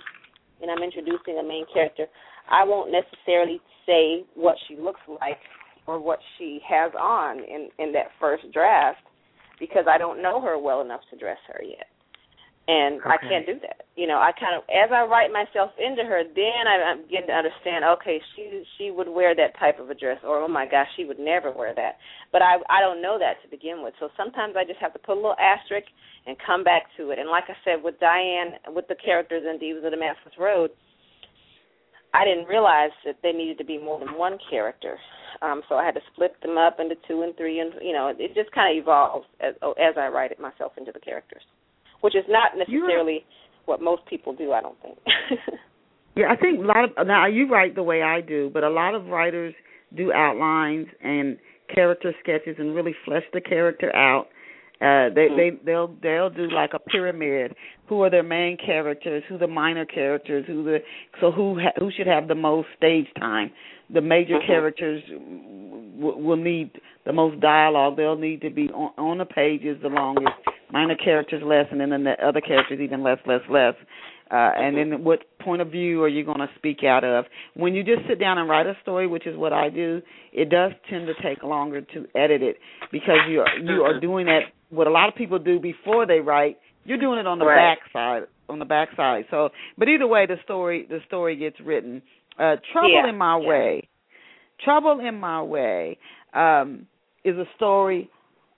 and 0.62 0.72
I'm 0.72 0.84
introducing 0.84 1.40
a 1.40 1.44
main 1.44 1.66
character, 1.74 2.08
I 2.50 2.64
won't 2.64 2.92
necessarily 2.92 3.62
say 3.86 4.24
what 4.36 4.56
she 4.68 4.76
looks 4.76 5.02
like 5.08 5.40
or 5.88 6.00
what 6.00 6.20
she 6.38 6.60
has 6.68 6.92
on 7.00 7.40
in 7.40 7.70
in 7.80 7.92
that 7.94 8.12
first 8.20 8.44
draft 8.54 9.04
because 9.60 9.86
I 9.90 9.98
don't 9.98 10.22
know 10.22 10.42
her 10.42 10.58
well 10.58 10.82
enough 10.82 11.02
to 11.12 11.18
dress 11.18 11.38
her 11.48 11.62
yet. 11.64 11.88
And 12.68 13.02
okay. 13.02 13.10
I 13.10 13.18
can't 13.18 13.46
do 13.46 13.58
that. 13.66 13.90
You 13.98 14.06
know, 14.08 14.22
I 14.22 14.32
kind 14.38 14.56
of 14.56 14.64
as 14.70 14.94
I 14.94 15.04
write 15.04 15.34
myself 15.34 15.72
into 15.82 16.04
her, 16.06 16.24
then 16.24 16.64
I, 16.70 16.94
I'm 16.94 17.02
getting 17.10 17.28
to 17.28 17.34
understand. 17.34 17.84
Okay, 17.98 18.22
she 18.36 18.64
she 18.78 18.92
would 18.92 19.10
wear 19.10 19.36
that 19.36 19.58
type 19.60 19.80
of 19.80 19.90
a 19.90 19.96
dress, 19.96 20.22
or 20.24 20.40
oh 20.40 20.48
my 20.48 20.70
gosh, 20.70 20.88
she 20.96 21.04
would 21.04 21.20
never 21.20 21.52
wear 21.52 21.74
that. 21.76 21.98
But 22.32 22.42
I 22.42 22.62
I 22.70 22.80
don't 22.80 23.02
know 23.02 23.18
that 23.18 23.42
to 23.42 23.50
begin 23.50 23.84
with. 23.84 23.94
So 24.00 24.10
sometimes 24.16 24.54
I 24.56 24.64
just 24.64 24.80
have 24.80 24.94
to 24.94 25.00
put 25.00 25.18
a 25.18 25.22
little 25.22 25.42
asterisk 25.42 25.90
and 26.28 26.38
come 26.46 26.64
back 26.64 26.84
to 26.98 27.10
it. 27.10 27.20
And 27.20 27.30
like 27.30 27.46
I 27.50 27.58
said, 27.66 27.84
with 27.84 28.00
Diane, 28.00 28.62
with 28.70 28.88
the 28.88 28.96
characters 28.96 29.44
in 29.44 29.58
Divas 29.58 29.84
of 29.84 29.92
Damascus 29.92 30.38
Road, 30.40 30.70
I 32.14 32.26
didn't 32.26 32.46
realize 32.46 32.92
that 33.06 33.18
there 33.24 33.34
needed 33.34 33.58
to 33.58 33.66
be 33.66 33.78
more 33.78 34.00
than 34.00 34.18
one 34.18 34.38
character. 34.50 34.98
Um, 35.42 35.62
so 35.68 35.76
I 35.76 35.86
had 35.86 35.96
to 35.96 36.02
split 36.14 36.40
them 36.42 36.58
up 36.58 36.80
into 36.80 36.96
two 37.08 37.24
and 37.24 37.36
three, 37.38 37.60
and 37.60 37.74
you 37.82 37.94
know, 37.94 38.14
it 38.16 38.36
just 38.36 38.52
kind 38.52 38.78
of 38.78 38.82
evolves 38.82 39.26
as 39.40 39.56
as 39.80 39.96
I 39.98 40.08
write 40.08 40.32
it 40.32 40.40
myself 40.40 40.74
into 40.78 40.92
the 40.92 41.00
characters, 41.00 41.42
which 42.02 42.16
is 42.16 42.26
not 42.28 42.58
necessarily 42.58 43.26
what 43.66 43.82
most 43.82 44.06
people 44.10 44.34
do. 44.34 44.52
I 44.52 44.62
don't 44.62 44.80
think. 44.82 44.98
yeah, 46.16 46.26
I 46.30 46.36
think 46.36 46.60
a 46.60 46.68
lot 46.68 46.98
of 46.98 47.08
now 47.08 47.28
you 47.28 47.50
write 47.50 47.76
the 47.76 47.84
way 47.84 48.02
I 48.02 48.22
do, 48.22 48.50
but 48.54 48.64
a 48.64 48.70
lot 48.70 48.96
of 48.96 49.08
writers 49.08 49.54
do 49.96 50.12
outlines 50.12 50.88
and 51.04 51.38
character 51.74 52.14
sketches 52.22 52.56
and 52.60 52.76
really 52.76 52.96
flesh 53.06 53.24
the 53.34 53.42
character 53.42 53.96
out 53.96 54.28
uh, 54.82 55.14
they 55.14 55.28
mm-hmm. 55.30 55.38
they 55.38 55.72
they'll 55.72 55.96
they'll 56.02 56.32
do 56.32 56.50
like 56.50 56.72
a 56.74 56.80
pyramid. 56.80 57.54
Who 57.88 58.02
are 58.02 58.10
their 58.10 58.24
main 58.24 58.58
characters? 58.58 59.22
Who 59.30 59.38
the 59.38 59.46
minor 59.46 59.86
characters? 59.86 60.46
Who 60.48 60.64
the 60.64 60.80
so 61.20 61.32
who 61.32 61.60
ha, 61.60 61.70
who 61.78 61.92
should 61.96 62.08
have 62.08 62.28
the 62.28 62.34
most 62.34 62.68
stage 62.78 63.06
time? 63.20 63.52
The 63.94 64.02
major 64.02 64.40
mm-hmm. 64.40 64.48
characters 64.48 65.04
w- 65.08 66.18
will 66.18 66.38
need 66.38 66.72
the 67.06 67.14
most 67.14 67.40
dialogue. 67.42 67.96
They'll 67.96 68.18
need 68.18 68.42
to 68.42 68.50
be 68.50 68.70
on, 68.70 68.92
on 68.98 69.18
the 69.20 69.26
pages 69.26 69.78
the 69.84 69.90
longest. 69.90 70.34
Minor 70.72 70.96
characters 70.96 71.42
less, 71.46 71.66
and 71.72 71.80
then 71.80 71.90
the 71.90 72.14
other 72.26 72.42
characters 72.42 72.80
even 72.82 73.04
less, 73.04 73.18
less, 73.26 73.42
less. 73.50 73.74
Uh, 74.32 74.50
and 74.56 74.78
then 74.78 75.04
what 75.04 75.20
point 75.42 75.62
of 75.62 75.70
view 75.70 76.02
are 76.04 76.08
you 76.08 76.24
going 76.24 76.40
to 76.40 76.48
speak 76.56 76.86
out 76.86 77.04
of? 77.04 77.26
When 77.54 77.74
you 77.74 77.84
just 77.84 78.08
sit 78.08 78.18
down 78.18 78.38
and 78.38 78.50
write 78.50 78.66
a 78.66 78.78
story, 78.82 79.06
which 79.06 79.28
is 79.28 79.36
what 79.36 79.52
I 79.52 79.70
do, 79.70 80.02
it 80.32 80.50
does 80.50 80.72
tend 80.90 81.08
to 81.08 81.14
take 81.22 81.44
longer 81.44 81.82
to 81.82 82.06
edit 82.16 82.42
it 82.42 82.56
because 82.94 83.18
you 83.30 83.42
are 83.42 83.58
you 83.58 83.82
are 83.82 84.00
doing 84.00 84.28
that. 84.28 84.44
What 84.70 84.88
a 84.88 84.92
lot 84.92 85.10
of 85.10 85.16
people 85.16 85.38
do 85.38 85.60
before 85.60 86.08
they 86.08 86.20
write, 86.22 86.58
you're 86.86 86.98
doing 86.98 87.20
it 87.20 87.28
on 87.28 87.40
the 87.40 87.46
right. 87.46 87.76
back 87.76 87.80
side. 87.92 88.22
On 88.48 88.58
the 88.60 88.66
back 88.66 88.90
side. 88.96 89.26
So, 89.30 89.50
but 89.78 89.90
either 89.90 90.08
way, 90.08 90.26
the 90.26 90.38
story 90.46 90.86
the 90.88 91.00
story 91.08 91.36
gets 91.36 91.58
written. 91.60 92.02
Uh, 92.40 92.56
Trouble 92.72 93.02
yeah. 93.04 93.10
in 93.10 93.18
My 93.18 93.38
yeah. 93.38 93.50
Way. 93.50 93.90
Trouble 94.64 95.02
in 95.06 95.20
My 95.20 95.44
Way 95.44 95.98
um, 96.34 96.88
is 97.26 97.36
a 97.36 97.46
story 97.58 98.10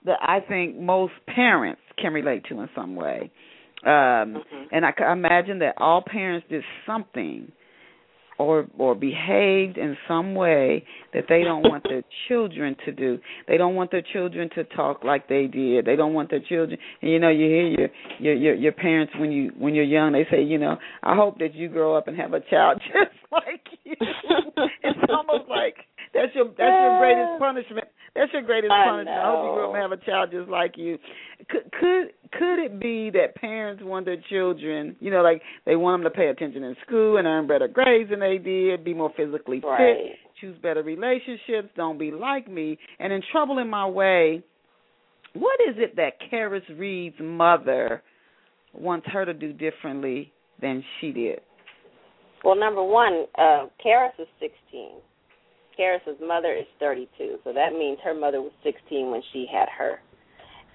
that 0.04 0.18
I 0.20 0.40
think 0.40 0.78
most 0.78 1.12
parents 1.26 1.80
can 2.00 2.12
relate 2.12 2.44
to 2.48 2.60
in 2.60 2.68
some 2.74 2.96
way. 2.96 3.30
Um, 3.84 3.90
mm-hmm. 3.90 4.64
And 4.72 4.84
I 4.84 4.92
can 4.92 5.10
imagine 5.10 5.58
that 5.60 5.74
all 5.78 6.02
parents 6.02 6.46
did 6.48 6.62
something 6.86 7.52
or 8.38 8.66
or 8.78 8.94
behaved 8.94 9.78
in 9.78 9.96
some 10.08 10.34
way 10.34 10.84
that 11.12 11.24
they 11.28 11.42
don't 11.44 11.62
want 11.62 11.84
their 11.84 12.02
children 12.28 12.76
to 12.84 12.92
do. 12.92 13.18
They 13.46 13.56
don't 13.56 13.74
want 13.74 13.90
their 13.90 14.02
children 14.12 14.50
to 14.54 14.64
talk 14.64 15.04
like 15.04 15.28
they 15.28 15.46
did. 15.46 15.84
They 15.84 15.96
don't 15.96 16.14
want 16.14 16.30
their 16.30 16.40
children. 16.40 16.78
And 17.02 17.10
you 17.10 17.18
know, 17.18 17.30
you 17.30 17.46
hear 17.46 17.66
your 17.66 17.88
your 18.18 18.34
your, 18.34 18.54
your 18.54 18.72
parents 18.72 19.12
when 19.18 19.30
you 19.30 19.52
when 19.58 19.74
you're 19.74 19.84
young. 19.84 20.12
They 20.12 20.26
say, 20.30 20.42
you 20.42 20.58
know, 20.58 20.76
I 21.02 21.14
hope 21.14 21.38
that 21.38 21.54
you 21.54 21.68
grow 21.68 21.96
up 21.96 22.08
and 22.08 22.16
have 22.16 22.32
a 22.32 22.40
child 22.40 22.82
just 22.86 23.16
like 23.30 23.66
you. 23.84 23.94
it's 24.82 24.98
almost 25.08 25.48
like 25.48 25.76
that's 26.14 26.34
your 26.34 26.46
that's 26.54 26.78
your 26.78 26.98
greatest 26.98 27.38
punishment 27.38 27.88
that's 28.14 28.32
your 28.32 28.42
greatest 28.42 28.70
I 28.70 28.84
punishment. 28.86 29.18
I 29.18 29.24
hope 29.24 29.44
you 29.44 29.54
grow 29.54 29.68
up 29.70 29.74
and 29.74 29.82
have 29.82 29.92
a 29.92 30.04
child 30.04 30.30
just 30.30 30.48
like 30.48 30.74
you. 30.76 30.98
Could 31.50 31.64
could 31.72 32.12
could 32.32 32.64
it 32.64 32.78
be 32.78 33.10
that 33.10 33.34
parents 33.34 33.82
want 33.84 34.06
their 34.06 34.22
children, 34.30 34.94
you 35.00 35.10
know, 35.10 35.22
like 35.22 35.42
they 35.66 35.74
want 35.74 36.02
them 36.02 36.12
to 36.12 36.16
pay 36.16 36.28
attention 36.28 36.62
in 36.62 36.76
school 36.86 37.16
and 37.16 37.26
earn 37.26 37.48
better 37.48 37.66
grades 37.66 38.10
than 38.10 38.20
they 38.20 38.38
did, 38.38 38.84
be 38.84 38.94
more 38.94 39.10
physically 39.16 39.60
right. 39.64 39.96
fit, 39.96 40.18
choose 40.40 40.56
better 40.62 40.84
relationships, 40.84 41.70
don't 41.76 41.98
be 41.98 42.12
like 42.12 42.48
me, 42.48 42.78
and 43.00 43.12
in 43.12 43.20
trouble 43.32 43.58
in 43.58 43.68
my 43.68 43.86
way. 43.86 44.42
What 45.32 45.58
is 45.68 45.74
it 45.78 45.96
that 45.96 46.12
Karis 46.30 46.62
Reed's 46.78 47.16
mother 47.20 48.04
wants 48.72 49.08
her 49.12 49.24
to 49.24 49.34
do 49.34 49.52
differently 49.52 50.32
than 50.62 50.84
she 51.00 51.10
did? 51.10 51.40
Well, 52.44 52.54
number 52.54 52.84
one, 52.84 53.24
uh, 53.36 53.66
Karis 53.84 54.12
is 54.20 54.28
16. 54.38 55.00
Karis's 55.78 56.20
mother 56.20 56.52
is 56.52 56.66
32, 56.80 57.38
so 57.44 57.52
that 57.52 57.72
means 57.72 57.98
her 58.04 58.14
mother 58.14 58.40
was 58.40 58.52
16 58.62 59.10
when 59.10 59.22
she 59.32 59.46
had 59.50 59.68
her. 59.68 60.00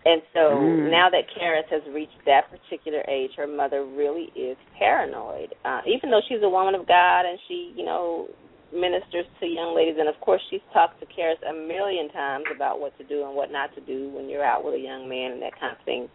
And 0.06 0.22
so 0.34 0.40
mm. 0.40 0.90
now 0.90 1.10
that 1.10 1.28
Karis 1.36 1.68
has 1.70 1.82
reached 1.94 2.24
that 2.26 2.50
particular 2.50 3.04
age, 3.10 3.32
her 3.36 3.48
mother 3.48 3.86
really 3.86 4.32
is 4.36 4.58
paranoid. 4.78 5.54
Uh, 5.66 5.82
even 5.86 6.10
though 6.10 6.22
she's 6.30 6.40
a 6.42 6.50
woman 6.50 6.74
of 6.74 6.88
God 6.88 7.26
and 7.26 7.38
she, 7.48 7.74
you 7.76 7.84
know, 7.84 8.28
ministers 8.74 9.26
to 9.40 9.46
young 9.46 9.76
ladies, 9.76 9.96
and 10.00 10.08
of 10.08 10.16
course 10.22 10.42
she's 10.50 10.64
talked 10.74 11.00
to 11.02 11.06
Karis 11.06 11.42
a 11.50 11.54
million 11.54 12.10
times 12.10 12.46
about 12.56 12.80
what 12.80 12.98
to 12.98 13.04
do 13.04 13.26
and 13.26 13.36
what 13.36 13.52
not 13.52 13.76
to 13.76 13.82
do 13.82 14.10
when 14.16 14.30
you're 14.30 14.46
out 14.46 14.64
with 14.64 14.76
a 14.76 14.80
young 14.80 15.10
man 15.10 15.34
and 15.34 15.42
that 15.42 15.60
kind 15.60 15.76
of 15.78 15.84
thing. 15.84 16.08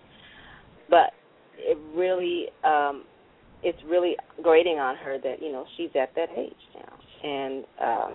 But 0.89 1.13
it 1.59 1.77
really, 1.95 2.47
um, 2.65 3.05
it's 3.63 3.79
really 3.87 4.17
grating 4.43 4.79
on 4.79 4.97
her 4.97 5.19
that 5.23 5.43
you 5.43 5.53
know 5.53 5.67
she's 5.77 5.91
at 6.01 6.15
that 6.15 6.29
age 6.37 6.53
now, 6.75 7.29
and 7.29 7.65
um, 7.83 8.15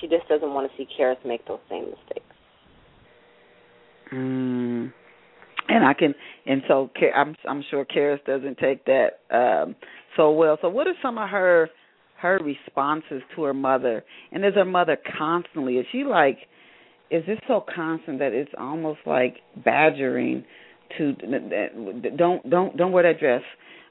she 0.00 0.08
just 0.08 0.28
doesn't 0.28 0.52
want 0.52 0.70
to 0.70 0.76
see 0.76 0.88
Karis 0.98 1.16
make 1.24 1.46
those 1.46 1.60
same 1.68 1.84
mistakes. 1.84 2.34
Mm. 4.12 4.92
And 5.66 5.84
I 5.84 5.94
can, 5.94 6.14
and 6.46 6.62
so 6.68 6.90
I'm 7.14 7.34
I'm 7.48 7.64
sure 7.70 7.84
Karis 7.84 8.24
doesn't 8.26 8.58
take 8.58 8.84
that 8.84 9.20
um 9.30 9.74
so 10.16 10.30
well. 10.30 10.58
So 10.60 10.68
what 10.68 10.86
are 10.86 10.94
some 11.02 11.16
of 11.18 11.28
her 11.30 11.70
her 12.18 12.38
responses 12.42 13.22
to 13.34 13.42
her 13.44 13.54
mother? 13.54 14.04
And 14.32 14.44
is 14.44 14.54
her 14.54 14.64
mother 14.64 14.98
constantly? 15.18 15.76
Is 15.76 15.86
she 15.90 16.04
like? 16.04 16.38
Is 17.10 17.24
this 17.26 17.38
so 17.46 17.64
constant 17.74 18.18
that 18.18 18.32
it's 18.32 18.50
almost 18.58 19.00
like 19.06 19.36
badgering 19.64 20.44
to 20.98 21.12
don't 22.16 22.48
don't 22.48 22.76
don't 22.76 22.92
wear 22.92 23.02
that 23.12 23.20
dress? 23.20 23.42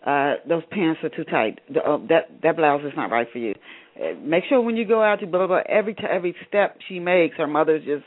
Uh, 0.06 0.36
those 0.48 0.64
pants 0.70 1.00
are 1.04 1.10
too 1.10 1.24
tight. 1.24 1.60
The, 1.74 1.80
uh, 1.80 1.98
that 2.10 2.30
that 2.44 2.58
blouse 2.58 2.82
is 2.84 2.92
not 2.96 3.10
right 3.10 3.28
for 3.32 3.40
you. 3.40 3.56
Uh, 3.96 4.20
make 4.24 4.44
sure 4.50 4.62
when 4.62 4.76
you 4.76 4.86
go 4.86 5.04
out 5.04 5.20
to 5.20 5.28
blah 5.28 5.46
blah. 5.46 5.48
blah 5.48 5.62
every 5.70 5.94
t- 5.94 6.04
every 6.10 6.36
step 6.48 6.78
she 6.88 7.00
makes, 7.00 7.38
her 7.38 7.48
mother's 7.48 7.84
just 7.86 8.04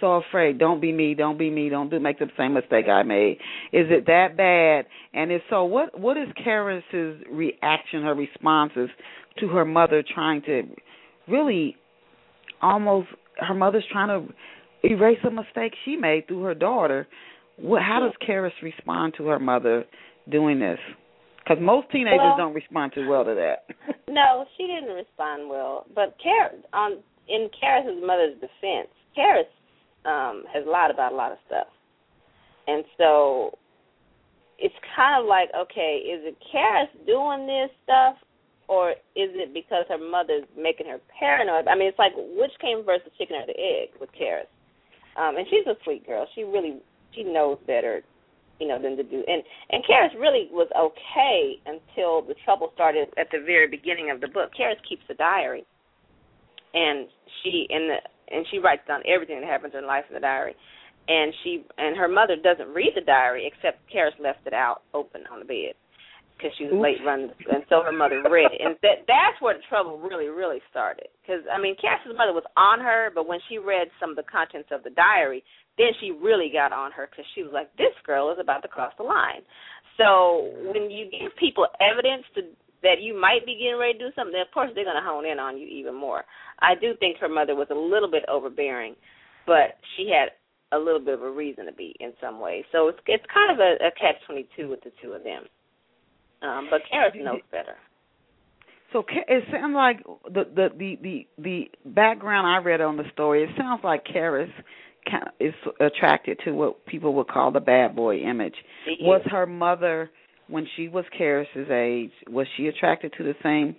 so 0.00 0.16
afraid. 0.16 0.58
Don't 0.58 0.80
be 0.80 0.92
me. 0.92 1.14
Don't 1.14 1.38
be 1.38 1.50
me. 1.50 1.68
Don't 1.68 1.90
do 1.90 1.98
make 2.00 2.18
the 2.18 2.26
same 2.36 2.54
mistake 2.54 2.86
I 2.88 3.02
made. 3.02 3.38
Is 3.72 3.86
it 3.90 4.06
that 4.06 4.36
bad? 4.36 4.86
And 5.12 5.32
if 5.32 5.42
so, 5.48 5.64
what 5.64 5.98
what 5.98 6.16
is 6.16 6.28
Karis's 6.44 7.22
reaction, 7.30 8.02
her 8.02 8.14
responses 8.14 8.90
to 9.38 9.48
her 9.48 9.64
mother 9.64 10.02
trying 10.14 10.42
to 10.42 10.62
really 11.28 11.76
almost 12.60 13.08
her 13.36 13.54
mother's 13.54 13.84
trying 13.90 14.08
to 14.08 14.32
erase 14.82 15.18
a 15.26 15.30
mistake 15.30 15.74
she 15.84 15.96
made 15.96 16.26
through 16.28 16.42
her 16.42 16.54
daughter. 16.54 17.06
What, 17.56 17.82
how 17.82 18.00
does 18.00 18.12
Karis 18.26 18.52
respond 18.62 19.14
to 19.18 19.26
her 19.26 19.38
mother 19.38 19.84
doing 20.30 20.60
this? 20.60 20.78
Because 21.50 21.64
most 21.64 21.90
teenagers 21.90 22.20
well, 22.22 22.36
don't 22.36 22.54
respond 22.54 22.92
too 22.94 23.08
well 23.08 23.24
to 23.24 23.34
that. 23.34 23.66
no, 24.08 24.46
she 24.56 24.68
didn't 24.68 24.94
respond 24.94 25.50
well. 25.50 25.84
But 25.96 26.14
Karis, 26.24 26.62
on 26.72 26.98
in 27.26 27.50
Karis's 27.50 28.00
mother's 28.06 28.34
defense, 28.34 28.86
Karis 29.18 29.50
um, 30.06 30.44
has 30.54 30.62
lied 30.64 30.92
about 30.92 31.12
a 31.12 31.16
lot 31.16 31.32
of 31.32 31.38
stuff, 31.48 31.66
and 32.68 32.84
so 32.96 33.58
it's 34.60 34.74
kind 34.94 35.20
of 35.20 35.26
like, 35.26 35.48
okay, 35.58 36.06
is 36.06 36.22
it 36.22 36.36
Karis 36.54 36.86
doing 37.04 37.48
this 37.48 37.70
stuff, 37.82 38.14
or 38.68 38.90
is 39.16 39.34
it 39.34 39.52
because 39.52 39.86
her 39.88 39.98
mother's 39.98 40.46
making 40.56 40.86
her 40.86 41.00
paranoid? 41.18 41.66
I 41.66 41.74
mean, 41.74 41.88
it's 41.88 41.98
like 41.98 42.12
which 42.14 42.52
came 42.60 42.84
first, 42.84 43.06
the 43.06 43.10
chicken 43.18 43.34
or 43.34 43.46
the 43.46 43.58
egg 43.58 43.98
with 43.98 44.10
Karis? 44.14 44.46
Um, 45.18 45.36
and 45.36 45.46
she's 45.50 45.66
a 45.66 45.74
sweet 45.82 46.06
girl. 46.06 46.28
She 46.36 46.44
really 46.44 46.78
she 47.12 47.24
knows 47.24 47.58
better 47.66 48.02
you 48.60 48.68
know, 48.68 48.80
than 48.80 48.96
to 48.96 49.02
do. 49.02 49.24
And 49.26 49.42
and 49.70 49.82
Karis 49.84 50.14
really 50.20 50.48
was 50.52 50.68
okay 50.76 51.58
until 51.66 52.22
the 52.22 52.34
trouble 52.44 52.70
started 52.74 53.08
at 53.18 53.28
the 53.32 53.40
very 53.44 53.66
beginning 53.66 54.10
of 54.10 54.20
the 54.20 54.28
book. 54.28 54.50
Karis 54.52 54.78
keeps 54.86 55.02
a 55.10 55.14
diary, 55.14 55.64
and 56.74 57.08
she 57.42 57.66
in 57.70 57.88
the 57.88 57.96
and 58.34 58.46
she 58.50 58.58
writes 58.58 58.82
down 58.86 59.02
everything 59.08 59.40
that 59.40 59.48
happens 59.48 59.74
in 59.76 59.86
life 59.86 60.04
in 60.08 60.14
the 60.14 60.20
diary. 60.20 60.54
And 61.08 61.32
she 61.42 61.64
and 61.78 61.96
her 61.96 62.06
mother 62.06 62.36
doesn't 62.36 62.68
read 62.72 62.92
the 62.94 63.00
diary 63.00 63.50
except 63.50 63.80
Karis 63.90 64.14
left 64.20 64.46
it 64.46 64.52
out 64.52 64.82
open 64.94 65.22
on 65.32 65.40
the 65.40 65.48
bed 65.48 65.74
because 66.36 66.56
she 66.56 66.64
was 66.64 66.72
Oops. 66.72 66.84
late 66.84 67.00
running, 67.04 67.28
and 67.52 67.64
so 67.68 67.84
her 67.84 67.92
mother 67.92 68.24
read 68.24 68.48
it. 68.52 68.60
And 68.64 68.76
that 68.80 69.04
that's 69.04 69.36
where 69.40 69.52
the 69.52 69.64
trouble 69.68 69.98
really 69.98 70.28
really 70.28 70.60
started. 70.70 71.08
Because 71.20 71.44
I 71.52 71.60
mean, 71.60 71.76
Karis's 71.76 72.16
mother 72.16 72.32
was 72.32 72.44
on 72.56 72.80
her, 72.80 73.10
but 73.14 73.28
when 73.28 73.40
she 73.48 73.58
read 73.58 73.88
some 74.00 74.10
of 74.10 74.16
the 74.16 74.24
contents 74.24 74.68
of 74.72 74.84
the 74.84 74.90
diary, 74.90 75.44
then 75.80 75.96
she 76.00 76.12
really 76.12 76.50
got 76.52 76.72
on 76.72 76.92
her 76.92 77.08
because 77.08 77.24
she 77.34 77.42
was 77.42 77.52
like, 77.52 77.74
"This 77.76 77.96
girl 78.04 78.30
is 78.30 78.38
about 78.38 78.60
to 78.62 78.68
cross 78.68 78.92
the 78.98 79.04
line." 79.04 79.40
So 79.96 80.52
when 80.72 80.90
you 80.90 81.08
give 81.10 81.34
people 81.36 81.66
evidence 81.80 82.24
to 82.34 82.42
that 82.82 83.00
you 83.00 83.18
might 83.18 83.44
be 83.44 83.56
getting 83.60 83.78
ready 83.78 83.98
to 83.98 84.08
do 84.08 84.12
something, 84.16 84.40
of 84.40 84.52
course 84.52 84.70
they're 84.74 84.84
going 84.84 84.96
to 84.96 85.04
hone 85.04 85.26
in 85.26 85.38
on 85.38 85.58
you 85.58 85.66
even 85.66 85.94
more. 85.94 86.24
I 86.60 86.74
do 86.74 86.94
think 86.98 87.18
her 87.18 87.28
mother 87.28 87.54
was 87.54 87.68
a 87.70 87.74
little 87.74 88.10
bit 88.10 88.24
overbearing, 88.28 88.96
but 89.46 89.76
she 89.96 90.08
had 90.08 90.32
a 90.72 90.78
little 90.78 91.00
bit 91.00 91.14
of 91.14 91.22
a 91.22 91.30
reason 91.30 91.66
to 91.66 91.72
be 91.72 91.94
in 92.00 92.12
some 92.20 92.40
ways. 92.40 92.64
So 92.72 92.88
it's 92.88 92.98
it's 93.06 93.24
kind 93.32 93.52
of 93.52 93.58
a, 93.58 93.88
a 93.88 93.90
catch 93.92 94.16
twenty 94.26 94.48
two 94.56 94.68
with 94.68 94.80
the 94.82 94.92
two 95.02 95.12
of 95.12 95.24
them. 95.24 95.44
Um, 96.42 96.68
but 96.70 96.80
Karis 96.92 97.22
knows 97.22 97.40
better. 97.50 97.76
So 98.92 99.04
it 99.08 99.44
sounds 99.52 99.74
like 99.74 100.02
the, 100.24 100.44
the 100.54 100.68
the 100.76 100.98
the 101.02 101.26
the 101.38 101.70
background 101.84 102.46
I 102.46 102.58
read 102.64 102.80
on 102.80 102.96
the 102.96 103.04
story. 103.12 103.44
It 103.44 103.50
sounds 103.56 103.82
like 103.84 104.04
Karis 104.04 104.50
kind 105.08 105.24
of 105.24 105.32
is 105.40 105.54
attracted 105.80 106.38
to 106.44 106.52
what 106.52 106.86
people 106.86 107.14
would 107.14 107.28
call 107.28 107.50
the 107.52 107.60
bad 107.60 107.94
boy 107.94 108.18
image. 108.18 108.54
Was 109.00 109.22
her 109.26 109.46
mother 109.46 110.10
when 110.48 110.66
she 110.76 110.88
was 110.88 111.04
Karis's 111.16 111.70
age? 111.70 112.12
Was 112.28 112.46
she 112.56 112.66
attracted 112.66 113.12
to 113.18 113.24
the 113.24 113.34
same 113.42 113.76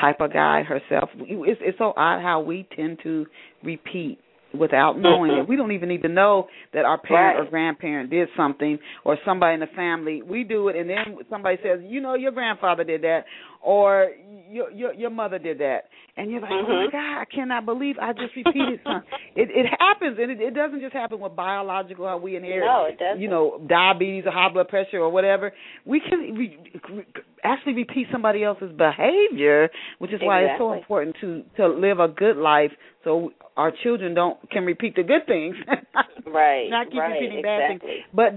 type 0.00 0.20
of 0.20 0.32
guy 0.32 0.62
herself? 0.62 1.10
It's, 1.16 1.60
it's 1.62 1.78
so 1.78 1.92
odd 1.96 2.22
how 2.22 2.40
we 2.40 2.66
tend 2.76 2.98
to 3.02 3.26
repeat 3.62 4.18
without 4.54 4.98
knowing 4.98 5.30
it. 5.30 5.34
Mm-hmm. 5.34 5.50
We 5.50 5.56
don't 5.56 5.72
even 5.72 5.88
need 5.88 6.02
to 6.02 6.08
know 6.08 6.48
that 6.74 6.84
our 6.84 7.00
parent 7.00 7.38
right. 7.38 7.46
or 7.46 7.50
grandparent 7.50 8.10
did 8.10 8.28
something 8.36 8.78
or 9.04 9.16
somebody 9.24 9.54
in 9.54 9.60
the 9.60 9.66
family. 9.74 10.22
We 10.22 10.44
do 10.44 10.68
it 10.68 10.76
and 10.76 10.88
then 10.88 11.18
somebody 11.30 11.56
says, 11.62 11.80
"You 11.82 12.00
know 12.00 12.14
your 12.14 12.32
grandfather 12.32 12.84
did 12.84 13.02
that 13.02 13.24
or 13.62 14.10
your 14.50 14.70
your 14.70 14.94
your 14.94 15.10
mother 15.10 15.38
did 15.38 15.58
that." 15.58 15.84
And 16.16 16.30
you're 16.30 16.40
like, 16.40 16.50
mm-hmm. 16.50 16.70
"Oh 16.70 16.84
my 16.84 16.92
god, 16.92 17.20
I 17.20 17.24
cannot 17.24 17.64
believe 17.64 17.96
I 18.00 18.12
just 18.12 18.36
repeated 18.36 18.80
something." 18.84 19.08
it 19.36 19.48
it 19.50 19.66
happens 19.78 20.18
and 20.20 20.30
it, 20.30 20.40
it 20.40 20.54
doesn't 20.54 20.80
just 20.80 20.92
happen 20.92 21.20
with 21.20 21.34
biological 21.34 22.06
how 22.06 22.18
we 22.18 22.36
inherit 22.36 22.66
no, 22.66 22.84
it 22.84 22.98
doesn't. 22.98 23.20
you 23.22 23.28
know, 23.28 23.60
diabetes 23.68 24.24
or 24.26 24.32
high 24.32 24.52
blood 24.52 24.68
pressure 24.68 24.98
or 24.98 25.10
whatever. 25.10 25.52
We 25.84 26.00
can 26.00 26.34
re- 26.34 27.06
actually 27.42 27.74
repeat 27.74 28.08
somebody 28.12 28.44
else's 28.44 28.72
behavior, 28.76 29.70
which 29.98 30.12
is 30.12 30.20
why 30.22 30.42
it's 30.42 30.58
so 30.58 30.72
important 30.72 31.16
to 31.20 31.42
to 31.56 31.68
live 31.68 31.98
a 32.00 32.08
good 32.08 32.36
life 32.36 32.72
so 33.04 33.32
our 33.56 33.72
children 33.82 34.14
don't 34.14 34.38
can 34.50 34.64
repeat 34.64 34.96
the 34.96 35.02
good 35.02 35.26
things. 35.26 35.56
right. 36.26 36.68
Not 36.70 36.90
keep 36.90 37.00
right, 37.00 37.12
repeating 37.12 37.38
exactly. 37.38 37.78
bad 37.78 37.80
things. 37.80 38.04
But 38.12 38.32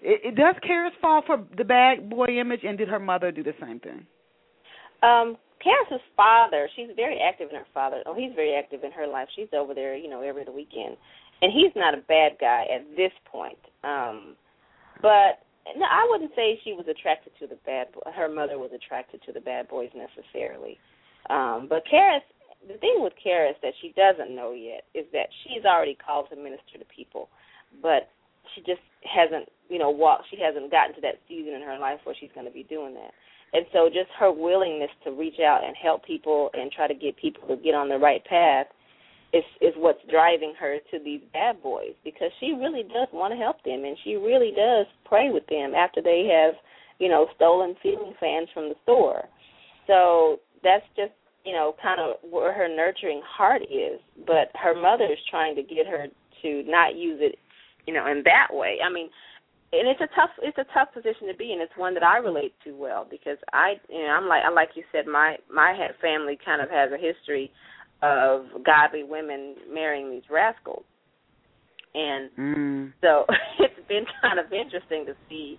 it, 0.00 0.20
it 0.24 0.34
does 0.34 0.56
Karis 0.68 0.90
fall 1.00 1.22
for 1.26 1.44
the 1.56 1.64
bad 1.64 2.10
boy 2.10 2.38
image, 2.40 2.60
and 2.64 2.78
did 2.78 2.88
her 2.88 2.98
mother 2.98 3.30
do 3.30 3.42
the 3.42 3.54
same 3.60 3.80
thing? 3.80 4.06
Um, 5.02 5.36
Karis's 5.62 6.02
father, 6.16 6.68
she's 6.74 6.88
very 6.96 7.18
active 7.20 7.50
in 7.50 7.56
her 7.56 7.66
father. 7.72 8.02
Oh, 8.06 8.14
he's 8.14 8.32
very 8.34 8.54
active 8.54 8.82
in 8.84 8.92
her 8.92 9.06
life. 9.06 9.28
She's 9.36 9.48
over 9.52 9.74
there, 9.74 9.96
you 9.96 10.08
know, 10.08 10.22
every 10.22 10.42
other 10.42 10.52
weekend, 10.52 10.96
and 11.40 11.52
he's 11.52 11.72
not 11.76 11.94
a 11.94 12.02
bad 12.08 12.32
guy 12.40 12.66
at 12.72 12.84
this 12.96 13.12
point. 13.30 13.58
Um, 13.84 14.36
but 15.00 15.46
no, 15.76 15.86
I 15.86 16.06
wouldn't 16.10 16.32
say 16.34 16.58
she 16.64 16.72
was 16.72 16.86
attracted 16.90 17.32
to 17.40 17.46
the 17.46 17.58
bad. 17.66 17.88
Her 18.14 18.28
mother 18.28 18.58
was 18.58 18.70
attracted 18.74 19.22
to 19.26 19.32
the 19.32 19.40
bad 19.40 19.68
boys 19.68 19.90
necessarily. 19.94 20.78
Um, 21.30 21.66
but 21.68 21.84
Karis 21.86 22.26
the 22.68 22.78
thing 22.78 22.98
with 22.98 23.14
Karis 23.18 23.58
that 23.62 23.74
she 23.80 23.92
doesn't 23.96 24.34
know 24.34 24.52
yet 24.52 24.84
is 24.94 25.06
that 25.12 25.28
she's 25.42 25.64
already 25.64 25.96
called 25.98 26.28
to 26.30 26.36
minister 26.36 26.78
to 26.78 26.84
people, 26.84 27.28
but 27.80 28.10
she 28.54 28.60
just 28.62 28.82
hasn't, 29.02 29.48
you 29.68 29.78
know, 29.78 29.90
walked. 29.90 30.30
She 30.30 30.38
hasn't 30.38 30.70
gotten 30.70 30.94
to 30.94 31.00
that 31.02 31.18
season 31.28 31.54
in 31.54 31.62
her 31.62 31.78
life 31.78 32.00
where 32.04 32.14
she's 32.18 32.30
going 32.34 32.46
to 32.46 32.52
be 32.52 32.62
doing 32.62 32.94
that. 32.94 33.12
And 33.52 33.66
so, 33.72 33.88
just 33.88 34.08
her 34.18 34.32
willingness 34.32 34.90
to 35.04 35.12
reach 35.12 35.40
out 35.40 35.64
and 35.64 35.76
help 35.76 36.04
people 36.04 36.50
and 36.54 36.72
try 36.72 36.88
to 36.88 36.94
get 36.94 37.16
people 37.16 37.46
to 37.48 37.56
get 37.62 37.74
on 37.74 37.88
the 37.88 37.98
right 37.98 38.24
path 38.24 38.66
is 39.32 39.44
is 39.60 39.74
what's 39.76 40.00
driving 40.10 40.54
her 40.58 40.78
to 40.90 40.98
these 41.02 41.20
bad 41.32 41.62
boys 41.62 41.92
because 42.04 42.30
she 42.40 42.52
really 42.52 42.82
does 42.82 43.08
want 43.12 43.32
to 43.32 43.38
help 43.38 43.62
them 43.64 43.84
and 43.84 43.96
she 44.04 44.16
really 44.16 44.52
does 44.56 44.86
pray 45.04 45.30
with 45.30 45.46
them 45.48 45.74
after 45.74 46.02
they 46.02 46.28
have, 46.28 46.54
you 46.98 47.08
know, 47.08 47.26
stolen 47.36 47.74
ceiling 47.82 48.14
fans 48.20 48.48
from 48.52 48.68
the 48.68 48.74
store. 48.84 49.24
So 49.86 50.40
that's 50.62 50.84
just 50.96 51.12
you 51.44 51.52
know, 51.52 51.74
kind 51.82 52.00
of 52.00 52.16
where 52.30 52.52
her 52.52 52.68
nurturing 52.68 53.20
heart 53.26 53.62
is, 53.62 54.00
but 54.26 54.50
her 54.54 54.80
mother 54.80 55.04
is 55.04 55.18
trying 55.30 55.56
to 55.56 55.62
get 55.62 55.86
her 55.86 56.06
to 56.42 56.62
not 56.66 56.96
use 56.96 57.18
it, 57.20 57.36
you 57.86 57.92
know, 57.92 58.06
in 58.06 58.22
that 58.24 58.48
way. 58.50 58.78
I 58.84 58.92
mean, 58.92 59.08
and 59.72 59.88
it's 59.88 60.00
a 60.00 60.08
tough 60.14 60.30
it's 60.42 60.58
a 60.58 60.68
tough 60.74 60.92
position 60.92 61.28
to 61.28 61.34
be 61.34 61.52
and 61.52 61.62
it's 61.62 61.72
one 61.76 61.94
that 61.94 62.02
I 62.02 62.18
relate 62.18 62.54
to 62.64 62.72
well 62.72 63.06
because 63.08 63.38
I 63.52 63.74
you 63.88 64.04
know 64.04 64.12
I'm 64.12 64.28
like 64.28 64.42
I 64.44 64.52
like 64.52 64.70
you 64.74 64.84
said 64.92 65.06
my 65.06 65.36
my 65.52 65.74
family 66.00 66.38
kind 66.44 66.60
of 66.60 66.70
has 66.70 66.90
a 66.92 66.98
history 66.98 67.50
of 68.02 68.46
godly 68.66 69.04
women 69.04 69.54
marrying 69.72 70.10
these 70.10 70.28
rascals. 70.30 70.84
And 71.94 72.30
mm. 72.38 72.92
so 73.00 73.24
it's 73.60 73.88
been 73.88 74.04
kind 74.20 74.38
of 74.38 74.46
interesting 74.52 75.06
to 75.06 75.14
see, 75.28 75.58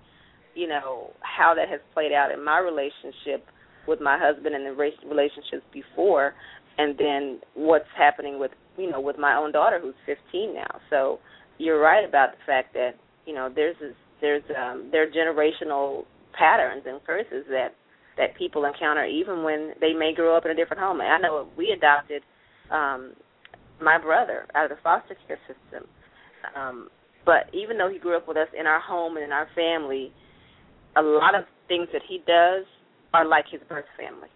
you 0.53 0.67
know, 0.67 1.11
how 1.21 1.53
that 1.55 1.69
has 1.69 1.79
played 1.93 2.11
out 2.11 2.31
in 2.31 2.43
my 2.43 2.59
relationship 2.59 3.47
with 3.87 4.01
my 4.01 4.17
husband 4.19 4.55
and 4.55 4.65
the 4.65 4.71
relationships 4.71 5.63
before, 5.73 6.33
and 6.77 6.97
then 6.97 7.39
what's 7.53 7.89
happening 7.97 8.39
with 8.39 8.51
you 8.77 8.89
know 8.89 8.99
with 8.99 9.17
my 9.17 9.35
own 9.35 9.51
daughter 9.51 9.79
who's 9.79 9.95
15 10.05 10.55
now. 10.55 10.79
So 10.89 11.19
you're 11.57 11.79
right 11.79 12.07
about 12.07 12.31
the 12.31 12.37
fact 12.45 12.73
that 12.73 12.91
you 13.25 13.33
know 13.33 13.49
there's 13.53 13.75
this, 13.79 13.93
there's 14.23 14.43
um, 14.57 14.89
there 14.91 15.03
are 15.03 15.11
generational 15.11 16.05
patterns 16.31 16.83
and 16.87 17.03
curses 17.05 17.45
that 17.49 17.75
that 18.17 18.35
people 18.37 18.63
encounter 18.65 19.05
even 19.05 19.43
when 19.43 19.73
they 19.81 19.93
may 19.93 20.13
grow 20.15 20.35
up 20.37 20.45
in 20.45 20.51
a 20.51 20.55
different 20.55 20.81
home. 20.81 21.01
I 21.01 21.19
know 21.19 21.47
we 21.57 21.75
adopted 21.75 22.23
um, 22.71 23.13
my 23.81 23.99
brother 23.99 24.45
out 24.55 24.71
of 24.71 24.77
the 24.77 24.81
foster 24.81 25.15
care 25.27 25.39
system, 25.45 25.87
um, 26.55 26.87
but 27.25 27.49
even 27.53 27.77
though 27.77 27.89
he 27.89 27.99
grew 27.99 28.15
up 28.15 28.27
with 28.27 28.37
us 28.37 28.47
in 28.57 28.65
our 28.65 28.79
home 28.79 29.17
and 29.17 29.25
in 29.25 29.31
our 29.31 29.47
family, 29.55 30.13
a 30.95 31.01
lot 31.01 31.35
of 31.35 31.43
things 31.67 31.87
that 31.91 32.01
he 32.07 32.19
does 32.25 32.65
are 33.13 33.25
like 33.25 33.45
his 33.51 33.61
birth 33.67 33.85
family. 33.97 34.29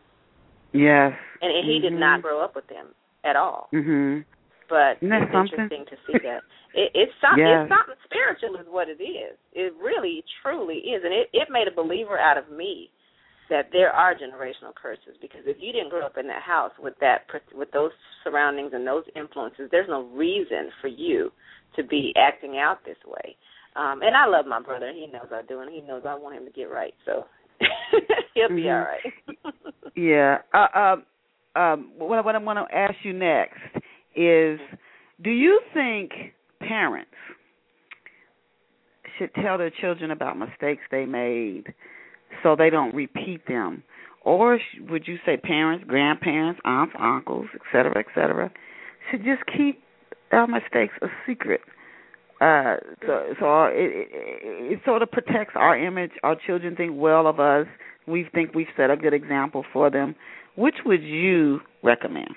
Yes. 0.73 1.13
And, 1.41 1.55
and 1.55 1.65
he 1.65 1.77
mm-hmm. 1.77 1.93
did 1.93 1.99
not 1.99 2.21
grow 2.21 2.43
up 2.43 2.55
with 2.55 2.67
them 2.67 2.87
at 3.23 3.35
all. 3.35 3.69
Mhm. 3.73 4.25
But 4.69 4.99
Isn't 4.99 5.15
it's 5.15 5.31
something? 5.31 5.59
interesting 5.59 5.85
to 5.87 5.97
see 6.05 6.19
that. 6.27 6.43
It, 6.75 6.91
it's 6.93 7.15
something. 7.23 7.43
Yes. 7.43 7.65
It's 7.65 7.71
something 7.71 7.99
spiritual, 8.03 8.59
is 8.59 8.67
what 8.69 8.91
it 8.91 9.01
is. 9.01 9.39
It 9.53 9.73
really, 9.79 10.23
truly 10.43 10.83
is, 10.91 11.01
and 11.03 11.13
it 11.13 11.31
it 11.33 11.47
made 11.49 11.67
a 11.67 11.75
believer 11.75 12.19
out 12.19 12.37
of 12.37 12.51
me 12.51 12.91
that 13.49 13.71
there 13.71 13.91
are 13.91 14.13
generational 14.13 14.75
curses 14.75 15.15
because 15.21 15.47
if 15.47 15.55
you 15.61 15.71
didn't 15.71 15.89
grow 15.89 16.05
up 16.05 16.17
in 16.19 16.27
that 16.27 16.43
house 16.43 16.75
with 16.79 16.95
that 16.99 17.23
with 17.55 17.71
those 17.71 17.91
surroundings 18.23 18.71
and 18.73 18.85
those 18.85 19.05
influences, 19.15 19.69
there's 19.71 19.89
no 19.89 20.03
reason 20.11 20.69
for 20.81 20.87
you 20.87 21.31
to 21.75 21.83
be 21.83 22.13
acting 22.17 22.57
out 22.57 22.83
this 22.83 22.99
way. 23.07 23.35
Um, 23.75 24.01
and 24.01 24.17
I 24.17 24.25
love 24.25 24.45
my 24.45 24.59
brother. 24.59 24.91
He 24.91 25.07
knows 25.07 25.31
I 25.31 25.43
do, 25.47 25.61
and 25.61 25.71
he 25.71 25.81
knows 25.81 26.03
I 26.05 26.15
want 26.15 26.35
him 26.35 26.45
to 26.45 26.51
get 26.51 26.65
right. 26.65 26.93
So 27.05 27.25
He'll 28.33 28.49
be 28.49 28.63
mm-hmm. 28.63 28.69
all 28.69 28.85
right. 28.85 29.55
yeah. 29.95 30.37
Uh, 30.53 30.77
um, 30.77 31.03
um, 31.55 31.91
what, 31.97 32.23
what 32.23 32.35
I 32.35 32.39
want 32.39 32.59
to 32.69 32.75
ask 32.75 32.95
you 33.03 33.13
next 33.13 33.59
is, 34.17 34.59
do 35.23 35.29
you 35.29 35.61
think 35.73 36.11
parents 36.59 37.11
should 39.17 39.33
tell 39.35 39.57
their 39.57 39.71
children 39.71 40.11
about 40.11 40.37
mistakes 40.37 40.81
they 40.91 41.05
made 41.05 41.73
so 42.43 42.55
they 42.55 42.69
don't 42.69 42.93
repeat 42.93 43.47
them, 43.47 43.83
or 44.21 44.59
would 44.89 45.07
you 45.07 45.17
say 45.25 45.37
parents, 45.37 45.85
grandparents, 45.87 46.59
aunts, 46.65 46.93
uncles, 46.99 47.47
et 47.53 47.61
cetera, 47.71 47.97
et 47.97 48.05
cetera, 48.13 48.51
should 49.09 49.23
just 49.23 49.41
keep 49.55 49.81
our 50.31 50.47
mistakes 50.47 50.93
a 51.01 51.07
secret? 51.25 51.61
Uh, 52.39 52.75
so 53.05 53.33
so 53.39 53.63
it, 53.65 54.09
it, 54.11 54.73
it 54.73 54.79
sort 54.85 55.01
of 55.01 55.09
protects 55.09 55.53
our 55.55 55.77
image. 55.77 56.11
Our 56.21 56.35
children 56.45 56.75
think 56.75 56.91
well 56.95 57.25
of 57.25 57.39
us. 57.39 57.65
We 58.05 58.27
think 58.33 58.53
we've 58.53 58.67
set 58.75 58.91
a 58.91 58.95
good 58.95 59.13
example 59.13 59.65
for 59.73 59.89
them. 59.89 60.15
Which 60.55 60.75
would 60.85 61.01
you 61.01 61.61
recommend? 61.83 62.35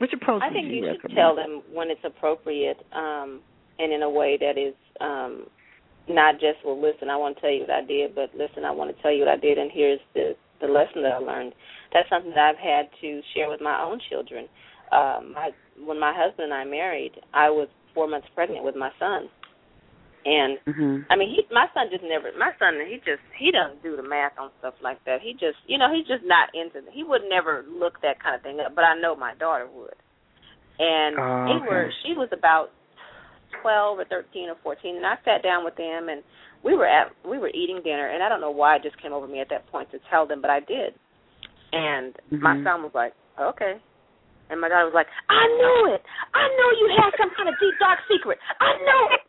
Which 0.00 0.12
approach 0.14 0.42
I 0.42 0.50
think 0.50 0.68
you, 0.68 0.76
you, 0.76 0.86
recommend? 0.86 1.10
should 1.10 1.14
tell 1.14 1.36
them 1.36 1.62
when 1.72 1.90
it's 1.90 2.00
appropriate, 2.04 2.78
um, 2.92 3.40
and 3.78 3.92
in 3.92 4.02
a 4.02 4.08
way 4.08 4.38
that 4.40 4.56
is 4.56 4.74
um, 5.00 5.44
not 6.08 6.34
just 6.40 6.64
well, 6.64 6.80
listen, 6.80 7.10
I 7.10 7.16
want 7.16 7.36
to 7.36 7.40
tell 7.40 7.50
you 7.50 7.60
what 7.60 7.70
I 7.70 7.84
did, 7.84 8.14
but 8.14 8.30
listen, 8.34 8.64
I 8.64 8.70
want 8.70 8.94
to 8.94 9.02
tell 9.02 9.12
you 9.12 9.20
what 9.20 9.28
I 9.28 9.36
did, 9.36 9.58
and 9.58 9.70
here's 9.72 10.00
the 10.14 10.34
the 10.60 10.66
lesson 10.66 11.02
that 11.02 11.12
I 11.12 11.18
learned. 11.18 11.52
That's 11.92 12.08
something 12.08 12.32
that 12.34 12.38
I've 12.38 12.56
had 12.56 12.88
to 13.00 13.20
share 13.34 13.48
with 13.48 13.60
my 13.60 13.82
own 13.82 14.00
children. 14.08 14.46
Um, 14.92 15.32
my, 15.34 15.50
when 15.78 15.98
my 15.98 16.12
husband 16.14 16.52
and 16.52 16.54
I 16.54 16.64
married, 16.64 17.12
I 17.32 17.48
was 17.48 17.68
four 17.94 18.08
months 18.08 18.28
pregnant 18.34 18.64
with 18.64 18.76
my 18.76 18.90
son. 18.98 19.28
And 20.24 20.60
mm-hmm. 20.68 21.08
I 21.08 21.16
mean, 21.16 21.32
he 21.32 21.48
my 21.48 21.66
son 21.72 21.88
just 21.88 22.04
never. 22.04 22.28
My 22.36 22.52
son, 22.60 22.76
he 22.84 23.00
just 23.00 23.24
he 23.40 23.48
doesn't 23.48 23.82
do 23.82 23.96
the 23.96 24.04
math 24.04 24.36
on 24.36 24.50
stuff 24.60 24.74
like 24.84 25.00
that. 25.08 25.24
He 25.24 25.32
just, 25.32 25.56
you 25.64 25.78
know, 25.78 25.88
he's 25.88 26.06
just 26.06 26.24
not 26.28 26.52
into. 26.52 26.84
He 26.92 27.04
would 27.04 27.22
never 27.24 27.64
look 27.64 28.02
that 28.02 28.20
kind 28.20 28.36
of 28.36 28.42
thing 28.42 28.60
up. 28.60 28.76
But 28.76 28.84
I 28.84 29.00
know 29.00 29.16
my 29.16 29.32
daughter 29.40 29.64
would. 29.64 29.96
And 30.78 31.16
oh, 31.16 31.44
they 31.48 31.58
okay. 31.64 31.68
were. 31.68 31.88
She 32.04 32.12
was 32.12 32.28
about 32.36 32.68
twelve 33.62 33.98
or 33.98 34.04
thirteen 34.04 34.52
or 34.52 34.60
fourteen, 34.62 34.96
and 34.96 35.06
I 35.08 35.16
sat 35.24 35.42
down 35.42 35.64
with 35.64 35.76
them, 35.76 36.12
and 36.12 36.20
we 36.60 36.76
were 36.76 36.86
at 36.86 37.16
we 37.24 37.38
were 37.38 37.48
eating 37.48 37.80
dinner, 37.80 38.12
and 38.12 38.22
I 38.22 38.28
don't 38.28 38.44
know 38.44 38.52
why 38.52 38.76
it 38.76 38.82
just 38.82 39.00
came 39.00 39.12
over 39.12 39.26
me 39.26 39.40
at 39.40 39.48
that 39.48 39.72
point 39.72 39.90
to 39.92 39.98
tell 40.10 40.28
them, 40.28 40.42
but 40.42 40.50
I 40.50 40.60
did. 40.60 40.92
And 41.72 42.12
mm-hmm. 42.28 42.42
my 42.44 42.60
son 42.60 42.84
was 42.84 42.92
like, 42.92 43.14
"Okay," 43.40 43.80
And 44.50 44.58
my 44.58 44.66
daughter 44.66 44.90
was 44.90 44.98
like, 44.98 45.06
I 45.30 45.46
knew 45.46 45.94
it. 45.94 46.02
I 46.34 46.50
knew 46.50 46.68
you 46.82 46.90
had 46.98 47.14
some 47.14 47.30
kind 47.38 47.46
of 47.46 47.54
deep, 47.62 47.78
dark 47.78 48.02
secret. 48.10 48.34
I 48.58 48.74
knew 48.82 49.06
it. 49.14 49.22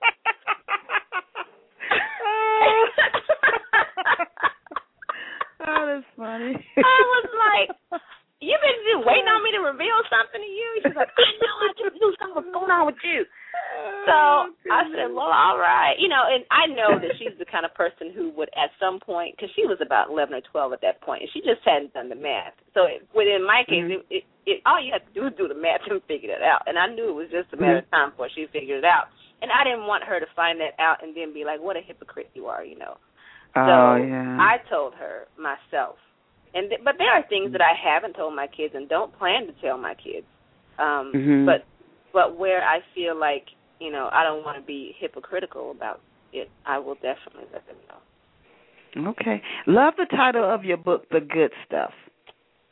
oh, 5.62 5.82
that's 5.86 6.10
funny. 6.18 6.58
I 14.74 14.90
said, 14.90 15.14
"Well, 15.14 15.30
all 15.30 15.62
right," 15.62 15.94
you 16.02 16.10
know, 16.10 16.26
and 16.26 16.42
I 16.50 16.66
know 16.74 16.98
that 16.98 17.14
she's 17.22 17.38
the 17.38 17.46
kind 17.46 17.70
of 17.70 17.74
person 17.78 18.10
who 18.10 18.34
would, 18.34 18.50
at 18.58 18.74
some 18.82 18.91
point, 19.06 19.36
because 19.36 19.50
she 19.56 19.66
was 19.66 19.78
about 19.82 20.10
eleven 20.10 20.36
or 20.36 20.42
twelve 20.52 20.74
at 20.74 20.82
that 20.82 21.02
point, 21.02 21.22
and 21.24 21.30
she 21.34 21.42
just 21.42 21.62
hadn't 21.66 21.94
done 21.94 22.10
the 22.10 22.16
math. 22.16 22.54
So, 22.74 22.86
it, 22.86 23.06
within 23.14 23.46
my 23.46 23.64
case, 23.68 23.84
Mhm. 23.84 23.92
it, 24.00 24.06
it, 24.10 24.24
it 24.46 24.62
all 24.66 24.80
you 24.82 24.92
had 24.92 25.06
to 25.08 25.14
do 25.14 25.22
was 25.24 25.34
do 25.38 25.48
the 25.48 25.56
math 25.56 25.82
and 25.90 26.02
figure 26.08 26.32
it 26.32 26.42
out. 26.42 26.64
And 26.68 26.78
I 26.80 26.88
knew 26.88 27.10
it 27.10 27.14
was 27.14 27.30
just 27.30 27.52
a 27.54 27.58
matter 27.58 27.80
of 27.80 27.90
time 27.92 28.10
before 28.12 28.30
she 28.34 28.48
figured 28.48 28.80
it 28.80 28.86
out. 28.86 29.08
And 29.42 29.52
I 29.52 29.64
didn't 29.64 29.88
want 29.88 30.04
her 30.06 30.20
to 30.20 30.26
find 30.36 30.60
that 30.62 30.78
out 30.80 31.04
and 31.04 31.16
then 31.16 31.34
be 31.34 31.44
like, 31.46 31.60
"What 31.62 31.76
a 31.78 31.82
hypocrite 31.82 32.30
you 32.34 32.48
are," 32.48 32.64
you 32.64 32.78
know. 32.78 32.98
Oh 33.56 33.96
yeah. 33.96 34.38
I 34.40 34.58
told 34.70 34.94
her 34.96 35.28
myself, 35.38 35.98
and 36.54 36.70
th- 36.70 36.82
but 36.84 36.96
there 36.98 37.12
are 37.12 37.24
things 37.28 37.52
that 37.52 37.62
I 37.62 37.74
haven't 37.74 38.14
told 38.16 38.36
my 38.36 38.48
kids 38.48 38.74
and 38.76 38.88
don't 38.88 39.12
plan 39.18 39.48
to 39.48 39.54
tell 39.62 39.78
my 39.78 39.94
kids. 39.96 40.26
Um, 40.80 41.12
Mhm. 41.14 41.46
But 41.46 41.66
but 42.14 42.36
where 42.38 42.64
I 42.64 42.80
feel 42.94 43.16
like 43.16 43.48
you 43.80 43.92
know 43.92 44.10
I 44.14 44.24
don't 44.24 44.46
want 44.46 44.58
to 44.58 44.64
be 44.64 44.96
hypocritical 45.00 45.72
about 45.72 46.00
it, 46.34 46.50
I 46.66 46.80
will 46.80 46.96
definitely 46.96 47.48
let 47.52 47.66
them 47.68 47.76
know. 47.90 47.98
Okay. 48.96 49.42
Love 49.68 49.94
the 49.98 50.06
title 50.06 50.44
of 50.44 50.64
your 50.64 50.78
book, 50.78 51.08
The 51.10 51.22
Good 51.22 51.52
Stuff. 51.66 51.92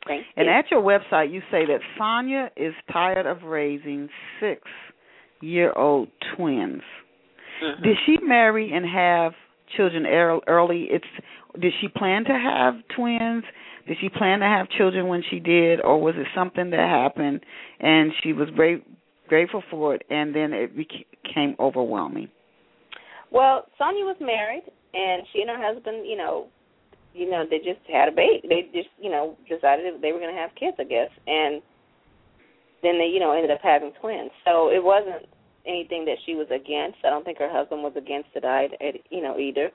Thank 0.06 0.20
you. 0.20 0.42
And 0.42 0.48
at 0.48 0.70
your 0.70 0.82
website, 0.82 1.32
you 1.32 1.40
say 1.50 1.66
that 1.66 1.80
Sonia 1.98 2.50
is 2.56 2.74
tired 2.92 3.26
of 3.26 3.42
raising 3.42 4.08
six 4.40 4.62
year 5.40 5.72
old 5.74 6.08
twins. 6.36 6.82
Mhm. 7.62 7.82
Did 7.82 7.98
she 8.06 8.18
marry 8.18 8.72
and 8.72 8.86
have 8.86 9.34
children 9.76 10.06
early? 10.06 10.84
It's 10.90 11.08
did 11.58 11.72
she 11.80 11.88
plan 11.88 12.24
to 12.24 12.34
have 12.34 12.76
twins? 12.88 13.44
Did 13.86 13.98
she 13.98 14.08
plan 14.08 14.40
to 14.40 14.46
have 14.46 14.68
children 14.70 15.08
when 15.08 15.22
she 15.22 15.40
did, 15.40 15.80
or 15.80 16.00
was 16.00 16.16
it 16.16 16.26
something 16.34 16.70
that 16.70 16.88
happened 16.88 17.44
and 17.80 18.12
she 18.22 18.32
was 18.32 18.48
great, 18.50 18.84
grateful 19.28 19.62
for 19.70 19.94
it, 19.94 20.04
and 20.10 20.34
then 20.34 20.52
it 20.52 20.76
became 20.76 21.56
overwhelming? 21.58 22.28
Well, 23.30 23.66
Sonia 23.78 24.04
was 24.04 24.16
married, 24.20 24.64
and 24.94 25.22
she 25.32 25.40
and 25.40 25.50
her 25.50 25.60
husband, 25.60 26.06
you 26.06 26.16
know, 26.16 26.48
you 27.14 27.28
know, 27.30 27.44
they 27.48 27.58
just 27.58 27.82
had 27.90 28.08
a 28.08 28.12
baby. 28.12 28.42
They 28.48 28.70
just, 28.72 28.90
you 29.00 29.10
know, 29.10 29.36
decided 29.48 30.00
they 30.00 30.12
were 30.12 30.20
going 30.20 30.34
to 30.34 30.40
have 30.40 30.54
kids, 30.58 30.76
I 30.78 30.84
guess, 30.84 31.10
and 31.26 31.62
then 32.82 32.98
they, 32.98 33.06
you 33.06 33.18
know, 33.18 33.32
ended 33.32 33.50
up 33.50 33.60
having 33.62 33.92
twins. 34.00 34.30
So 34.44 34.70
it 34.70 34.82
wasn't 34.82 35.26
anything 35.66 36.04
that 36.06 36.18
she 36.24 36.34
was 36.34 36.46
against. 36.50 36.98
I 37.04 37.10
don't 37.10 37.24
think 37.24 37.38
her 37.38 37.50
husband 37.50 37.82
was 37.82 37.92
against 37.96 38.30
it, 38.34 38.44
I, 38.44 38.68
you 39.10 39.22
know, 39.22 39.38
either. 39.38 39.70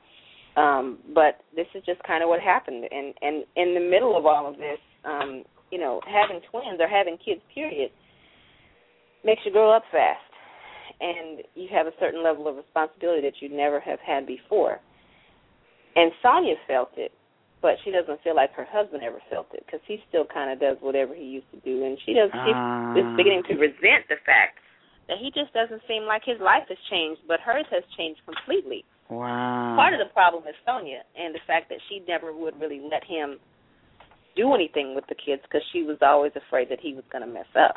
Um, 0.55 0.99
but 1.13 1.43
this 1.55 1.67
is 1.75 1.83
just 1.85 2.01
kind 2.03 2.23
of 2.23 2.29
what 2.29 2.39
happened, 2.39 2.85
and 2.89 3.13
and 3.21 3.43
in 3.57 3.73
the 3.75 3.83
middle 3.83 4.17
of 4.17 4.25
all 4.25 4.47
of 4.47 4.55
this, 4.55 4.79
um, 5.03 5.43
you 5.69 5.77
know, 5.77 5.99
having 6.07 6.39
twins 6.49 6.79
or 6.79 6.87
having 6.87 7.17
kids, 7.17 7.41
period, 7.53 7.91
makes 9.25 9.41
you 9.43 9.51
grow 9.51 9.75
up 9.75 9.83
fast 9.91 10.24
and 11.01 11.43
you 11.55 11.67
have 11.71 11.87
a 11.87 11.95
certain 11.99 12.23
level 12.23 12.47
of 12.47 12.55
responsibility 12.55 13.21
that 13.21 13.41
you 13.41 13.49
never 13.49 13.79
have 13.79 13.99
had 13.99 14.25
before. 14.25 14.79
And 15.95 16.11
Sonia 16.21 16.55
felt 16.67 16.91
it, 16.97 17.11
but 17.61 17.75
she 17.83 17.91
doesn't 17.91 18.21
feel 18.23 18.35
like 18.35 18.53
her 18.53 18.67
husband 18.69 19.03
ever 19.03 19.19
felt 19.29 19.47
it 19.53 19.63
because 19.65 19.81
he 19.87 19.99
still 20.09 20.25
kind 20.25 20.51
of 20.51 20.59
does 20.59 20.77
whatever 20.81 21.15
he 21.15 21.23
used 21.23 21.49
to 21.51 21.59
do, 21.61 21.85
and 21.85 21.97
she 22.05 22.13
does. 22.13 22.29
Ah. 22.33 22.93
She's 22.95 23.03
is 23.03 23.17
beginning 23.17 23.43
to 23.47 23.55
resent 23.55 24.07
the 24.09 24.19
fact 24.25 24.59
that 25.07 25.17
he 25.19 25.31
just 25.31 25.53
doesn't 25.53 25.81
seem 25.87 26.03
like 26.03 26.23
his 26.25 26.39
life 26.39 26.67
has 26.67 26.77
changed, 26.89 27.21
but 27.27 27.39
hers 27.39 27.65
has 27.71 27.83
changed 27.97 28.19
completely. 28.25 28.83
Wow. 29.09 29.75
Part 29.77 29.93
of 29.93 29.99
the 29.99 30.11
problem 30.13 30.43
is 30.47 30.55
Sonia 30.65 31.05
and 31.15 31.35
the 31.35 31.43
fact 31.45 31.69
that 31.69 31.77
she 31.89 32.01
never 32.07 32.33
would 32.33 32.59
really 32.59 32.81
let 32.81 33.03
him 33.03 33.37
do 34.35 34.53
anything 34.53 34.95
with 34.95 35.05
the 35.07 35.15
kids 35.15 35.41
because 35.43 35.61
she 35.71 35.83
was 35.83 35.97
always 36.01 36.31
afraid 36.35 36.69
that 36.69 36.79
he 36.81 36.93
was 36.93 37.03
going 37.11 37.23
to 37.25 37.31
mess 37.31 37.49
up. 37.55 37.75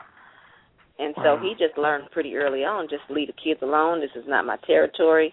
And 0.98 1.14
so 1.16 1.34
Wow. 1.34 1.40
he 1.42 1.54
just 1.58 1.78
learned 1.78 2.10
pretty 2.10 2.34
early 2.36 2.64
on 2.64 2.88
just 2.88 3.02
leave 3.10 3.28
the 3.28 3.32
kids 3.34 3.60
alone. 3.62 4.00
This 4.00 4.10
is 4.16 4.24
not 4.28 4.44
my 4.44 4.56
territory. 4.66 5.32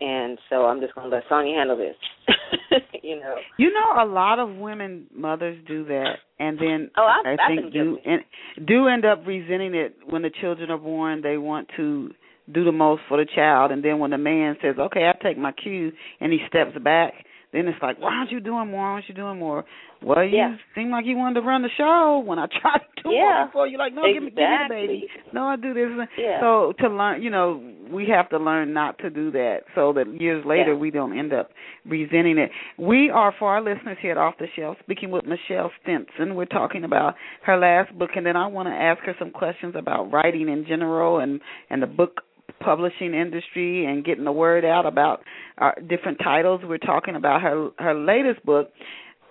And 0.00 0.38
so 0.48 0.64
I'm 0.66 0.80
just 0.80 0.94
going 0.94 1.10
to 1.10 1.14
let 1.14 1.24
Sonia 1.28 1.56
handle 1.56 1.76
this. 1.76 1.96
you 3.02 3.20
know. 3.20 3.34
You 3.58 3.72
know, 3.72 4.02
a 4.02 4.06
lot 4.06 4.38
of 4.38 4.54
women 4.56 5.06
mothers 5.14 5.58
do 5.66 5.84
that, 5.86 6.14
and 6.38 6.58
then 6.58 6.90
Oh, 6.96 7.04
I've- 7.04 7.28
I 7.42 7.48
think 7.48 7.72
been 7.72 7.72
do 7.72 7.98
and 8.04 8.22
do 8.66 8.86
end 8.88 9.04
up 9.04 9.26
resenting 9.26 9.74
it 9.74 9.96
when 10.08 10.22
the 10.22 10.30
children 10.40 10.70
are 10.70 10.78
born. 10.78 11.20
They 11.22 11.36
want 11.38 11.68
to 11.76 12.10
do 12.52 12.64
the 12.64 12.72
most 12.72 13.02
for 13.08 13.18
the 13.18 13.26
child, 13.34 13.72
and 13.72 13.82
then 13.84 13.98
when 13.98 14.10
the 14.12 14.18
man 14.18 14.56
says, 14.62 14.78
"Okay, 14.78 15.06
I 15.08 15.12
take 15.22 15.36
my 15.36 15.52
cue," 15.52 15.92
and 16.20 16.32
he 16.32 16.38
steps 16.48 16.76
back, 16.78 17.12
then 17.52 17.66
it's 17.68 17.82
like, 17.82 17.98
"Why 18.00 18.14
aren't 18.14 18.30
you 18.30 18.40
doing 18.40 18.68
more? 18.70 18.82
Why 18.84 18.92
aren't 18.92 19.08
you 19.08 19.14
doing 19.14 19.38
more?" 19.38 19.64
Well, 20.02 20.24
you 20.24 20.36
Yeah. 20.38 20.56
seem 20.74 20.90
like 20.90 21.04
you 21.04 21.16
wanted 21.16 21.40
to 21.40 21.46
run 21.46 21.62
the 21.62 21.68
show 21.76 22.22
when 22.24 22.38
I 22.38 22.46
tried 22.60 22.80
to 22.96 23.02
do 23.02 23.10
Yeah. 23.10 23.34
more 23.36 23.46
before. 23.46 23.66
You're 23.66 23.78
like, 23.78 23.92
"No, 23.92 24.02
give 24.02 24.22
me, 24.22 24.30
give 24.30 24.38
me 24.38 24.56
the 24.62 24.66
baby." 24.68 25.08
No, 25.32 25.44
I 25.46 25.56
do 25.56 25.74
this. 25.74 25.90
Yeah. 26.16 26.40
So 26.40 26.72
to 26.80 26.88
learn, 26.88 27.22
you 27.22 27.30
know, 27.30 27.60
we 27.90 28.06
have 28.06 28.28
to 28.30 28.38
learn 28.38 28.72
not 28.72 28.98
to 29.00 29.10
do 29.10 29.30
that, 29.32 29.64
so 29.74 29.92
that 29.94 30.06
years 30.20 30.44
later 30.46 30.72
Yeah. 30.72 30.78
we 30.78 30.90
don't 30.90 31.18
end 31.18 31.32
up 31.32 31.50
resenting 31.86 32.38
it. 32.38 32.50
We 32.78 33.10
are 33.10 33.32
for 33.32 33.50
our 33.50 33.60
listeners 33.60 33.98
here 34.00 34.12
at 34.12 34.18
Off 34.18 34.38
the 34.38 34.46
Shelf 34.56 34.78
speaking 34.80 35.10
with 35.10 35.26
Michelle 35.26 35.70
Stimpson. 35.82 36.34
We're 36.34 36.44
talking 36.46 36.84
about 36.84 37.16
her 37.42 37.56
last 37.56 37.96
book, 37.98 38.10
and 38.16 38.24
then 38.24 38.36
I 38.36 38.46
want 38.46 38.68
to 38.68 38.74
ask 38.74 39.02
her 39.04 39.14
some 39.18 39.30
questions 39.30 39.74
about 39.76 40.10
writing 40.12 40.48
in 40.48 40.64
general 40.66 41.18
and 41.18 41.40
and 41.68 41.82
the 41.82 41.86
book 41.86 42.22
publishing 42.62 43.14
industry 43.14 43.86
and 43.86 44.04
getting 44.04 44.24
the 44.24 44.32
word 44.32 44.64
out 44.64 44.86
about 44.86 45.22
our 45.58 45.74
different 45.88 46.18
titles. 46.22 46.60
We're 46.64 46.78
talking 46.78 47.16
about 47.16 47.42
her 47.42 47.70
her 47.78 47.94
latest 47.94 48.44
book 48.44 48.70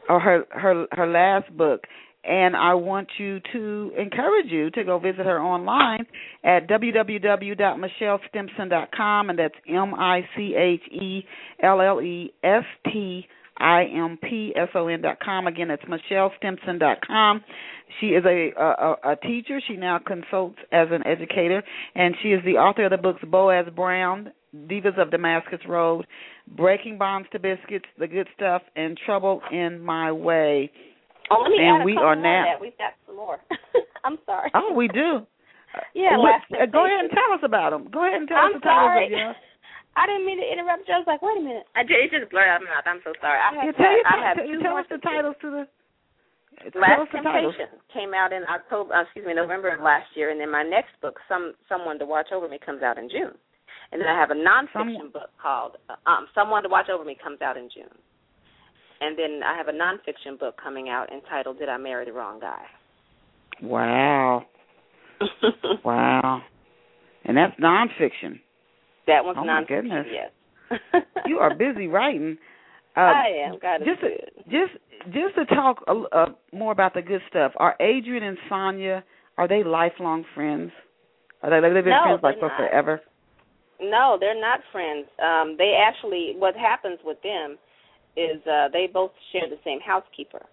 or 0.08 0.20
her 0.20 0.46
her 0.52 0.86
her 0.92 1.08
last 1.08 1.56
book 1.56 1.82
and 2.24 2.56
I 2.56 2.74
want 2.74 3.10
you 3.18 3.42
to 3.54 3.92
encourage 3.98 4.52
you 4.52 4.70
to 4.72 4.84
go 4.84 5.00
visit 5.00 5.26
her 5.26 5.42
online 5.42 6.06
at 6.44 6.68
www.michellestimpson.com, 6.68 9.30
and 9.30 9.40
that's 9.40 9.56
M 9.68 9.96
I 9.96 10.28
C 10.36 10.54
H 10.56 10.82
E 10.92 11.26
L 11.64 11.80
L 11.82 12.02
E 12.02 12.34
S 12.44 12.66
T 12.86 13.26
I 13.60 13.84
M 13.94 14.18
P 14.22 14.54
S 14.56 14.70
O 14.76 14.88
N 14.88 15.02
dot 15.02 15.18
com. 15.24 15.48
Again, 15.48 15.68
that's 15.70 15.84
michellestimpson.com. 15.84 17.44
She 18.00 18.08
is 18.08 18.24
a, 18.26 18.52
a 18.60 19.12
a 19.12 19.16
teacher. 19.16 19.60
She 19.68 19.76
now 19.76 20.00
consults 20.06 20.58
as 20.72 20.88
an 20.92 21.06
educator, 21.06 21.64
and 21.96 22.16
she 22.22 22.30
is 22.30 22.44
the 22.46 22.54
author 22.58 22.86
of 22.86 22.92
the 22.92 22.98
books 22.98 23.22
Boaz 23.28 23.66
Brown, 23.76 24.32
Divas 24.56 24.98
of 25.02 25.12
Damascus 25.12 25.60
Road, 25.68 26.06
Breaking 26.56 26.98
Bonds 26.98 27.28
to 27.32 27.40
Biscuits, 27.40 27.86
The 27.98 28.08
Good 28.08 28.28
Stuff, 28.36 28.62
and 28.76 28.98
Trouble 29.06 29.42
in 29.52 29.82
My 29.82 30.12
Way. 30.12 30.72
Oh, 31.32 31.42
let 31.44 31.50
me 31.50 31.58
And 31.60 31.78
add 31.78 31.82
a 31.82 31.86
we 31.86 31.98
are 31.98 32.16
now-. 32.16 32.58
We've 32.62 32.78
got 32.78 32.94
some 33.06 33.16
more. 33.18 33.38
I'm 34.04 34.18
sorry. 34.26 34.52
Oh, 34.54 34.74
we 34.74 34.88
do. 34.88 35.26
Yeah, 35.94 36.18
uh, 36.18 36.66
go 36.66 36.84
ahead 36.86 37.00
and 37.02 37.12
tell 37.12 37.32
us 37.36 37.42
about 37.44 37.70
them. 37.70 37.90
Go 37.94 38.02
ahead 38.04 38.20
and 38.22 38.28
tell 38.28 38.38
I'm 38.38 38.56
us 38.56 38.60
the 38.60 38.66
titles 38.66 38.90
sorry. 38.90 39.10
yours. 39.12 39.36
I 39.96 40.06
didn't 40.08 40.26
mean 40.26 40.40
to 40.40 40.48
interrupt 40.48 40.88
you. 40.88 40.94
I 40.96 41.00
was 41.02 41.08
like, 41.10 41.22
wait 41.22 41.38
a 41.38 41.44
minute. 41.44 41.66
I 41.76 41.84
did, 41.84 41.98
it 42.08 42.12
just 42.14 42.32
blurred 42.32 42.48
out 42.48 42.62
of 42.62 42.68
my 42.68 42.76
mouth. 42.76 42.88
I'm 42.88 43.02
so 43.04 43.12
sorry. 43.20 43.40
I 43.40 43.52
Yeah, 43.54 43.66
have, 43.68 43.76
tell, 43.76 43.92
you, 43.92 44.04
I 44.06 44.16
have 44.24 44.38
tell, 44.38 44.48
two 44.48 44.60
tell 44.64 44.78
us 44.78 44.88
the 44.90 44.98
titles 45.04 45.36
to 45.42 45.48
the. 45.52 45.64
tell 46.72 46.82
Last 46.82 47.12
the 47.12 47.20
titles. 47.20 47.56
Temptation 47.58 47.80
came 47.92 48.14
out 48.14 48.32
in 48.32 48.44
October. 48.48 48.94
Uh, 48.96 49.04
excuse 49.04 49.26
me, 49.28 49.34
November 49.36 49.74
of 49.76 49.82
last 49.82 50.08
year, 50.16 50.30
and 50.32 50.40
then 50.40 50.52
my 50.52 50.64
next 50.64 50.94
book, 51.02 51.20
Some 51.28 51.54
Someone 51.68 52.00
to 52.00 52.06
Watch 52.08 52.32
Over 52.32 52.48
Me, 52.48 52.60
comes 52.64 52.82
out 52.82 52.98
in 52.98 53.10
June. 53.10 53.36
And 53.92 54.00
then 54.00 54.08
I 54.08 54.16
have 54.20 54.30
a 54.32 54.38
nonfiction 54.38 54.72
Someone- 55.10 55.12
book 55.12 55.30
called 55.42 55.76
uh, 55.90 55.98
um, 56.10 56.28
Someone 56.36 56.64
to 56.64 56.70
Watch 56.70 56.88
Over 56.90 57.04
Me 57.04 57.18
comes 57.20 57.42
out 57.42 57.58
in 57.58 57.68
June. 57.74 57.92
And 59.02 59.18
then 59.18 59.42
I 59.44 59.56
have 59.58 59.68
a 59.68 59.76
nonfiction 59.76 60.38
book 60.40 60.56
coming 60.62 60.90
out 60.90 61.12
entitled 61.12 61.58
Did 61.60 61.70
I 61.70 61.78
Marry 61.78 62.06
the 62.06 62.14
Wrong 62.14 62.40
Guy? 62.40 62.62
Wow, 63.62 64.46
wow, 65.84 66.42
and 67.26 67.36
that's 67.36 67.60
nonfiction. 67.60 68.40
That 69.10 69.26
one's 69.26 69.38
Oh, 69.40 69.46
my 69.46 69.64
goodness. 69.68 70.06
Yes. 70.12 70.32
You 71.26 71.40
are 71.40 71.54
busy 71.54 71.88
writing. 71.88 72.38
Uh, 72.96 73.02
I 73.02 73.46
am. 73.46 73.60
God 73.62 73.82
just 73.86 74.02
just 74.50 74.74
just 75.14 75.36
to 75.36 75.46
talk 75.56 75.84
a, 75.88 75.94
uh, 76.16 76.26
more 76.54 76.72
about 76.72 76.94
the 76.94 77.02
good 77.02 77.22
stuff. 77.30 77.52
Are 77.58 77.76
Adrian 77.80 78.24
and 78.24 78.38
Sonia 78.48 79.04
are 79.40 79.48
they 79.48 79.64
lifelong 79.64 80.26
friends? 80.36 80.70
Are 81.42 81.50
they 81.50 81.62
they've 81.62 81.84
been 81.84 81.94
No, 81.94 82.04
friends 82.04 82.24
like 82.24 82.40
for 82.40 82.52
forever? 82.58 83.02
No, 83.80 84.18
they're 84.20 84.40
not 84.40 84.60
friends. 84.74 85.08
Um, 85.24 85.56
they 85.58 85.80
actually, 85.80 86.34
what 86.38 86.56
happens 86.58 87.00
with 87.06 87.18
them 87.24 87.58
is 88.18 88.46
uh, 88.46 88.68
they 88.74 88.88
both 88.92 89.12
share 89.32 89.48
the 89.50 89.58
same 89.64 89.80
housekeeper, 89.80 90.46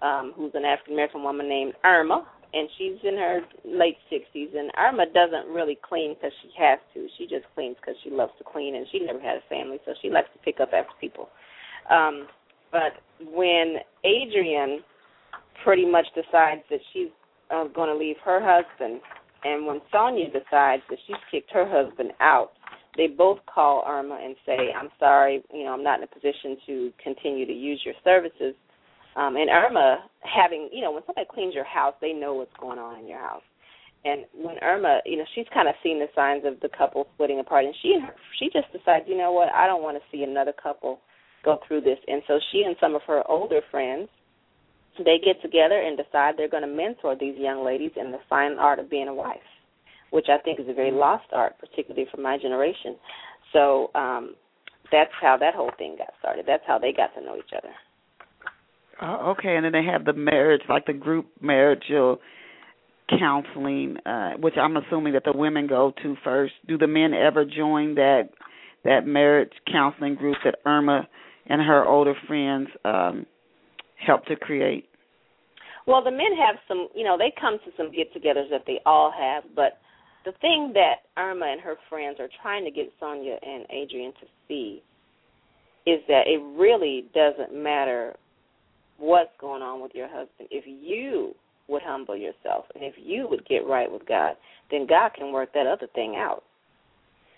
um, 0.00 0.32
who's 0.36 0.52
an 0.54 0.64
African 0.64 0.94
American 0.94 1.24
woman 1.24 1.48
named 1.48 1.72
Irma, 1.82 2.24
and 2.54 2.68
she's 2.78 2.98
in 3.02 3.16
her 3.16 3.40
late 3.64 3.96
sixties. 4.08 4.50
And 4.56 4.70
Irma 4.78 5.06
doesn't 5.12 5.52
really 5.52 5.78
clean 5.82 6.14
because 6.14 6.32
she 6.42 6.50
has 6.58 6.78
to. 6.94 7.08
She 7.18 7.26
just 7.26 7.44
cleans 7.54 7.76
because 7.80 7.96
she 8.04 8.10
loves 8.10 8.32
to 8.38 8.44
clean, 8.44 8.76
and 8.76 8.86
she 8.92 9.00
never 9.00 9.20
had 9.20 9.38
a 9.38 9.48
family, 9.48 9.78
so 9.84 9.92
she 10.00 10.10
likes 10.10 10.28
to 10.32 10.38
pick 10.40 10.60
up 10.60 10.70
after 10.72 10.92
people. 11.00 11.28
Um, 11.90 12.28
but 12.70 12.94
when 13.20 13.76
Adrian 14.04 14.80
pretty 15.62 15.84
much 15.84 16.06
decides 16.14 16.62
that 16.70 16.80
she's 16.92 17.08
uh, 17.50 17.64
going 17.68 17.88
to 17.88 17.96
leave 17.96 18.16
her 18.24 18.40
husband 18.40 19.00
and 19.44 19.66
when 19.66 19.80
Sonia 19.92 20.26
decides 20.26 20.82
that 20.88 20.98
she's 21.06 21.16
kicked 21.30 21.52
her 21.52 21.68
husband 21.68 22.12
out, 22.20 22.52
they 22.96 23.06
both 23.08 23.38
call 23.46 23.84
Irma 23.86 24.18
and 24.22 24.36
say, 24.46 24.72
"I'm 24.72 24.90
sorry, 24.98 25.44
you 25.52 25.64
know, 25.64 25.74
I'm 25.74 25.82
not 25.82 25.98
in 25.98 26.04
a 26.04 26.06
position 26.06 26.56
to 26.66 26.92
continue 27.02 27.44
to 27.44 27.52
use 27.52 27.84
your 27.84 27.94
services." 28.02 28.54
Um, 29.16 29.36
and 29.36 29.50
Irma, 29.50 30.04
having, 30.22 30.68
you 30.72 30.80
know, 30.82 30.92
when 30.92 31.02
somebody 31.06 31.26
cleans 31.32 31.54
your 31.54 31.64
house, 31.64 31.94
they 32.00 32.12
know 32.12 32.34
what's 32.34 32.56
going 32.58 32.78
on 32.78 32.98
in 33.00 33.08
your 33.08 33.20
house. 33.20 33.42
and 34.04 34.24
when 34.34 34.56
Irma, 34.62 35.00
you 35.06 35.16
know, 35.16 35.24
she's 35.34 35.46
kind 35.54 35.68
of 35.68 35.74
seen 35.82 35.98
the 35.98 36.08
signs 36.14 36.44
of 36.44 36.60
the 36.60 36.68
couple 36.76 37.06
splitting 37.14 37.40
apart, 37.40 37.64
and 37.64 37.74
she 37.82 37.98
she 38.38 38.46
just 38.52 38.70
decides, 38.72 39.06
you 39.08 39.16
know 39.16 39.32
what, 39.32 39.48
I 39.54 39.66
don't 39.66 39.82
want 39.82 39.96
to 39.96 40.04
see 40.10 40.22
another 40.24 40.52
couple 40.52 41.00
go 41.44 41.58
through 41.66 41.82
this, 41.82 41.98
and 42.08 42.22
so 42.26 42.38
she 42.52 42.62
and 42.66 42.76
some 42.80 42.94
of 42.94 43.02
her 43.06 43.22
older 43.30 43.60
friends, 43.70 44.08
they 44.98 45.18
get 45.24 45.40
together 45.42 45.80
and 45.80 45.96
decide 45.96 46.34
they're 46.36 46.48
going 46.48 46.62
to 46.68 46.68
mentor 46.68 47.16
these 47.18 47.36
young 47.38 47.64
ladies 47.64 47.92
in 47.96 48.12
the 48.12 48.18
fine 48.28 48.52
art 48.58 48.78
of 48.78 48.90
being 48.90 49.08
a 49.08 49.14
wife, 49.14 49.48
which 50.10 50.26
I 50.28 50.38
think 50.42 50.60
is 50.60 50.68
a 50.68 50.74
very 50.74 50.92
lost 50.92 51.26
art, 51.32 51.54
particularly 51.58 52.06
for 52.10 52.20
my 52.20 52.38
generation. 52.38 52.96
So 53.52 53.90
um 53.94 54.34
that's 54.92 55.10
how 55.20 55.36
that 55.38 55.54
whole 55.54 55.72
thing 55.78 55.96
got 55.98 56.12
started. 56.20 56.44
That's 56.46 56.62
how 56.66 56.78
they 56.78 56.92
got 56.92 57.14
to 57.14 57.24
know 57.24 57.36
each 57.36 57.52
other. 57.56 57.72
Oh, 59.06 59.32
okay, 59.32 59.56
and 59.56 59.64
then 59.64 59.72
they 59.72 59.84
have 59.84 60.06
the 60.06 60.14
marriage, 60.14 60.62
like 60.66 60.86
the 60.86 60.94
group 60.94 61.26
marital 61.38 62.20
counseling, 63.18 63.98
uh, 64.06 64.30
which 64.38 64.54
I'm 64.56 64.78
assuming 64.78 65.12
that 65.12 65.24
the 65.24 65.36
women 65.36 65.66
go 65.66 65.92
to 66.02 66.16
first. 66.24 66.54
Do 66.66 66.78
the 66.78 66.86
men 66.86 67.12
ever 67.12 67.44
join 67.44 67.96
that 67.96 68.30
that 68.84 69.06
marriage 69.06 69.52
counseling 69.70 70.14
group 70.14 70.36
that 70.44 70.56
Irma 70.64 71.06
and 71.46 71.60
her 71.60 71.84
older 71.86 72.14
friends 72.26 72.68
um 72.84 73.26
helped 74.04 74.28
to 74.28 74.36
create? 74.36 74.88
Well, 75.86 76.02
the 76.02 76.10
men 76.10 76.34
have 76.38 76.56
some, 76.66 76.88
you 76.94 77.04
know, 77.04 77.18
they 77.18 77.32
come 77.38 77.58
to 77.58 77.70
some 77.76 77.92
get-togethers 77.92 78.48
that 78.50 78.64
they 78.66 78.80
all 78.86 79.12
have, 79.12 79.44
but 79.54 79.78
the 80.24 80.32
thing 80.40 80.72
that 80.72 81.04
Irma 81.18 81.46
and 81.46 81.60
her 81.60 81.76
friends 81.90 82.16
are 82.20 82.28
trying 82.40 82.64
to 82.64 82.70
get 82.70 82.90
Sonia 82.98 83.36
and 83.42 83.66
Adrian 83.68 84.12
to 84.12 84.26
see 84.48 84.82
is 85.86 86.00
that 86.08 86.22
it 86.26 86.40
really 86.58 87.04
doesn't 87.14 87.54
matter 87.54 88.16
what's 88.98 89.30
going 89.40 89.62
on 89.62 89.82
with 89.82 89.92
your 89.94 90.08
husband. 90.08 90.48
If 90.50 90.64
you 90.66 91.34
would 91.68 91.82
humble 91.82 92.16
yourself 92.16 92.66
and 92.74 92.84
if 92.84 92.94
you 92.98 93.26
would 93.28 93.46
get 93.46 93.66
right 93.66 93.90
with 93.90 94.06
God, 94.06 94.36
then 94.70 94.86
God 94.86 95.12
can 95.16 95.32
work 95.32 95.52
that 95.54 95.66
other 95.66 95.86
thing 95.94 96.16
out. 96.16 96.42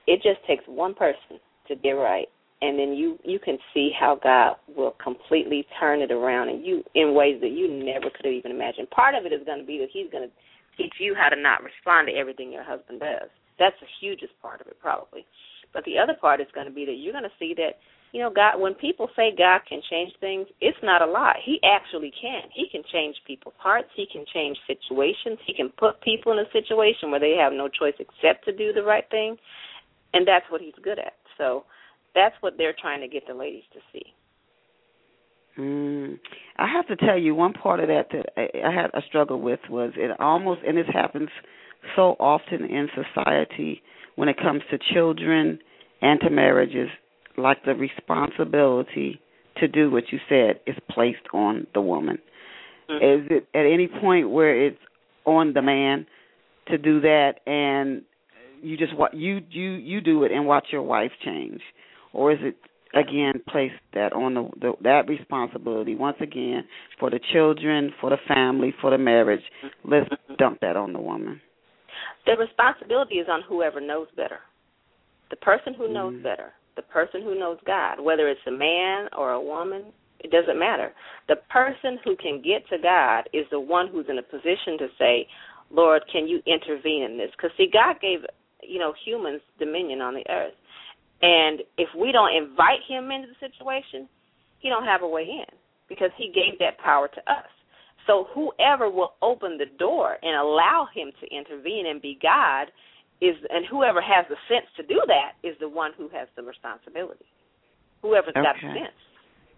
It 0.07 0.23
just 0.23 0.45
takes 0.47 0.65
one 0.67 0.95
person 0.95 1.41
to 1.69 1.77
get 1.77 1.93
right 1.93 2.29
and 2.63 2.79
then 2.79 2.95
you 2.95 3.19
you 3.25 3.39
can 3.39 3.59
see 3.75 3.91
how 3.99 4.19
God 4.23 4.57
will 4.77 4.95
completely 5.03 5.67
turn 5.79 6.01
it 6.01 6.11
around 6.11 6.49
and 6.49 6.65
you 6.65 6.83
in 6.95 7.15
ways 7.15 7.39
that 7.43 7.51
you 7.51 7.69
never 7.69 8.09
could 8.11 8.25
have 8.25 8.35
even 8.35 8.51
imagined. 8.51 8.91
Part 8.91 9.15
of 9.15 9.27
it 9.27 9.33
is 9.33 9.45
going 9.45 9.61
to 9.61 9.67
be 9.67 9.79
that 9.79 9.89
he's 9.93 10.11
going 10.11 10.29
to 10.29 10.35
teach 10.77 10.95
you 10.99 11.15
how 11.15 11.29
to 11.29 11.41
not 11.41 11.63
respond 11.63 12.09
to 12.09 12.15
everything 12.15 12.53
your 12.53 12.65
husband 12.65 13.01
does. 13.01 13.29
That's 13.59 13.77
the 13.81 13.87
hugest 14.01 14.33
part 14.41 14.61
of 14.61 14.67
it 14.69 14.77
probably. 14.81 15.27
But 15.73 15.85
the 15.85 15.99
other 15.99 16.15
part 16.19 16.41
is 16.41 16.47
going 16.55 16.67
to 16.67 16.73
be 16.73 16.87
that 16.87 16.97
you're 16.97 17.13
going 17.13 17.29
to 17.29 17.39
see 17.39 17.55
that 17.57 17.77
you 18.17 18.23
know, 18.23 18.31
God, 18.35 18.59
when 18.59 18.73
people 18.73 19.11
say 19.14 19.35
God 19.37 19.61
can 19.69 19.83
change 19.91 20.11
things, 20.21 20.47
it's 20.62 20.79
not 20.83 21.03
a 21.03 21.07
lie. 21.07 21.37
He 21.45 21.61
actually 21.62 22.11
can. 22.19 22.49
He 22.51 22.64
can 22.73 22.83
change 22.91 23.14
people's 23.27 23.55
hearts. 23.59 23.89
He 23.95 24.07
can 24.11 24.25
change 24.33 24.57
situations. 24.67 25.37
He 25.47 25.53
can 25.53 25.69
put 25.79 26.01
people 26.01 26.33
in 26.33 26.39
a 26.39 26.51
situation 26.51 27.11
where 27.11 27.21
they 27.21 27.37
have 27.39 27.53
no 27.53 27.69
choice 27.69 27.93
except 27.99 28.47
to 28.47 28.57
do 28.57 28.73
the 28.73 28.83
right 28.83 29.05
thing. 29.11 29.37
And 30.14 30.27
that's 30.27 30.47
what 30.49 30.62
he's 30.62 30.73
good 30.83 30.99
at. 30.99 31.12
So 31.37 31.64
that's 32.14 32.35
what 32.41 32.55
they're 32.57 32.75
trying 32.81 33.03
to 33.03 33.07
get 33.07 33.25
the 33.29 33.35
ladies 33.35 33.64
to 33.75 33.81
see. 33.93 34.07
Mm. 35.59 36.19
I 36.57 36.69
have 36.73 36.87
to 36.87 36.97
tell 36.97 37.19
you, 37.19 37.35
one 37.35 37.53
part 37.53 37.81
of 37.81 37.89
that 37.89 38.07
that 38.12 38.31
I, 38.39 38.67
I 38.67 38.73
had 38.73 38.87
a 38.95 39.03
struggle 39.07 39.43
with 39.43 39.61
was 39.69 39.93
it 39.95 40.19
almost, 40.19 40.62
and 40.67 40.79
this 40.79 40.87
happens 40.91 41.29
so 41.95 42.17
often 42.19 42.64
in 42.64 42.89
society 42.97 43.83
when 44.14 44.31
it 44.31 44.39
comes 44.39 44.62
to 44.71 44.79
children 44.95 45.59
and 46.01 46.19
to 46.21 46.31
marriages 46.31 46.89
like 47.39 47.64
the 47.64 47.74
responsibility 47.74 49.20
to 49.59 49.68
do 49.68 49.91
what 49.91 50.05
you 50.11 50.18
said 50.28 50.61
is 50.66 50.76
placed 50.91 51.26
on 51.32 51.66
the 51.74 51.80
woman. 51.80 52.18
Mm-hmm. 52.91 53.05
Is 53.05 53.30
it 53.30 53.49
at 53.55 53.66
any 53.66 53.89
point 53.89 54.30
where 54.30 54.66
it's 54.66 54.78
on 55.24 55.53
the 55.53 55.62
man 55.62 56.07
to 56.68 56.78
do 56.78 57.01
that 57.01 57.41
and 57.47 58.03
you 58.62 58.76
just 58.76 58.97
what 58.97 59.14
you 59.14 59.41
you 59.51 59.72
you 59.72 60.01
do 60.01 60.24
it 60.24 60.32
and 60.32 60.47
watch 60.47 60.66
your 60.72 60.82
wife 60.82 61.12
change 61.24 61.61
or 62.12 62.32
is 62.32 62.39
it 62.41 62.57
again 62.95 63.34
place 63.49 63.72
that 63.95 64.12
on 64.12 64.34
the, 64.34 64.49
the 64.61 64.72
that 64.82 65.09
responsibility 65.09 65.95
once 65.95 66.16
again 66.20 66.64
for 66.99 67.11
the 67.11 67.20
children 67.32 67.93
for 68.01 68.11
the 68.11 68.16
family 68.26 68.72
for 68.80 68.91
the 68.91 68.99
marriage 68.99 69.43
let's 69.84 70.09
mm-hmm. 70.09 70.34
dump 70.39 70.61
that 70.61 70.76
on 70.76 70.93
the 70.93 71.01
woman 71.01 71.41
the 72.24 72.32
responsibility 72.37 73.16
is 73.16 73.26
on 73.30 73.43
whoever 73.49 73.80
knows 73.80 74.09
better 74.16 74.39
the 75.30 75.37
person 75.37 75.74
who 75.74 75.93
knows 75.93 76.14
mm. 76.14 76.22
better 76.22 76.53
the 76.77 76.83
person 76.83 77.22
who 77.22 77.39
knows 77.39 77.59
God, 77.66 78.01
whether 78.01 78.29
it's 78.29 78.41
a 78.47 78.51
man 78.51 79.09
or 79.16 79.33
a 79.33 79.41
woman, 79.41 79.85
it 80.20 80.31
doesn't 80.31 80.59
matter. 80.59 80.93
The 81.29 81.37
person 81.51 81.99
who 82.05 82.16
can 82.16 82.43
get 82.43 82.68
to 82.70 82.83
God 82.83 83.29
is 83.33 83.47
the 83.51 83.61
one 83.61 83.89
who's 83.89 84.07
in 84.09 84.18
a 84.18 84.22
position 84.22 84.79
to 84.79 84.89
say, 84.99 85.27
Lord, 85.70 86.03
can 86.11 86.29
you 86.29 86.41
intervene 86.47 87.03
in 87.03 87.18
this? 87.18 87.31
Because, 87.37 87.51
see, 87.57 87.68
God 87.72 87.97
gave, 88.01 88.20
you 88.62 88.79
know, 88.79 88.95
humans 89.05 89.41
dominion 89.59 90.01
on 90.01 90.14
the 90.14 90.24
earth. 90.31 90.55
And 91.22 91.61
if 91.79 91.89
we 91.99 92.12
don't 92.12 92.35
invite 92.35 92.81
him 92.89 93.11
into 93.11 93.29
the 93.29 93.49
situation, 93.49 94.09
he 94.59 94.68
don't 94.68 94.85
have 94.85 95.03
a 95.03 95.09
way 95.09 95.22
in 95.22 95.57
because 95.89 96.11
he 96.16 96.27
gave 96.29 96.59
that 96.59 96.79
power 96.79 97.09
to 97.09 97.20
us. 97.33 97.49
So 98.07 98.29
whoever 98.35 98.89
will 98.91 99.14
open 99.22 99.59
the 99.59 99.66
door 99.79 100.16
and 100.22 100.37
allow 100.37 100.87
him 100.95 101.11
to 101.20 101.35
intervene 101.35 101.87
and 101.87 102.01
be 102.01 102.18
God 102.22 102.68
is 103.21 103.37
and 103.51 103.64
whoever 103.67 104.01
has 104.01 104.27
the 104.29 104.37
sense 104.49 104.67
to 104.77 104.83
do 104.83 105.01
that 105.07 105.33
is 105.47 105.57
the 105.61 105.69
one 105.69 105.93
who 105.97 106.09
has 106.12 106.29
the 106.37 106.43
responsibility. 106.43 107.25
Whoever's 108.03 108.35
okay. 108.37 108.43
got 108.43 108.57
sense, 108.61 109.01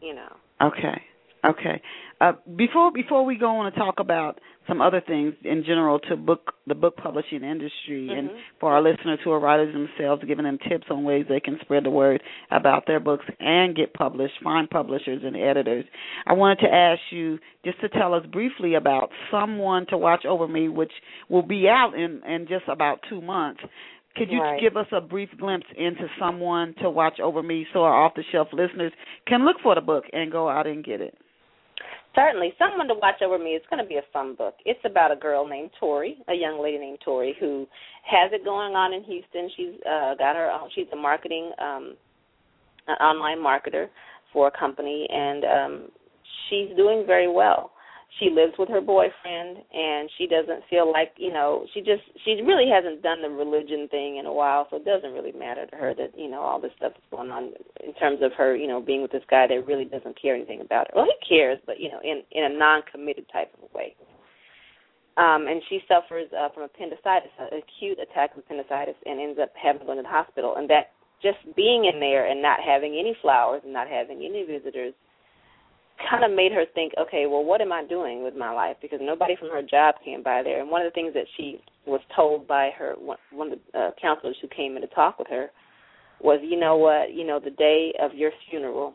you 0.01 0.15
know. 0.15 0.37
Okay. 0.63 1.03
Okay. 1.49 1.81
Uh, 2.21 2.33
before 2.57 2.91
before 2.93 3.25
we 3.25 3.37
go 3.39 3.59
on 3.59 3.71
to 3.71 3.79
talk 3.79 3.97
about 4.01 4.41
some 4.67 4.83
other 4.83 5.01
things 5.01 5.35
in 5.45 5.65
general 5.65 5.99
to 5.99 6.17
book 6.17 6.53
the 6.67 6.75
book 6.75 6.97
publishing 6.97 7.43
industry 7.43 8.09
mm-hmm. 8.11 8.19
and 8.19 8.31
for 8.61 8.73
our 8.73 8.83
listeners 8.83 9.19
who 9.25 9.31
are 9.31 9.41
writers 9.41 9.73
themselves, 9.73 10.23
giving 10.27 10.45
them 10.45 10.59
tips 10.69 10.87
on 10.91 11.05
ways 11.05 11.25
they 11.29 11.41
can 11.41 11.57
spread 11.63 11.85
the 11.85 11.91
word 11.91 12.23
about 12.51 12.85
their 12.87 13.01
books 13.01 13.25
and 13.41 13.75
get 13.75 13.95
published, 13.95 14.35
find 14.43 14.69
publishers 14.69 15.23
and 15.25 15.37
editors. 15.37 15.85
I 16.27 16.35
wanted 16.35 16.67
to 16.67 16.75
ask 16.75 17.01
you 17.11 17.39
just 17.65 17.81
to 17.81 17.89
tell 17.89 18.13
us 18.13 18.27
briefly 18.31 18.75
about 18.75 19.11
Someone 19.31 19.87
to 19.89 19.97
Watch 19.97 20.27
Over 20.27 20.49
Me, 20.49 20.69
which 20.69 20.93
will 21.31 21.47
be 21.47 21.67
out 21.69 21.93
in, 21.95 22.21
in 22.29 22.47
just 22.49 22.65
about 22.69 22.99
two 23.09 23.23
months. 23.23 23.61
Could 24.17 24.31
you 24.31 24.41
right. 24.41 24.61
give 24.61 24.77
us 24.77 24.87
a 24.93 25.01
brief 25.01 25.29
glimpse 25.39 25.67
into 25.77 26.09
someone 26.21 26.75
to 26.83 26.91
watch 26.91 27.21
over 27.21 27.43
me 27.43 27.67
so 27.73 27.85
our 27.85 28.05
off 28.05 28.15
the 28.17 28.25
shelf 28.33 28.49
listeners 28.53 28.93
can 29.29 29.45
look 29.45 29.57
for 29.63 29.77
the 29.77 29.81
book 29.81 30.05
and 30.13 30.33
go 30.33 30.49
out 30.49 30.67
and 30.67 30.85
get 30.85 31.01
it? 31.01 31.17
Certainly, 32.15 32.55
someone 32.59 32.89
to 32.89 32.95
watch 32.95 33.23
over 33.23 33.39
me. 33.39 33.51
It's 33.51 33.67
going 33.71 33.83
to 33.83 33.89
be 33.89 33.97
a 33.97 34.13
fun 34.13 34.35
book. 34.35 34.55
It's 34.65 34.81
about 34.85 35.13
a 35.13 35.17
girl 35.17 35.47
named 35.47 35.71
Tori, 35.79 36.19
a 36.29 36.35
young 36.35 36.61
lady 36.61 36.79
named 36.79 36.99
Tori, 37.05 37.37
who 37.39 37.67
has 38.05 38.33
it 38.33 38.45
going 38.45 38.75
on 38.75 38.93
in 38.93 39.05
Houston. 39.05 39.51
She's 39.57 39.75
uh, 39.89 40.15
got 40.17 40.35
her 40.35 40.51
own. 40.51 40.69
She's 40.75 40.87
a 40.93 40.97
marketing, 40.97 41.53
um, 41.61 41.95
an 42.89 42.97
online 42.97 43.39
marketer 43.39 43.89
for 44.33 44.49
a 44.49 44.59
company, 44.59 45.07
and 45.11 45.45
um, 45.45 45.89
she's 46.49 46.75
doing 46.77 47.05
very 47.07 47.31
well 47.31 47.73
she 48.19 48.31
lives 48.31 48.55
with 48.59 48.69
her 48.69 48.81
boyfriend 48.81 49.59
and 49.73 50.09
she 50.17 50.27
doesn't 50.27 50.65
feel 50.71 50.91
like 50.91 51.13
you 51.17 51.33
know 51.33 51.67
she 51.75 51.81
just 51.81 52.03
she 52.25 52.41
really 52.43 52.69
hasn't 52.69 53.03
done 53.03 53.21
the 53.21 53.29
religion 53.29 53.87
thing 53.89 54.17
in 54.17 54.27
a 54.27 54.33
while 54.33 54.67
so 54.71 54.77
it 54.77 54.85
doesn't 54.85 55.13
really 55.13 55.33
matter 55.33 55.67
to 55.67 55.77
her 55.77 55.95
that 55.95 56.17
you 56.17 56.29
know 56.29 56.41
all 56.41 56.61
this 56.61 56.73
stuff 56.77 56.93
is 56.97 57.05
going 57.11 57.31
on 57.31 57.53
in 57.85 57.93
terms 57.95 58.21
of 58.23 58.33
her 58.33 58.57
you 58.57 58.67
know 58.67 58.81
being 58.81 59.03
with 59.03 59.13
this 59.13 59.23
guy 59.31 59.47
that 59.47 59.67
really 59.67 59.85
doesn't 59.85 60.21
care 60.21 60.35
anything 60.35 60.61
about 60.61 60.89
her. 60.89 60.93
Well 60.97 61.07
he 61.07 61.29
cares 61.29 61.59
but 61.67 61.81
you 61.81 61.91
know 61.91 62.01
in 62.03 62.23
in 62.33 62.45
a 62.45 62.59
non 62.59 62.83
committed 62.91 63.27
type 63.31 63.53
of 63.63 63.73
way. 63.75 63.95
Um 65.19 65.47
and 65.47 65.61
she 65.69 65.81
suffers 65.87 66.29
uh, 66.33 66.49
from 66.55 66.65
appendicitis 66.65 67.31
an 67.39 67.61
acute 67.61 67.99
attack 68.01 68.33
of 68.33 68.39
appendicitis 68.39 68.97
and 69.05 69.21
ends 69.21 69.39
up 69.41 69.53
having 69.55 69.81
to 69.81 69.87
go 69.87 69.95
to 69.95 70.03
the 70.03 70.09
hospital. 70.09 70.57
And 70.57 70.69
that 70.71 70.97
just 71.23 71.39
being 71.57 71.85
in 71.93 72.01
there 72.01 72.31
and 72.31 72.41
not 72.41 72.61
having 72.65 72.97
any 72.99 73.17
flowers 73.21 73.61
and 73.65 73.73
not 73.73 73.89
having 73.89 74.25
any 74.25 74.45
visitors 74.45 74.95
kind 76.11 76.25
of 76.25 76.37
made 76.37 76.53
her 76.53 76.65
think, 76.75 76.93
okay, 77.01 77.27
well, 77.27 77.45
what 77.45 77.61
am 77.61 77.73
I 77.73 77.85
doing 77.85 78.23
with 78.23 78.37
my 78.37 78.53
life? 78.53 78.77
Because 78.81 79.01
nobody 79.03 79.37
from 79.37 79.51
her 79.51 79.63
job 79.63 79.97
came 80.05 80.23
by 80.23 80.43
there. 80.43 80.61
And 80.61 80.71
one 80.71 80.83
of 80.83 80.91
the 80.91 80.95
things 80.95 81.15
that 81.15 81.27
she 81.37 81.61
was 81.87 82.01
told 82.15 82.47
by 82.47 82.71
her 82.79 82.95
one 82.99 83.53
of 83.53 83.59
the 83.73 83.79
uh, 83.79 83.91
counselors 84.01 84.37
who 84.41 84.49
came 84.49 84.77
in 84.77 84.83
to 84.83 84.89
talk 84.89 85.19
with 85.19 85.29
her 85.29 85.51
was, 86.21 86.41
you 86.43 86.59
know 86.59 86.77
what, 86.77 87.15
you 87.15 87.27
know, 87.27 87.41
the 87.41 87.51
day 87.51 87.93
of 88.01 88.15
your 88.15 88.31
funeral, 88.51 88.95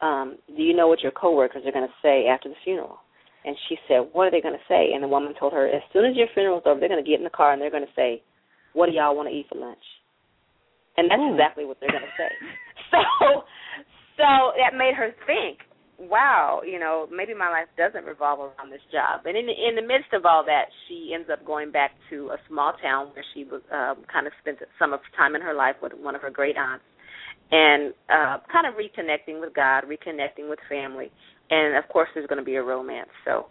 um, 0.00 0.38
do 0.56 0.62
you 0.62 0.74
know 0.74 0.88
what 0.88 1.00
your 1.00 1.12
coworkers 1.12 1.62
are 1.66 1.72
going 1.72 1.86
to 1.86 1.94
say 2.02 2.26
after 2.26 2.48
the 2.48 2.54
funeral? 2.64 2.98
And 3.44 3.56
she 3.68 3.76
said, 3.88 4.08
what 4.12 4.28
are 4.28 4.30
they 4.30 4.40
going 4.40 4.54
to 4.54 4.68
say? 4.68 4.92
And 4.92 5.02
the 5.02 5.08
woman 5.08 5.34
told 5.38 5.52
her, 5.52 5.66
as 5.66 5.82
soon 5.92 6.04
as 6.04 6.16
your 6.16 6.28
funeral's 6.34 6.62
over, 6.66 6.78
they're 6.78 6.88
going 6.88 7.02
to 7.02 7.08
get 7.08 7.18
in 7.18 7.24
the 7.24 7.30
car 7.30 7.52
and 7.52 7.60
they're 7.60 7.70
going 7.70 7.86
to 7.86 7.96
say, 7.96 8.22
what 8.72 8.86
do 8.86 8.92
y'all 8.92 9.16
want 9.16 9.28
to 9.28 9.34
eat 9.34 9.46
for 9.48 9.58
lunch? 9.58 9.82
And 10.96 11.10
that's 11.10 11.20
Ooh. 11.20 11.32
exactly 11.32 11.64
what 11.64 11.78
they're 11.80 11.90
going 11.90 12.02
to 12.02 12.16
say. 12.18 12.30
So 12.90 13.44
so 14.20 14.52
that 14.60 14.76
made 14.76 14.92
her 14.94 15.16
think, 15.24 15.64
wow, 15.96 16.60
you 16.64 16.78
know, 16.78 17.08
maybe 17.12 17.32
my 17.32 17.48
life 17.48 17.68
doesn't 17.76 18.04
revolve 18.04 18.40
around 18.40 18.70
this 18.70 18.84
job. 18.92 19.24
And 19.24 19.36
in 19.36 19.46
the, 19.46 19.52
in 19.52 19.76
the 19.76 19.82
midst 19.82 20.12
of 20.12 20.24
all 20.24 20.44
that, 20.44 20.68
she 20.86 21.12
ends 21.14 21.28
up 21.32 21.44
going 21.44 21.72
back 21.72 21.92
to 22.10 22.28
a 22.28 22.38
small 22.48 22.72
town 22.82 23.08
where 23.12 23.24
she 23.32 23.44
was 23.44 23.60
um, 23.72 24.04
kind 24.12 24.26
of 24.26 24.32
spent 24.40 24.58
some 24.78 24.92
of 24.92 25.00
time 25.16 25.34
in 25.34 25.40
her 25.40 25.54
life 25.54 25.76
with 25.82 25.92
one 25.96 26.14
of 26.14 26.20
her 26.20 26.30
great 26.30 26.56
aunts, 26.56 26.84
and 27.50 27.92
uh, 28.08 28.38
kind 28.52 28.68
of 28.68 28.74
reconnecting 28.76 29.40
with 29.40 29.54
God, 29.54 29.84
reconnecting 29.84 30.48
with 30.48 30.58
family, 30.68 31.10
and 31.50 31.76
of 31.76 31.88
course, 31.90 32.08
there's 32.14 32.28
going 32.28 32.38
to 32.38 32.44
be 32.44 32.56
a 32.56 32.62
romance. 32.62 33.10
So 33.24 33.46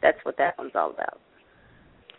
that's 0.00 0.18
what 0.22 0.36
that 0.38 0.56
one's 0.58 0.72
all 0.74 0.90
about. 0.90 1.20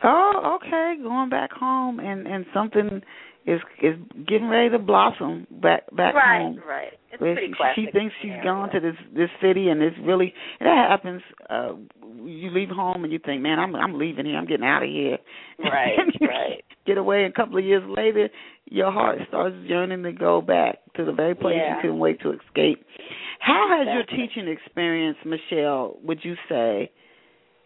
Oh, 0.04 0.58
okay. 0.58 0.96
Going 1.02 1.30
back 1.30 1.52
home 1.52 2.00
and 2.00 2.28
and 2.28 2.46
something 2.54 3.02
is 3.46 3.60
is 3.82 3.96
getting 4.28 4.48
ready 4.48 4.70
to 4.70 4.80
blossom 4.80 5.48
back 5.52 5.84
back 5.96 6.16
right, 6.16 6.40
home. 6.42 6.58
Right, 6.58 6.68
right. 6.68 6.94
It's 7.12 7.22
Where 7.22 7.34
pretty 7.36 7.50
she, 7.50 7.54
classic. 7.56 7.76
she 7.86 7.92
thinks 7.92 8.16
she's 8.22 8.32
yeah, 8.32 8.44
gone 8.44 8.70
yeah. 8.74 8.80
to 8.80 8.92
this 8.92 9.00
this 9.14 9.30
city 9.42 9.70
and 9.70 9.82
it's 9.82 9.98
really 10.02 10.34
that 10.60 10.88
happens. 10.90 11.22
Uh 11.50 11.74
you 12.26 12.50
leave 12.52 12.70
home 12.70 13.04
and 13.04 13.12
you 13.12 13.20
think, 13.20 13.42
man, 13.42 13.60
I'm 13.60 13.76
I'm 13.76 13.98
leaving 14.00 14.26
here. 14.26 14.38
I'm 14.38 14.46
getting 14.48 14.66
out 14.66 14.84
of 14.84 14.90
here. 14.90 15.18
Right, 15.60 15.98
right. 16.22 16.64
Get 16.86 16.98
away. 16.98 17.24
And 17.24 17.34
a 17.34 17.36
couple 17.36 17.58
of 17.58 17.64
years 17.64 17.84
later, 17.88 18.28
your 18.66 18.92
heart 18.92 19.20
starts 19.30 19.56
yearning 19.64 20.04
to 20.04 20.12
go 20.12 20.42
back 20.42 20.80
to 20.96 21.06
the 21.06 21.14
very 21.14 21.36
place 21.36 21.56
Yeah. 21.58 21.76
you 21.76 21.82
couldn't 21.82 22.00
wait 22.00 22.20
to 22.22 22.32
escape. 22.34 22.86
How 23.40 23.68
has 23.78 23.88
your 23.94 24.04
teaching 24.04 24.48
experience, 24.48 25.18
Michelle? 25.26 25.98
Would 26.04 26.20
you 26.24 26.36
say? 26.50 26.92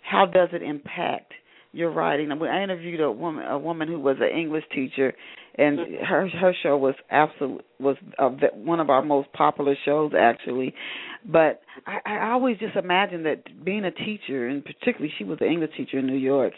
How 0.02 0.26
does 0.26 0.50
it 0.54 0.62
impact 0.62 1.34
your 1.72 1.92
writing? 1.92 2.32
I 2.32 2.64
interviewed 2.64 3.02
a 3.02 3.12
woman, 3.12 3.46
a 3.46 3.58
woman 3.58 3.88
who 3.88 4.00
was 4.00 4.18
an 4.20 4.38
English 4.38 4.64
teacher, 4.74 5.14
and 5.58 5.80
her 6.06 6.28
her 6.30 6.54
show 6.62 6.78
was 6.78 6.96
absolute 7.10 7.66
was 7.80 7.98
ve- 8.20 8.48
one 8.54 8.80
of 8.80 8.90
our 8.90 9.02
most 9.02 9.32
popular 9.34 9.76
shows 9.86 10.12
actually. 10.18 10.74
But 11.26 11.62
I, 11.86 12.00
I 12.06 12.32
always 12.32 12.58
just 12.58 12.76
imagined 12.76 13.26
that 13.26 13.66
being 13.66 13.84
a 13.84 13.92
teacher, 13.92 14.48
and 14.48 14.64
particularly 14.64 15.12
she 15.18 15.24
was 15.24 15.40
an 15.42 15.48
English 15.48 15.72
teacher 15.76 16.00
in 16.00 16.08
New 16.08 16.18
York, 16.18 16.54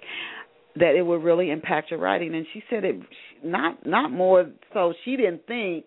that 0.75 0.95
it 0.95 1.05
would 1.05 1.23
really 1.23 1.49
impact 1.49 1.91
your 1.91 1.99
writing. 1.99 2.35
And 2.35 2.45
she 2.53 2.61
said 2.69 2.83
it 2.83 2.95
not 3.43 3.85
not 3.85 4.11
more 4.11 4.51
so. 4.73 4.93
She 5.05 5.15
didn't 5.15 5.47
think 5.47 5.85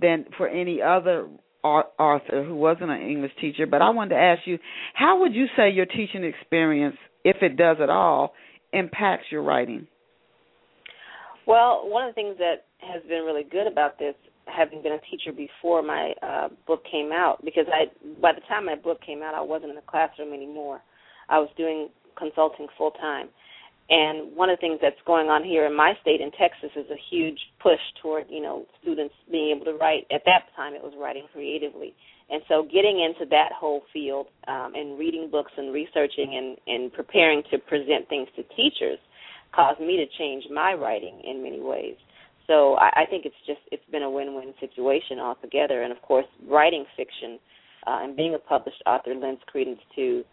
than 0.00 0.26
for 0.36 0.48
any 0.48 0.82
other 0.82 1.28
author 1.62 2.44
who 2.44 2.54
wasn't 2.54 2.90
an 2.90 3.00
English 3.00 3.32
teacher. 3.40 3.66
But 3.66 3.80
I 3.80 3.90
wanted 3.90 4.16
to 4.16 4.20
ask 4.20 4.42
you, 4.44 4.58
how 4.92 5.20
would 5.20 5.34
you 5.34 5.46
say 5.56 5.70
your 5.70 5.86
teaching 5.86 6.24
experience, 6.24 6.96
if 7.24 7.36
it 7.40 7.56
does 7.56 7.78
at 7.82 7.88
all, 7.88 8.34
impacts 8.72 9.26
your 9.30 9.42
writing? 9.42 9.86
Well, 11.46 11.88
one 11.88 12.08
of 12.08 12.14
the 12.14 12.14
things 12.14 12.36
that 12.38 12.66
has 12.78 13.02
been 13.02 13.24
really 13.24 13.44
good 13.44 13.66
about 13.66 13.98
this, 13.98 14.14
having 14.46 14.82
been 14.82 14.92
a 14.92 15.00
teacher 15.10 15.32
before 15.32 15.82
my 15.82 16.12
uh, 16.22 16.48
book 16.66 16.82
came 16.90 17.12
out, 17.12 17.44
because 17.44 17.66
I 17.68 17.86
by 18.20 18.32
the 18.32 18.40
time 18.48 18.66
my 18.66 18.76
book 18.76 19.00
came 19.04 19.22
out, 19.22 19.34
I 19.34 19.40
wasn't 19.40 19.70
in 19.70 19.76
the 19.76 19.82
classroom 19.86 20.32
anymore. 20.32 20.80
I 21.28 21.38
was 21.38 21.48
doing 21.56 21.88
consulting 22.16 22.68
full 22.76 22.92
time. 22.92 23.28
And 23.90 24.34
one 24.34 24.48
of 24.48 24.56
the 24.56 24.60
things 24.62 24.78
that's 24.80 25.00
going 25.06 25.28
on 25.28 25.44
here 25.44 25.66
in 25.66 25.76
my 25.76 25.92
state 26.00 26.22
in 26.22 26.30
Texas 26.32 26.70
is 26.74 26.88
a 26.90 26.96
huge 27.10 27.38
push 27.60 27.80
toward, 28.00 28.24
you 28.30 28.40
know, 28.40 28.64
students 28.80 29.14
being 29.30 29.54
able 29.54 29.66
to 29.66 29.76
write. 29.76 30.06
At 30.10 30.22
that 30.24 30.48
time, 30.56 30.72
it 30.72 30.82
was 30.82 30.94
writing 30.98 31.26
creatively. 31.32 31.92
And 32.30 32.40
so 32.48 32.62
getting 32.62 33.04
into 33.04 33.28
that 33.28 33.52
whole 33.52 33.82
field 33.92 34.28
um, 34.48 34.72
and 34.74 34.98
reading 34.98 35.28
books 35.30 35.52
and 35.58 35.74
researching 35.74 36.32
and, 36.32 36.56
and 36.66 36.92
preparing 36.92 37.42
to 37.50 37.58
present 37.58 38.08
things 38.08 38.28
to 38.36 38.42
teachers 38.56 38.98
caused 39.54 39.80
me 39.80 39.96
to 39.96 40.06
change 40.18 40.44
my 40.52 40.72
writing 40.74 41.20
in 41.24 41.42
many 41.42 41.60
ways. 41.60 41.96
So 42.46 42.74
I, 42.74 43.02
I 43.02 43.04
think 43.08 43.24
it's 43.24 43.34
just 43.46 43.60
it's 43.72 43.84
been 43.90 44.02
a 44.02 44.10
win-win 44.10 44.52
situation 44.60 45.18
altogether. 45.18 45.82
And 45.82 45.92
of 45.92 46.02
course, 46.02 46.26
writing 46.48 46.84
fiction 46.96 47.38
uh, 47.86 47.98
and 48.02 48.16
being 48.16 48.34
a 48.34 48.38
published 48.38 48.82
author 48.86 49.14
lends 49.14 49.40
credence 49.46 49.80
to, 49.96 50.24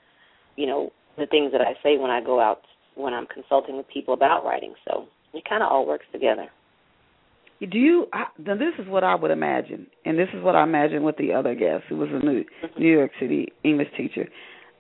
you 0.55 0.67
know, 0.67 0.91
the 1.17 1.25
things 1.25 1.51
that 1.51 1.61
I 1.61 1.73
say 1.83 1.97
when 1.97 2.11
I 2.11 2.21
go 2.21 2.39
out 2.39 2.61
when 2.95 3.13
I'm 3.13 3.27
consulting 3.27 3.77
with 3.77 3.87
people 3.87 4.13
about 4.13 4.43
writing. 4.43 4.73
So 4.87 5.05
it 5.33 5.43
kind 5.47 5.63
of 5.63 5.71
all 5.71 5.87
works 5.87 6.05
together. 6.11 6.47
Do 7.61 7.77
you? 7.77 8.07
I, 8.11 8.25
now 8.39 8.55
this 8.55 8.73
is 8.79 8.87
what 8.87 9.03
I 9.03 9.13
would 9.13 9.29
imagine, 9.29 9.85
and 10.03 10.17
this 10.17 10.29
is 10.33 10.43
what 10.43 10.55
I 10.55 10.63
imagine 10.63 11.03
with 11.03 11.17
the 11.17 11.33
other 11.33 11.53
guest, 11.53 11.83
who 11.89 11.97
was 11.97 12.09
a 12.11 12.25
New 12.25 12.43
New 12.77 12.91
York 12.91 13.11
City 13.19 13.49
English 13.63 13.89
teacher. 13.95 14.27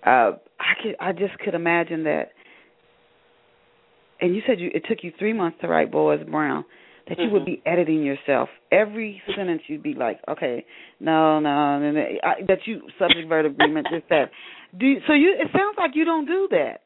Uh, 0.03 0.31
I 0.59 0.73
could, 0.81 0.95
I 0.99 1.11
just 1.11 1.37
could 1.45 1.53
imagine 1.53 2.03
that. 2.05 2.31
And 4.21 4.35
you 4.35 4.41
said 4.45 4.59
you, 4.59 4.69
it 4.73 4.85
took 4.87 4.99
you 5.03 5.11
three 5.17 5.33
months 5.33 5.57
to 5.61 5.67
write 5.67 5.91
Boaz 5.91 6.19
Brown. 6.29 6.65
That 7.07 7.17
you 7.19 7.31
would 7.31 7.41
Mhm. 7.41 7.45
be 7.45 7.61
editing 7.65 8.03
yourself 8.03 8.47
every 8.71 9.21
sentence. 9.35 9.63
You'd 9.67 9.81
be 9.81 9.95
like, 9.95 10.21
okay, 10.29 10.63
no, 10.99 11.39
no, 11.39 11.79
no, 11.79 11.91
no 11.91 12.05
I, 12.23 12.43
that 12.47 12.65
you 12.67 12.87
subject 12.99 13.27
verb 13.27 13.45
agreement, 13.47 13.87
this 13.89 14.03
that. 14.09 14.29
Do 14.77 14.85
you, 14.85 15.01
so 15.07 15.13
you? 15.13 15.33
It 15.33 15.51
sounds 15.51 15.75
like 15.77 15.95
you 15.95 16.05
don't 16.05 16.25
do 16.25 16.47
that. 16.51 16.83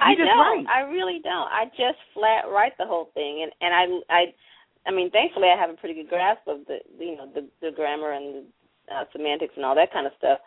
You 0.00 0.06
I 0.06 0.14
just 0.16 0.26
don't. 0.26 0.38
write. 0.38 0.66
I 0.66 0.80
really 0.90 1.20
don't. 1.22 1.48
I 1.52 1.66
just 1.76 1.98
flat 2.14 2.48
write 2.48 2.76
the 2.78 2.86
whole 2.86 3.10
thing, 3.14 3.42
and 3.42 3.52
and 3.60 4.02
I 4.10 4.14
I 4.18 4.34
I 4.86 4.90
mean, 4.90 5.10
thankfully, 5.10 5.48
I 5.54 5.60
have 5.60 5.70
a 5.70 5.74
pretty 5.74 5.94
good 5.94 6.08
grasp 6.08 6.48
of 6.48 6.66
the 6.66 6.78
you 6.98 7.16
know 7.16 7.28
the 7.32 7.46
the 7.60 7.70
grammar 7.70 8.12
and 8.12 8.34
the 8.88 8.94
uh, 8.94 9.04
semantics 9.12 9.54
and 9.56 9.64
all 9.64 9.74
that 9.76 9.92
kind 9.92 10.06
of 10.06 10.12
stuff. 10.18 10.38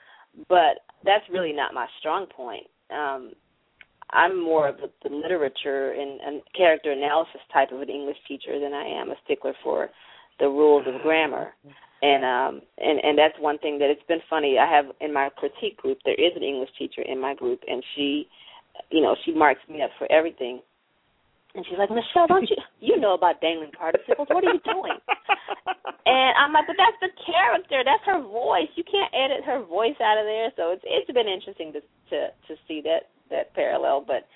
But 0.49 0.81
that's 1.05 1.23
really 1.29 1.53
not 1.53 1.73
my 1.73 1.87
strong 1.99 2.25
point. 2.25 2.67
Um, 2.91 3.33
I'm 4.11 4.41
more 4.41 4.69
of 4.69 4.77
the, 4.77 4.89
the 5.07 5.13
literature 5.13 5.91
and, 5.91 6.19
and 6.21 6.41
character 6.55 6.91
analysis 6.91 7.41
type 7.51 7.71
of 7.71 7.81
an 7.81 7.89
English 7.89 8.17
teacher 8.27 8.59
than 8.59 8.73
I 8.73 8.85
am 8.85 9.11
a 9.11 9.15
stickler 9.25 9.53
for 9.63 9.89
the 10.39 10.47
rules 10.47 10.85
of 10.87 11.01
grammar. 11.01 11.53
And 12.01 12.23
um 12.23 12.61
and 12.77 12.99
and 13.03 13.17
that's 13.17 13.33
one 13.39 13.57
thing 13.57 13.79
that 13.79 13.89
it's 13.89 14.05
been 14.07 14.21
funny. 14.29 14.57
I 14.59 14.69
have 14.69 14.85
in 15.01 15.13
my 15.13 15.29
critique 15.35 15.77
group 15.77 15.97
there 16.05 16.15
is 16.15 16.31
an 16.35 16.43
English 16.43 16.69
teacher 16.77 17.01
in 17.01 17.19
my 17.19 17.33
group 17.33 17.59
and 17.67 17.83
she 17.95 18.27
you 18.91 19.01
know, 19.01 19.15
she 19.25 19.33
marks 19.33 19.61
me 19.67 19.81
up 19.81 19.89
for 19.97 20.09
everything. 20.11 20.61
And 21.55 21.65
she's 21.65 21.79
like, 21.79 21.89
Michelle, 21.89 22.27
don't 22.27 22.47
you 22.47 22.57
you 22.79 22.99
know 22.99 23.15
about 23.15 23.41
dangling 23.41 23.71
participles? 23.71 24.27
What 24.29 24.43
are 24.45 24.53
you 24.53 24.61
doing? 24.63 24.97
And 26.07 26.31
I'm 26.39 26.55
like, 26.55 26.63
but 26.71 26.79
that's 26.79 26.95
the 27.03 27.11
character. 27.19 27.83
That's 27.83 28.03
her 28.07 28.23
voice. 28.23 28.71
You 28.79 28.87
can't 28.87 29.11
edit 29.11 29.43
her 29.43 29.59
voice 29.67 29.99
out 29.99 30.15
of 30.15 30.23
there. 30.23 30.55
So 30.55 30.71
it's 30.71 30.85
it's 30.87 31.11
been 31.11 31.27
interesting 31.27 31.75
to 31.75 31.81
to 31.83 32.31
to 32.47 32.53
see 32.63 32.79
that 32.87 33.11
that 33.29 33.53
parallel. 33.53 34.05
But 34.05 34.27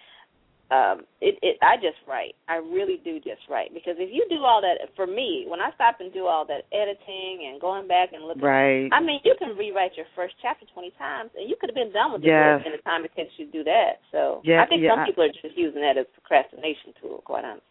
um 0.71 1.03
it 1.19 1.35
it 1.43 1.57
I 1.61 1.75
just 1.75 1.99
write. 2.07 2.35
I 2.47 2.55
really 2.63 3.01
do 3.03 3.19
just 3.19 3.43
write 3.49 3.73
because 3.73 3.95
if 3.99 4.07
you 4.13 4.23
do 4.29 4.43
all 4.45 4.61
that 4.61 4.79
for 4.95 5.05
me, 5.05 5.45
when 5.49 5.59
I 5.59 5.69
stop 5.75 5.99
and 5.99 6.13
do 6.13 6.27
all 6.27 6.45
that 6.47 6.63
editing 6.71 7.51
and 7.51 7.59
going 7.59 7.87
back 7.89 8.13
and 8.13 8.23
looking, 8.23 8.41
Right. 8.41 8.87
I 8.93 9.01
mean, 9.01 9.19
you 9.25 9.35
can 9.37 9.57
rewrite 9.57 9.97
your 9.97 10.05
first 10.15 10.35
chapter 10.41 10.65
twenty 10.73 10.91
times, 10.97 11.31
and 11.37 11.49
you 11.49 11.57
could 11.59 11.69
have 11.69 11.75
been 11.75 11.91
done 11.91 12.13
with 12.13 12.23
Yes. 12.23 12.61
it 12.63 12.67
in 12.67 12.71
the 12.71 12.81
time 12.83 13.03
it 13.03 13.11
takes 13.15 13.33
you 13.37 13.47
to 13.47 13.51
do 13.51 13.63
that. 13.65 13.99
So 14.13 14.39
Yeah, 14.45 14.63
I 14.63 14.65
think 14.65 14.81
yeah, 14.81 14.91
some 14.91 14.99
I- 15.01 15.05
people 15.05 15.23
are 15.25 15.29
just 15.35 15.57
using 15.57 15.81
that 15.81 15.97
as 15.97 16.05
a 16.07 16.21
procrastination 16.21 16.93
tool. 17.01 17.19
Quite 17.25 17.43
honestly. 17.43 17.67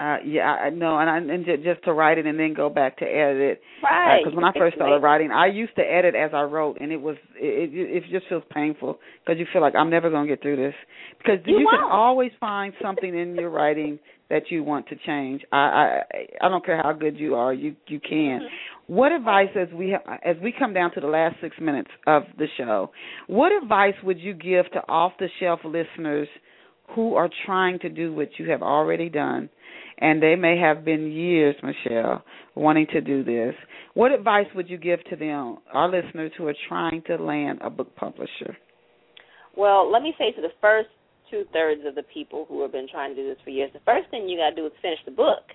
Uh, 0.00 0.16
yeah, 0.24 0.50
I 0.50 0.70
know, 0.70 0.98
and 0.98 1.08
I, 1.08 1.18
and 1.18 1.44
ju- 1.44 1.58
just 1.62 1.84
to 1.84 1.92
write 1.92 2.18
it 2.18 2.26
and 2.26 2.38
then 2.38 2.54
go 2.54 2.68
back 2.70 2.96
to 2.98 3.04
edit 3.04 3.40
it. 3.40 3.60
Right. 3.84 4.20
Because 4.24 4.34
when 4.34 4.44
I 4.44 4.52
first 4.56 4.74
started 4.76 5.00
writing, 5.00 5.30
I 5.30 5.46
used 5.46 5.76
to 5.76 5.82
edit 5.82 6.14
as 6.14 6.30
I 6.34 6.42
wrote, 6.42 6.78
and 6.80 6.90
it 6.90 7.00
was 7.00 7.16
it 7.36 7.72
it, 7.72 8.02
it 8.04 8.10
just 8.10 8.26
feels 8.28 8.42
painful 8.52 8.98
because 9.24 9.38
you 9.38 9.46
feel 9.52 9.60
like 9.60 9.74
I'm 9.76 9.90
never 9.90 10.10
going 10.10 10.26
to 10.26 10.32
get 10.32 10.42
through 10.42 10.56
this. 10.56 10.74
Because 11.18 11.38
You 11.46 11.60
you, 11.60 11.68
can 11.70 11.84
always 11.88 12.32
find 12.40 12.72
something 12.82 13.16
in 13.16 13.34
your 13.36 13.50
writing 13.50 13.98
that 14.30 14.44
you 14.50 14.64
want 14.64 14.88
to 14.88 14.96
change. 15.06 15.42
I 15.52 15.56
I 15.58 16.00
I 16.40 16.48
don't 16.48 16.64
care 16.64 16.80
how 16.82 16.94
good 16.94 17.18
you 17.18 17.34
are, 17.34 17.52
you 17.52 17.76
you 17.86 18.00
can. 18.00 18.40
Mm-hmm. 18.40 18.94
What 18.94 19.12
advice 19.12 19.50
as 19.60 19.68
we 19.74 19.94
ha- 19.94 20.18
as 20.24 20.36
we 20.42 20.54
come 20.58 20.72
down 20.72 20.92
to 20.94 21.00
the 21.00 21.06
last 21.06 21.36
six 21.40 21.54
minutes 21.60 21.90
of 22.06 22.22
the 22.38 22.46
show? 22.56 22.90
What 23.26 23.52
advice 23.52 23.94
would 24.02 24.18
you 24.18 24.32
give 24.32 24.70
to 24.72 24.80
off 24.88 25.12
the 25.18 25.28
shelf 25.38 25.60
listeners 25.64 26.28
who 26.96 27.14
are 27.14 27.28
trying 27.46 27.78
to 27.80 27.88
do 27.88 28.12
what 28.14 28.28
you 28.38 28.50
have 28.50 28.62
already 28.62 29.08
done? 29.08 29.48
And 30.02 30.20
they 30.20 30.34
may 30.34 30.58
have 30.58 30.84
been 30.84 31.12
years, 31.12 31.54
Michelle, 31.62 32.24
wanting 32.56 32.88
to 32.92 33.00
do 33.00 33.22
this. 33.22 33.54
What 33.94 34.10
advice 34.10 34.46
would 34.56 34.68
you 34.68 34.76
give 34.76 34.98
to 35.10 35.16
them, 35.16 35.58
our 35.72 35.88
listeners 35.88 36.32
who 36.36 36.48
are 36.48 36.56
trying 36.68 37.02
to 37.06 37.16
land 37.16 37.60
a 37.62 37.70
book 37.70 37.94
publisher? 37.94 38.58
Well, 39.56 39.90
let 39.90 40.02
me 40.02 40.12
say 40.18 40.32
to 40.32 40.42
the 40.42 40.50
first 40.60 40.88
two 41.30 41.44
thirds 41.52 41.82
of 41.86 41.94
the 41.94 42.02
people 42.02 42.46
who 42.48 42.62
have 42.62 42.72
been 42.72 42.88
trying 42.90 43.14
to 43.14 43.22
do 43.22 43.28
this 43.28 43.38
for 43.44 43.50
years, 43.50 43.70
the 43.72 43.80
first 43.86 44.10
thing 44.10 44.28
you 44.28 44.38
got 44.38 44.50
to 44.50 44.56
do 44.56 44.66
is 44.66 44.72
finish 44.82 44.98
the 45.04 45.12
book. 45.12 45.54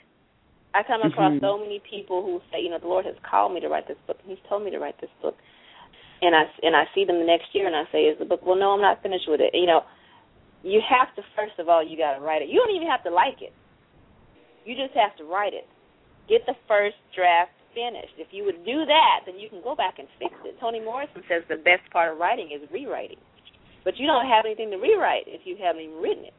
I 0.74 0.84
come 0.84 1.02
across 1.02 1.34
Mhm. 1.34 1.42
so 1.42 1.58
many 1.58 1.80
people 1.80 2.24
who 2.24 2.42
say, 2.50 2.62
you 2.62 2.70
know, 2.70 2.78
the 2.78 2.88
Lord 2.88 3.06
has 3.06 3.16
called 3.24 3.52
me 3.52 3.60
to 3.60 3.68
write 3.68 3.88
this 3.88 3.98
book, 4.08 4.18
He's 4.26 4.40
told 4.48 4.64
me 4.64 4.72
to 4.72 4.80
write 4.80 4.98
this 5.02 5.10
book, 5.22 5.36
and 6.22 6.34
I 6.36 6.48
and 6.64 6.76
I 6.76 6.88
see 6.96 7.04
them 7.04 7.20
the 7.20 7.26
next 7.26 7.54
year, 7.54 7.68
and 7.68 7.76
I 7.76 7.86
say, 7.92 8.06
is 8.06 8.18
the 8.18 8.26
book? 8.26 8.46
Well, 8.46 8.56
no, 8.56 8.72
I'm 8.72 8.82
not 8.82 9.02
finished 9.02 9.28
with 9.28 9.42
it. 9.42 9.54
You 9.54 9.66
know, 9.66 9.84
you 10.64 10.80
have 10.88 11.14
to 11.16 11.24
first 11.36 11.60
of 11.60 11.68
all, 11.68 11.84
you 11.84 11.98
got 11.98 12.16
to 12.16 12.22
write 12.22 12.42
it. 12.42 12.50
You 12.50 12.60
don't 12.60 12.76
even 12.76 12.88
have 12.88 13.04
to 13.04 13.10
like 13.10 13.42
it. 13.42 13.54
You 14.68 14.76
just 14.76 14.92
have 15.00 15.16
to 15.18 15.24
write 15.24 15.56
it. 15.56 15.64
Get 16.28 16.44
the 16.46 16.60
first 16.68 17.00
draft 17.16 17.56
finished. 17.72 18.20
If 18.20 18.28
you 18.36 18.44
would 18.44 18.66
do 18.68 18.84
that, 18.84 19.24
then 19.24 19.40
you 19.40 19.48
can 19.48 19.64
go 19.64 19.76
back 19.80 19.96
and 19.96 20.08
fix 20.20 20.36
it. 20.44 20.60
Toni 20.60 20.84
Morrison 20.84 21.24
says 21.32 21.48
the 21.48 21.56
best 21.64 21.88
part 21.96 22.12
of 22.12 22.20
writing 22.20 22.52
is 22.52 22.68
rewriting. 22.68 23.18
But 23.88 23.96
you 23.96 24.04
don't 24.08 24.28
have 24.28 24.44
anything 24.44 24.70
to 24.72 24.78
rewrite 24.78 25.24
if 25.32 25.48
you 25.48 25.56
haven't 25.56 25.88
even 25.88 26.04
written 26.04 26.26
it. 26.28 26.36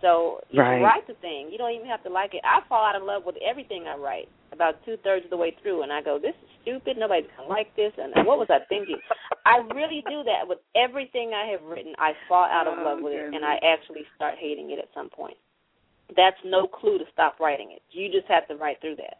So 0.00 0.40
you 0.50 0.58
Right. 0.58 0.80
can 0.80 0.82
write 0.82 1.06
the 1.06 1.14
thing. 1.22 1.52
You 1.52 1.58
don't 1.58 1.70
even 1.70 1.86
have 1.86 2.02
to 2.02 2.10
like 2.10 2.34
it. 2.34 2.40
I 2.42 2.62
fall 2.66 2.82
out 2.82 2.96
of 2.96 3.04
love 3.04 3.24
with 3.24 3.36
everything 3.36 3.86
I 3.86 3.94
write 3.94 4.28
about 4.50 4.82
two 4.84 4.96
thirds 5.04 5.24
of 5.24 5.30
the 5.30 5.36
way 5.36 5.52
through, 5.62 5.82
and 5.82 5.92
I 5.92 6.00
go, 6.00 6.18
"This 6.18 6.34
is 6.42 6.48
stupid. 6.62 6.96
Nobody's 6.96 7.30
gonna 7.36 7.48
like 7.48 7.72
this." 7.76 7.92
And 7.98 8.26
what 8.26 8.38
was 8.38 8.48
I 8.50 8.60
thinking? 8.60 8.98
I 9.44 9.58
really 9.76 10.00
do 10.08 10.24
that 10.24 10.48
with 10.48 10.58
everything 10.74 11.34
I 11.34 11.44
have 11.52 11.62
written. 11.62 11.94
I 11.98 12.14
fall 12.26 12.44
out 12.44 12.66
of 12.66 12.78
Oh, 12.78 12.82
love 12.82 13.00
with 13.02 13.12
it, 13.12 13.34
and. 13.34 13.44
I 13.44 13.56
actually 13.62 14.06
start 14.16 14.38
hating 14.38 14.70
it 14.70 14.78
at 14.78 14.92
some 14.94 15.10
point. 15.10 15.36
That's 16.16 16.36
no 16.44 16.66
clue 16.66 16.98
to 16.98 17.04
stop 17.12 17.40
writing 17.40 17.72
it. 17.72 17.82
You 17.90 18.10
just 18.10 18.26
have 18.28 18.46
to 18.48 18.56
write 18.56 18.80
through 18.80 18.96
that. 18.96 19.18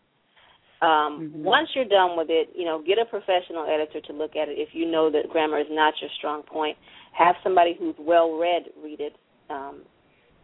Um, 0.83 1.31
Mhm. 1.31 1.43
Once 1.43 1.69
you're 1.75 1.85
done 1.85 2.17
with 2.17 2.31
it, 2.31 2.49
you 2.55 2.65
know, 2.65 2.79
get 2.79 2.99
a 2.99 3.05
professional 3.05 3.67
editor 3.67 4.01
to 4.01 4.13
look 4.13 4.35
at 4.35 4.49
it. 4.49 4.59
If 4.59 4.75
you 4.75 4.87
know 4.87 5.11
that 5.11 5.29
grammar 5.29 5.59
is 5.59 5.71
not 5.71 6.01
your 6.01 6.11
strong 6.17 6.43
point, 6.43 6.77
have 7.13 7.37
somebody 7.43 7.75
who's 7.75 7.95
well 7.99 8.33
read 8.39 8.71
read 8.83 9.01
it, 9.01 9.17
um, 9.51 9.83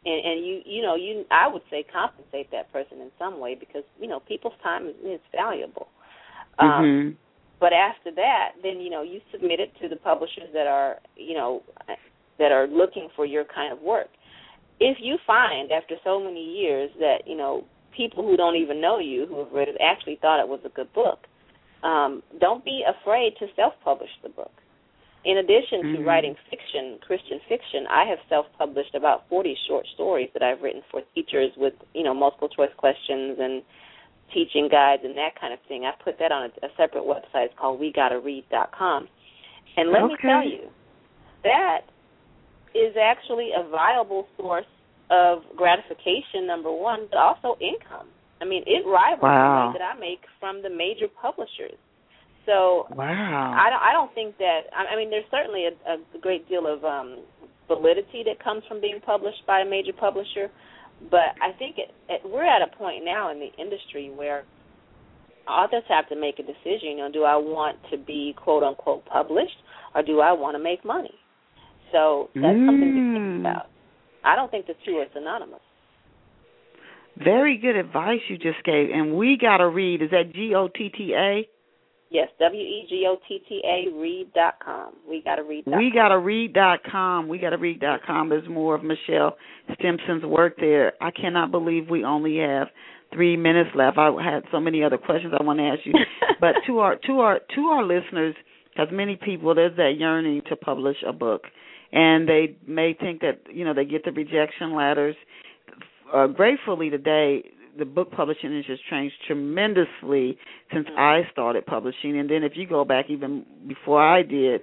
and 0.05 0.25
and 0.25 0.47
you 0.47 0.61
you 0.67 0.83
know 0.83 0.95
you 0.95 1.25
I 1.31 1.49
would 1.49 1.63
say 1.71 1.85
compensate 1.85 2.51
that 2.51 2.71
person 2.73 3.01
in 3.01 3.11
some 3.19 3.41
way 3.41 3.55
because 3.55 3.85
you 3.99 4.09
know 4.09 4.21
people's 4.21 4.59
time 4.63 4.89
is, 4.89 4.95
is 5.05 5.21
valuable. 5.33 5.89
Um, 6.59 6.69
mm-hmm. 6.69 7.11
But 7.59 7.73
after 7.73 8.11
that, 8.13 8.53
then 8.63 8.81
you 8.81 8.91
know 8.91 9.03
you 9.03 9.21
submit 9.33 9.61
it 9.61 9.73
to 9.81 9.89
the 9.89 9.97
publishers 9.97 10.53
that 10.53 10.67
are 10.67 10.99
you 11.17 11.35
know 11.35 11.63
that 12.39 12.53
are 12.53 12.67
looking 12.67 13.09
for 13.17 13.25
your 13.25 13.45
kind 13.45 13.73
of 13.73 13.81
work. 13.81 14.09
If 14.79 14.99
you 15.01 15.17
find 15.27 15.73
after 15.73 15.95
so 16.05 16.23
many 16.23 16.43
years 16.43 16.91
that 16.99 17.27
you 17.27 17.37
know 17.37 17.65
people 17.97 18.27
who 18.27 18.37
don't 18.37 18.57
even 18.57 18.81
know 18.81 18.99
you 18.99 19.27
who 19.27 19.39
have 19.39 19.53
read 19.53 19.69
it 19.69 19.77
actually 19.81 20.19
thought 20.21 20.41
it 20.41 20.49
was 20.49 20.61
a 20.65 20.69
good 20.69 20.93
book, 20.93 21.27
um, 21.83 22.23
don't 22.41 22.65
be 22.65 22.85
afraid 22.85 23.35
to 23.39 23.47
self-publish 23.57 24.11
the 24.23 24.29
book. 24.29 24.53
In 25.25 25.39
addition 25.39 25.83
to 25.83 25.89
mm-hmm. 25.99 26.05
writing 26.05 26.37
fiction, 26.49 26.99
Christian 27.05 27.41
fiction, 27.49 27.87
I 27.91 28.05
have 28.05 28.19
self-published 28.29 28.95
about 28.95 29.29
40 29.29 29.57
short 29.67 29.85
stories 29.95 30.29
that 30.35 30.43
I've 30.43 30.63
written 30.63 30.83
for 30.91 31.03
teachers 31.17 31.51
with, 31.57 31.75
you 31.95 32.05
know, 32.05 32.15
multiple 32.15 32.49
choice 32.49 32.71
questions 32.77 33.37
and 33.41 33.63
teaching 34.33 34.69
guides 34.71 35.03
and 35.05 35.17
that 35.17 35.35
kind 35.41 35.53
of 35.53 35.59
thing. 35.67 35.85
I 35.85 35.93
put 36.03 36.19
that 36.21 36.31
on 36.31 36.51
a, 36.51 36.67
a 36.67 36.69
separate 36.77 37.03
website. 37.03 37.47
It's 37.47 37.55
called 37.59 37.81
WeGottaRead.com. 37.81 39.09
And 39.77 39.91
let 39.91 40.03
okay. 40.03 40.13
me 40.13 40.19
tell 40.23 40.45
you, 40.45 40.69
that 41.43 41.81
is 42.77 42.97
actually 43.01 43.51
a 43.57 43.69
viable 43.69 44.27
source 44.37 44.67
of 45.11 45.43
gratification, 45.57 46.47
number 46.47 46.73
one, 46.73 47.07
but 47.11 47.19
also 47.19 47.57
income. 47.61 48.09
I 48.41 48.45
mean, 48.45 48.63
it 48.67 48.85
rivals 48.87 49.23
wow. 49.23 49.33
the 49.33 49.67
money 49.67 49.79
that 49.79 49.85
I 49.85 49.99
make 49.99 50.21
from 50.41 50.63
the 50.63 50.71
major 50.71 51.07
publishers. 51.09 51.79
So 52.45 52.87
wow. 52.95 53.55
I 53.59 53.71
don't 53.71 53.83
I 53.83 53.93
don't 53.93 54.15
think 54.15 54.39
that 54.39 54.71
I 54.73 54.95
mean 54.95 55.11
there's 55.11 55.27
certainly 55.31 55.67
a, 55.67 55.75
a 55.91 55.99
great 56.21 56.49
deal 56.49 56.67
of 56.67 56.85
um 56.85 57.25
validity 57.67 58.23
that 58.25 58.43
comes 58.43 58.63
from 58.69 58.81
being 58.81 59.01
published 59.05 59.45
by 59.47 59.61
a 59.61 59.65
major 59.65 59.93
publisher, 59.93 60.49
but 61.11 61.35
I 61.43 61.51
think 61.59 61.79
it, 61.79 61.91
it, 62.09 62.23
we're 62.25 62.47
at 62.47 62.63
a 62.63 62.77
point 62.77 63.05
now 63.05 63.33
in 63.33 63.41
the 63.41 63.51
industry 63.61 64.13
where 64.15 64.45
authors 65.49 65.83
have 65.89 66.09
to 66.09 66.17
make 66.17 66.39
a 66.39 66.43
decision. 66.43 66.91
You 66.91 66.97
know, 66.99 67.13
do 67.13 67.25
I 67.25 67.35
want 67.35 67.79
to 67.91 67.99
be 67.99 68.35
quote 68.37 68.63
unquote 68.63 69.05
published, 69.07 69.59
or 69.97 70.03
do 70.03 70.21
I 70.21 70.33
want 70.33 70.57
to 70.57 70.63
make 70.63 70.85
money? 70.85 71.15
So 71.93 72.31
that's 72.35 72.47
mm. 72.57 72.67
something 72.67 72.93
to 72.95 73.19
think 73.19 73.41
about. 73.41 73.67
I 74.25 74.35
don't 74.35 74.51
think 74.51 74.67
the 74.67 74.75
two 74.85 74.97
are 74.97 75.07
synonymous. 75.15 75.61
Very 77.17 77.57
good 77.57 77.77
advice 77.77 78.21
you 78.29 78.37
just 78.37 78.63
gave, 78.65 78.91
and 78.93 79.17
we 79.17 79.39
got 79.41 79.59
to 79.59 79.69
read. 79.69 80.03
Is 80.03 80.11
that 80.11 80.35
G 80.35 80.55
O 80.55 80.69
T 80.69 80.91
T 80.91 81.15
A? 81.15 81.49
Yes, 82.11 82.29
W 82.39 82.61
E 82.61 82.87
G 82.89 83.05
O 83.09 83.17
T 83.27 83.41
T 83.49 83.63
A 83.65 83.91
read 83.99 84.33
dot 84.33 84.55
com. 84.65 84.93
We 85.09 85.23
gotta 85.25 85.43
read. 85.43 85.65
We 85.67 85.91
gotta 85.93 86.19
read 86.19 86.53
dot 86.53 86.81
com. 86.91 87.27
We 87.29 87.39
gotta 87.39 87.59
read 87.59 87.81
dot 87.81 88.01
com. 88.07 88.29
There's 88.29 88.49
more 88.49 88.75
of 88.77 88.85
Michelle 88.85 89.37
Stimpson's 89.73 90.25
work 90.25 90.57
there. 90.59 90.93
I 91.01 91.11
cannot 91.11 91.51
believe 91.51 91.89
we 91.91 92.05
only 92.05 92.39
have 92.39 92.69
three 93.13 93.37
minutes 93.37 93.71
left. 93.75 93.99
I 93.99 94.11
had 94.23 94.45
so 94.53 94.61
many 94.61 94.85
other 94.85 94.99
questions 94.99 95.35
I 95.39 95.43
want 95.43 95.59
to 95.59 95.65
ask 95.65 95.81
you, 95.85 95.95
but 96.41 96.55
to 96.67 96.79
our 96.79 96.97
to 97.07 97.21
our 97.21 97.41
to 97.57 97.61
our 97.63 97.83
listeners, 97.83 98.37
because 98.71 98.89
many 98.93 99.17
people 99.17 99.55
there's 99.55 99.77
that 99.77 99.95
yearning 99.99 100.43
to 100.49 100.55
publish 100.55 100.99
a 101.07 101.13
book, 101.13 101.43
and 101.93 102.29
they 102.29 102.57
may 102.67 102.95
think 102.95 103.21
that 103.21 103.41
you 103.53 103.65
know 103.65 103.75
they 103.75 103.85
get 103.85 104.05
the 104.05 104.13
rejection 104.13 104.75
letters. 104.75 105.17
Uh, 106.13 106.27
gratefully 106.27 106.91
today, 106.91 107.45
the 107.79 107.85
book 107.85 108.11
publishing 108.11 108.51
industry 108.51 108.75
has 108.75 108.91
changed 108.91 109.15
tremendously 109.27 110.39
since. 110.73 110.87
I 110.97 111.23
started 111.33 111.67
publishing, 111.67 112.19
and 112.19 112.31
then 112.31 112.43
if 112.43 112.53
you 112.55 112.67
go 112.67 112.85
back 112.85 113.07
even 113.09 113.45
before 113.67 114.03
I 114.03 114.23
did, 114.23 114.63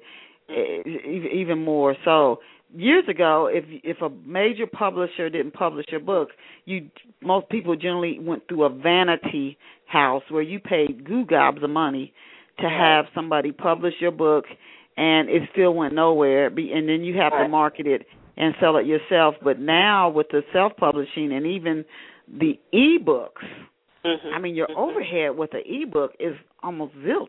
even 0.50 1.64
more 1.64 1.96
so. 2.04 2.40
Years 2.76 3.04
ago, 3.08 3.50
if 3.52 3.66
if 3.84 4.02
a 4.02 4.10
major 4.28 4.66
publisher 4.66 5.30
didn't 5.30 5.54
publish 5.54 5.86
your 5.92 6.00
book, 6.00 6.30
you 6.66 6.90
most 7.22 7.48
people 7.50 7.76
generally 7.76 8.18
went 8.20 8.48
through 8.48 8.64
a 8.64 8.70
vanity 8.70 9.58
house 9.86 10.24
where 10.30 10.42
you 10.42 10.60
paid 10.60 11.06
goo 11.06 11.24
gobs 11.24 11.62
of 11.62 11.70
money 11.70 12.14
to 12.60 12.70
have 12.70 13.06
somebody 13.14 13.52
publish 13.52 13.94
your 14.00 14.12
book, 14.12 14.46
and 14.98 15.30
it 15.30 15.44
still 15.52 15.74
went 15.74 15.94
nowhere. 15.94 16.48
And 16.48 16.90
then 16.90 17.04
you 17.04 17.18
have 17.18 17.34
to 17.34 17.48
market 17.48 17.88
it 17.88 18.06
and 18.38 18.54
sell 18.60 18.78
it 18.78 18.86
yourself. 18.86 19.36
But 19.44 19.60
now 19.60 20.10
with 20.10 20.28
the 20.32 20.42
self 20.52 20.76
publishing 20.78 21.32
and 21.34 21.46
even 21.46 21.86
the 22.28 22.60
ebooks. 22.74 23.46
Mm-hmm. 24.06 24.34
I 24.36 24.40
mean, 24.40 24.56
your 24.56 24.68
mm-hmm. 24.68 24.80
overhead 24.80 25.38
with 25.38 25.52
the 25.52 25.62
ebook 25.66 26.12
is 26.20 26.36
almost 26.62 26.94
zilch. 26.96 27.28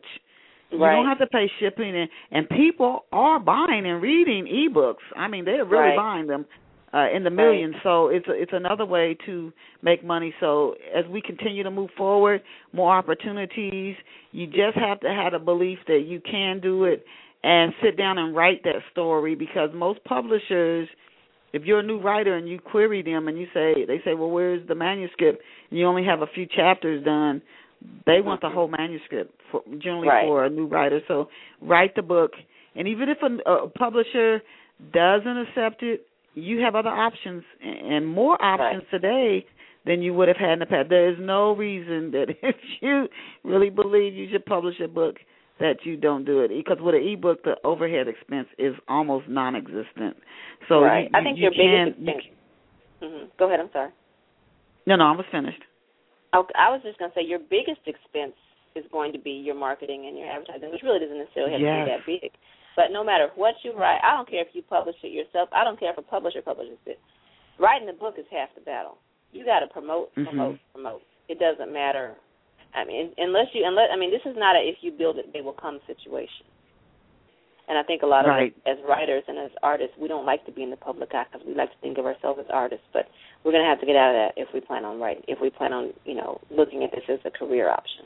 You 0.71 0.79
right. 0.79 0.97
don't 0.97 1.07
have 1.07 1.19
to 1.19 1.27
pay 1.27 1.49
shipping, 1.61 1.95
and 1.95 2.09
and 2.33 2.49
people 2.49 3.05
are 3.13 3.39
buying 3.39 3.87
and 3.87 4.03
reading 4.03 4.47
ebooks. 4.47 5.05
I 5.17 5.29
mean, 5.29 5.45
they're 5.45 5.65
really 5.65 5.91
right. 5.91 5.97
buying 5.97 6.27
them 6.27 6.47
uh, 6.95 7.11
in 7.15 7.25
the 7.25 7.31
millions. 7.31 7.75
Right. 7.75 7.83
So 7.83 8.09
it's 8.09 8.27
a, 8.29 8.33
it's 8.33 8.53
another 8.53 8.87
way 8.87 9.17
to 9.27 9.53
make 9.83 10.05
money. 10.05 10.33
So 10.41 10.75
as 10.97 11.05
we 11.07 11.21
continue 11.21 11.63
to 11.63 11.71
move 11.71 11.91
forward, 11.97 12.43
more 12.73 12.97
opportunities. 12.97 13.97
You 14.33 14.47
just 14.47 14.77
have 14.77 15.01
to 15.01 15.09
have 15.09 15.33
a 15.33 15.39
belief 15.39 15.79
that 15.87 16.05
you 16.07 16.21
can 16.21 16.61
do 16.61 16.85
it, 16.85 17.05
and 17.45 17.75
sit 17.83 17.99
down 17.99 18.17
and 18.17 18.35
write 18.35 18.65
that 18.65 18.81
story 18.91 19.35
because 19.35 19.69
most 19.75 20.03
publishers 20.05 20.89
if 21.53 21.63
you're 21.63 21.79
a 21.79 21.85
new 21.85 22.01
writer 22.01 22.37
and 22.37 22.49
you 22.49 22.59
query 22.59 23.01
them 23.01 23.29
and 23.29 23.39
you 23.39 23.47
say 23.55 23.85
they 23.87 24.01
say, 24.05 24.15
well, 24.15 24.31
where's 24.31 24.67
the 24.67 24.75
manuscript? 24.75 25.41
And 25.71 25.79
you 25.79 25.87
only 25.87 26.05
have 26.05 26.21
a 26.21 26.27
few 26.35 26.47
chapters 26.47 27.05
done. 27.05 27.43
They 28.07 28.21
want 28.21 28.41
the 28.41 28.49
whole 28.49 28.67
manuscript 28.67 29.41
for 29.53 29.63
generally 29.79 30.09
right. 30.09 30.27
for 30.27 30.45
a 30.45 30.51
new 30.51 30.67
writer. 30.67 31.01
So 31.07 31.29
write 31.63 31.95
the 31.95 32.03
book, 32.03 32.33
and 32.75 32.89
even 32.89 33.09
if 33.09 33.19
a, 33.23 33.49
a 33.49 33.69
publisher 33.69 34.43
doesn't 34.93 35.47
accept 35.49 35.85
it, 35.85 36.07
you 36.35 36.61
have 36.63 36.75
other 36.75 36.89
options 36.89 37.45
and 37.63 38.05
more 38.05 38.43
options 38.43 38.83
right. 38.93 39.01
today 39.01 39.47
than 39.87 40.03
you 40.03 40.13
would 40.15 40.27
have 40.27 40.39
had 40.39 40.55
in 40.55 40.59
the 40.59 40.67
past. 40.67 40.89
There 40.89 41.09
is 41.09 41.19
no 41.21 41.55
reason 41.55 42.11
that 42.13 42.35
if 42.43 42.57
you 42.81 43.07
really 43.45 43.71
believe 43.71 44.15
you 44.15 44.29
should 44.33 44.45
publish 44.45 44.81
a 44.83 44.89
book 44.89 45.17
that 45.61 45.85
you 45.85 45.97
don't 45.97 46.25
do 46.25 46.41
it 46.41 46.49
because 46.49 46.79
with 46.81 46.95
an 46.95 47.03
ebook 47.07 47.45
the 47.45 47.55
overhead 47.65 48.09
expense 48.09 48.49
is 48.59 48.75
almost 48.89 49.29
non-existent. 49.29 50.17
So 50.69 50.81
right. 50.83 51.05
you, 51.05 51.19
I 51.19 51.23
think 51.23 51.39
you 51.39 51.45
your 51.45 51.53
can, 51.53 51.95
biggest. 51.99 52.29
Mm-hmm. 53.03 53.27
Go 53.39 53.47
ahead. 53.47 53.61
I'm 53.61 53.71
sorry. 53.73 53.91
No, 54.87 54.97
no, 54.97 55.05
I 55.05 55.13
was 55.13 55.27
finished. 55.31 55.63
Okay, 56.35 56.55
I 56.59 56.71
was 56.71 56.81
just 56.83 56.99
going 56.99 57.11
to 57.11 57.15
say 57.15 57.23
your 57.25 57.39
biggest 57.39 57.87
expense 57.87 58.35
is 58.75 58.85
going 58.91 59.13
to 59.13 59.19
be 59.19 59.31
your 59.31 59.55
marketing 59.55 60.07
and 60.09 60.19
your 60.19 60.27
advertising, 60.27 60.71
which 60.73 60.83
really 60.83 60.99
doesn't 60.99 61.19
necessarily 61.19 61.53
have 61.53 61.63
yes. 61.63 61.71
to 61.71 61.85
be 61.85 61.91
that 61.91 62.03
big. 62.07 62.31
But 62.75 62.91
no 62.91 63.05
matter 63.05 63.31
what 63.37 63.55
you 63.63 63.73
write, 63.73 64.03
I 64.03 64.17
don't 64.17 64.29
care 64.29 64.43
if 64.43 64.51
you 64.53 64.63
publish 64.63 64.97
it 65.05 65.15
yourself. 65.15 65.49
I 65.55 65.63
don't 65.63 65.79
care 65.79 65.93
if 65.93 65.99
a 65.99 66.03
publisher 66.03 66.43
publishes 66.43 66.79
it. 66.87 66.99
Writing 67.61 67.87
the 67.87 67.95
book 67.95 68.19
is 68.19 68.27
half 68.33 68.51
the 68.59 68.61
battle. 68.67 68.99
You 69.31 69.45
got 69.45 69.61
to 69.61 69.69
promote, 69.69 70.13
promote, 70.15 70.59
mm-hmm. 70.59 70.75
promote. 70.75 71.03
It 71.29 71.39
doesn't 71.39 71.73
matter 71.73 72.17
I 72.75 72.85
mean, 72.85 73.13
unless 73.19 73.47
you, 73.55 73.63
unless 73.65 73.89
I 73.93 73.97
mean, 73.97 74.11
this 74.11 74.25
is 74.27 74.37
not 74.37 74.57
a 74.57 74.61
if 74.61 74.77
you 74.83 74.91
build 74.91 75.19
it, 75.19 75.33
they 75.33 75.41
will 75.41 75.55
come 75.55 75.81
situation. 75.87 76.47
And 77.67 77.79
I 77.79 77.83
think 77.83 78.03
a 78.03 78.07
lot 78.07 78.27
of 78.27 78.29
right. 78.29 78.53
us, 78.53 78.77
as 78.77 78.85
writers 78.87 79.23
and 79.27 79.39
as 79.39 79.51
artists, 79.63 79.97
we 79.99 80.07
don't 80.07 80.27
like 80.27 80.45
to 80.45 80.53
be 80.53 80.63
in 80.63 80.71
the 80.71 80.77
public 80.77 81.11
eye 81.15 81.25
because 81.33 81.47
we 81.47 81.55
like 81.55 81.71
to 81.71 81.79
think 81.81 81.97
of 81.97 82.05
ourselves 82.05 82.39
as 82.41 82.47
artists. 82.53 82.85
But 82.93 83.07
we're 83.43 83.53
going 83.53 83.65
to 83.65 83.71
have 83.71 83.81
to 83.81 83.87
get 83.87 83.97
out 83.97 84.11
of 84.11 84.21
that 84.21 84.41
if 84.41 84.49
we 84.53 84.61
plan 84.61 84.85
on 84.85 85.01
writing, 85.01 85.25
if 85.29 85.39
we 85.41 85.49
plan 85.49 85.73
on, 85.73 85.93
you 86.05 86.15
know, 86.15 86.41
looking 86.51 86.85
at 86.85 86.91
this 86.91 87.05
as 87.09 87.21
a 87.25 87.31
career 87.31 87.71
option. 87.71 88.05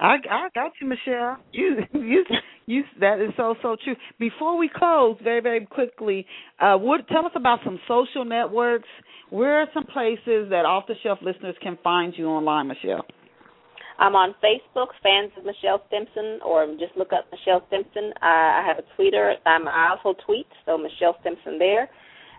I 0.00 0.16
I 0.28 0.48
got 0.54 0.72
you, 0.80 0.88
Michelle. 0.88 1.36
You 1.52 1.82
you 1.92 2.24
you. 2.66 2.82
That 2.98 3.20
is 3.20 3.30
so 3.36 3.54
so 3.62 3.76
true. 3.84 3.94
Before 4.18 4.58
we 4.58 4.68
close, 4.74 5.16
very 5.22 5.40
very 5.40 5.64
quickly, 5.66 6.26
uh, 6.58 6.76
what 6.76 7.06
tell 7.08 7.26
us 7.26 7.32
about 7.36 7.60
some 7.64 7.78
social 7.86 8.24
networks. 8.24 8.88
Where 9.30 9.62
are 9.62 9.66
some 9.72 9.86
places 9.86 10.50
that 10.50 10.66
off 10.66 10.84
the 10.88 10.94
shelf 11.02 11.20
listeners 11.22 11.54
can 11.62 11.78
find 11.82 12.12
you 12.16 12.26
online, 12.26 12.66
Michelle? 12.68 13.06
I'm 13.98 14.14
on 14.16 14.34
Facebook, 14.42 14.88
fans 15.02 15.32
of 15.36 15.44
Michelle 15.44 15.82
Stimpson, 15.88 16.40
or 16.44 16.66
just 16.78 16.96
look 16.96 17.12
up 17.12 17.26
Michelle 17.30 17.62
Stimpson. 17.68 18.12
I 18.20 18.64
have 18.66 18.78
a 18.78 18.96
Twitter. 18.96 19.34
I'm, 19.46 19.68
I 19.68 19.94
also 19.96 20.18
tweet, 20.24 20.46
so 20.66 20.78
Michelle 20.78 21.16
Stimpson 21.20 21.58
there. 21.58 21.88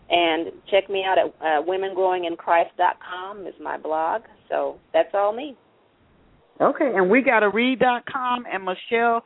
And 0.09 0.51
check 0.69 0.89
me 0.89 1.03
out 1.05 1.17
at 1.17 1.27
uh, 1.39 1.63
womengrowinginchrist.com 1.63 3.47
is 3.47 3.53
my 3.61 3.77
blog. 3.77 4.23
So 4.49 4.79
that's 4.91 5.09
all 5.13 5.33
me. 5.33 5.55
Okay, 6.61 6.91
and 6.95 7.09
we 7.09 7.21
got 7.21 7.41
a 7.41 7.49
read.com 7.49 8.45
and 8.51 8.63
Michelle 8.63 9.23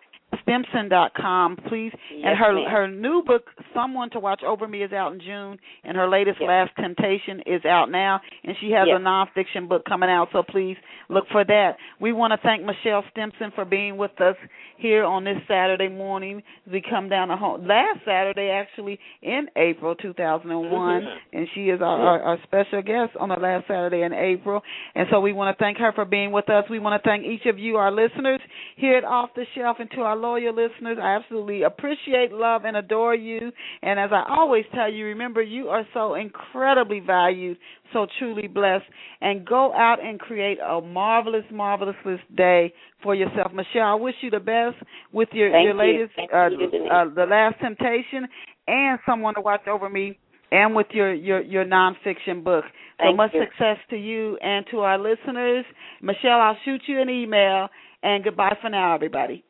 Stimpson.com, 0.47 1.57
please. 1.67 1.91
Yes, 2.11 2.23
and 2.25 2.37
her 2.37 2.53
ma'am. 2.53 2.71
her 2.71 2.87
new 2.87 3.23
book, 3.23 3.43
Someone 3.73 4.09
to 4.11 4.19
Watch 4.19 4.41
Over 4.45 4.67
Me, 4.67 4.83
is 4.83 4.91
out 4.91 5.13
in 5.13 5.19
June, 5.21 5.57
and 5.83 5.95
her 5.97 6.07
latest, 6.09 6.37
Yes. 6.39 6.47
Last 6.47 6.71
Temptation, 6.75 7.41
is 7.45 7.63
out 7.65 7.89
now. 7.91 8.19
And 8.43 8.55
she 8.59 8.71
has 8.71 8.87
Yes. 8.87 8.97
a 8.99 9.03
nonfiction 9.03 9.67
book 9.67 9.85
coming 9.85 10.09
out, 10.09 10.29
so 10.31 10.43
please 10.43 10.77
look 11.09 11.27
for 11.29 11.43
that. 11.45 11.77
We 11.99 12.11
want 12.11 12.31
to 12.31 12.37
thank 12.37 12.63
Michelle 12.63 13.03
Stimpson 13.11 13.51
for 13.51 13.65
being 13.65 13.97
with 13.97 14.19
us 14.19 14.35
here 14.77 15.03
on 15.03 15.23
this 15.23 15.37
Saturday 15.47 15.87
morning. 15.89 16.43
We 16.71 16.81
come 16.81 17.07
down 17.09 17.29
to 17.29 17.35
home 17.37 17.65
last 17.65 17.99
Saturday, 18.05 18.49
actually 18.49 18.99
in 19.21 19.49
April 19.55 19.95
2001, 19.95 21.03
Mhm. 21.03 21.17
and 21.33 21.49
she 21.53 21.69
is 21.69 21.81
our, 21.81 21.99
our, 21.99 22.21
our 22.23 22.37
special 22.43 22.81
guest 22.81 23.15
on 23.17 23.29
the 23.29 23.39
last 23.39 23.67
Saturday 23.67 24.01
in 24.01 24.13
April. 24.13 24.63
And 24.95 25.07
so 25.09 25.19
we 25.21 25.33
want 25.33 25.55
to 25.57 25.63
thank 25.63 25.77
her 25.77 25.91
for 25.93 26.05
being 26.05 26.31
with 26.31 26.49
us. 26.49 26.69
We 26.69 26.79
want 26.79 27.01
to 27.01 27.07
thank 27.09 27.23
each 27.25 27.45
of 27.45 27.57
you, 27.57 27.77
our 27.77 27.91
listeners. 27.91 28.41
here 28.75 28.97
at 28.97 29.03
Off 29.05 29.33
the 29.33 29.45
Shelf. 29.55 29.79
And 29.79 29.89
to 29.91 30.01
our 30.01 30.15
loyal 30.17 30.55
listeners, 30.55 30.97
I 31.01 31.15
absolutely 31.15 31.63
appreciate, 31.63 32.31
love, 32.31 32.63
and 32.65 32.77
adore 32.77 33.15
you. 33.15 33.51
And 33.81 33.99
as 33.99 34.09
I 34.11 34.25
always 34.29 34.65
tell 34.73 34.91
you, 34.91 35.05
remember, 35.05 35.41
you 35.41 35.69
are 35.69 35.85
so 35.93 36.15
incredibly 36.15 36.99
valued, 36.99 37.57
so 37.93 38.07
truly 38.19 38.47
blessed. 38.47 38.85
And 39.21 39.45
go 39.45 39.73
out 39.73 39.97
and 40.03 40.19
create 40.19 40.59
a 40.59 40.81
marvelous, 40.81 41.45
marvelous 41.51 41.95
day 42.35 42.73
for 43.03 43.15
yourself. 43.15 43.51
Michelle, 43.53 43.83
I 43.83 43.95
wish 43.95 44.15
you 44.21 44.29
the 44.29 44.39
best 44.39 44.75
with 45.11 45.29
your, 45.31 45.51
Thank 45.51 45.65
your 45.65 45.73
latest, 45.75 46.13
uh, 46.33 46.47
you, 46.49 46.89
uh, 46.91 47.05
The 47.13 47.25
Last 47.25 47.59
Temptation, 47.61 48.27
and 48.67 48.99
someone 49.05 49.35
to 49.35 49.41
watch 49.41 49.67
over 49.67 49.89
me 49.89 50.17
and 50.51 50.75
with 50.75 50.87
your 50.91 51.13
your 51.13 51.41
your 51.41 51.65
nonfiction 51.65 52.43
book. 52.43 52.63
So 52.99 53.05
Thank 53.05 53.17
much 53.17 53.31
you. 53.33 53.41
success 53.41 53.77
to 53.89 53.97
you 53.97 54.37
and 54.37 54.65
to 54.71 54.79
our 54.79 54.97
listeners. 54.97 55.65
Michelle, 56.01 56.39
I'll 56.39 56.57
shoot 56.65 56.81
you 56.87 57.01
an 57.01 57.09
email 57.09 57.67
and 58.03 58.23
goodbye 58.23 58.57
for 58.61 58.69
now, 58.69 58.95
everybody. 58.95 59.43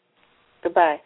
Goodbye. 0.68 1.00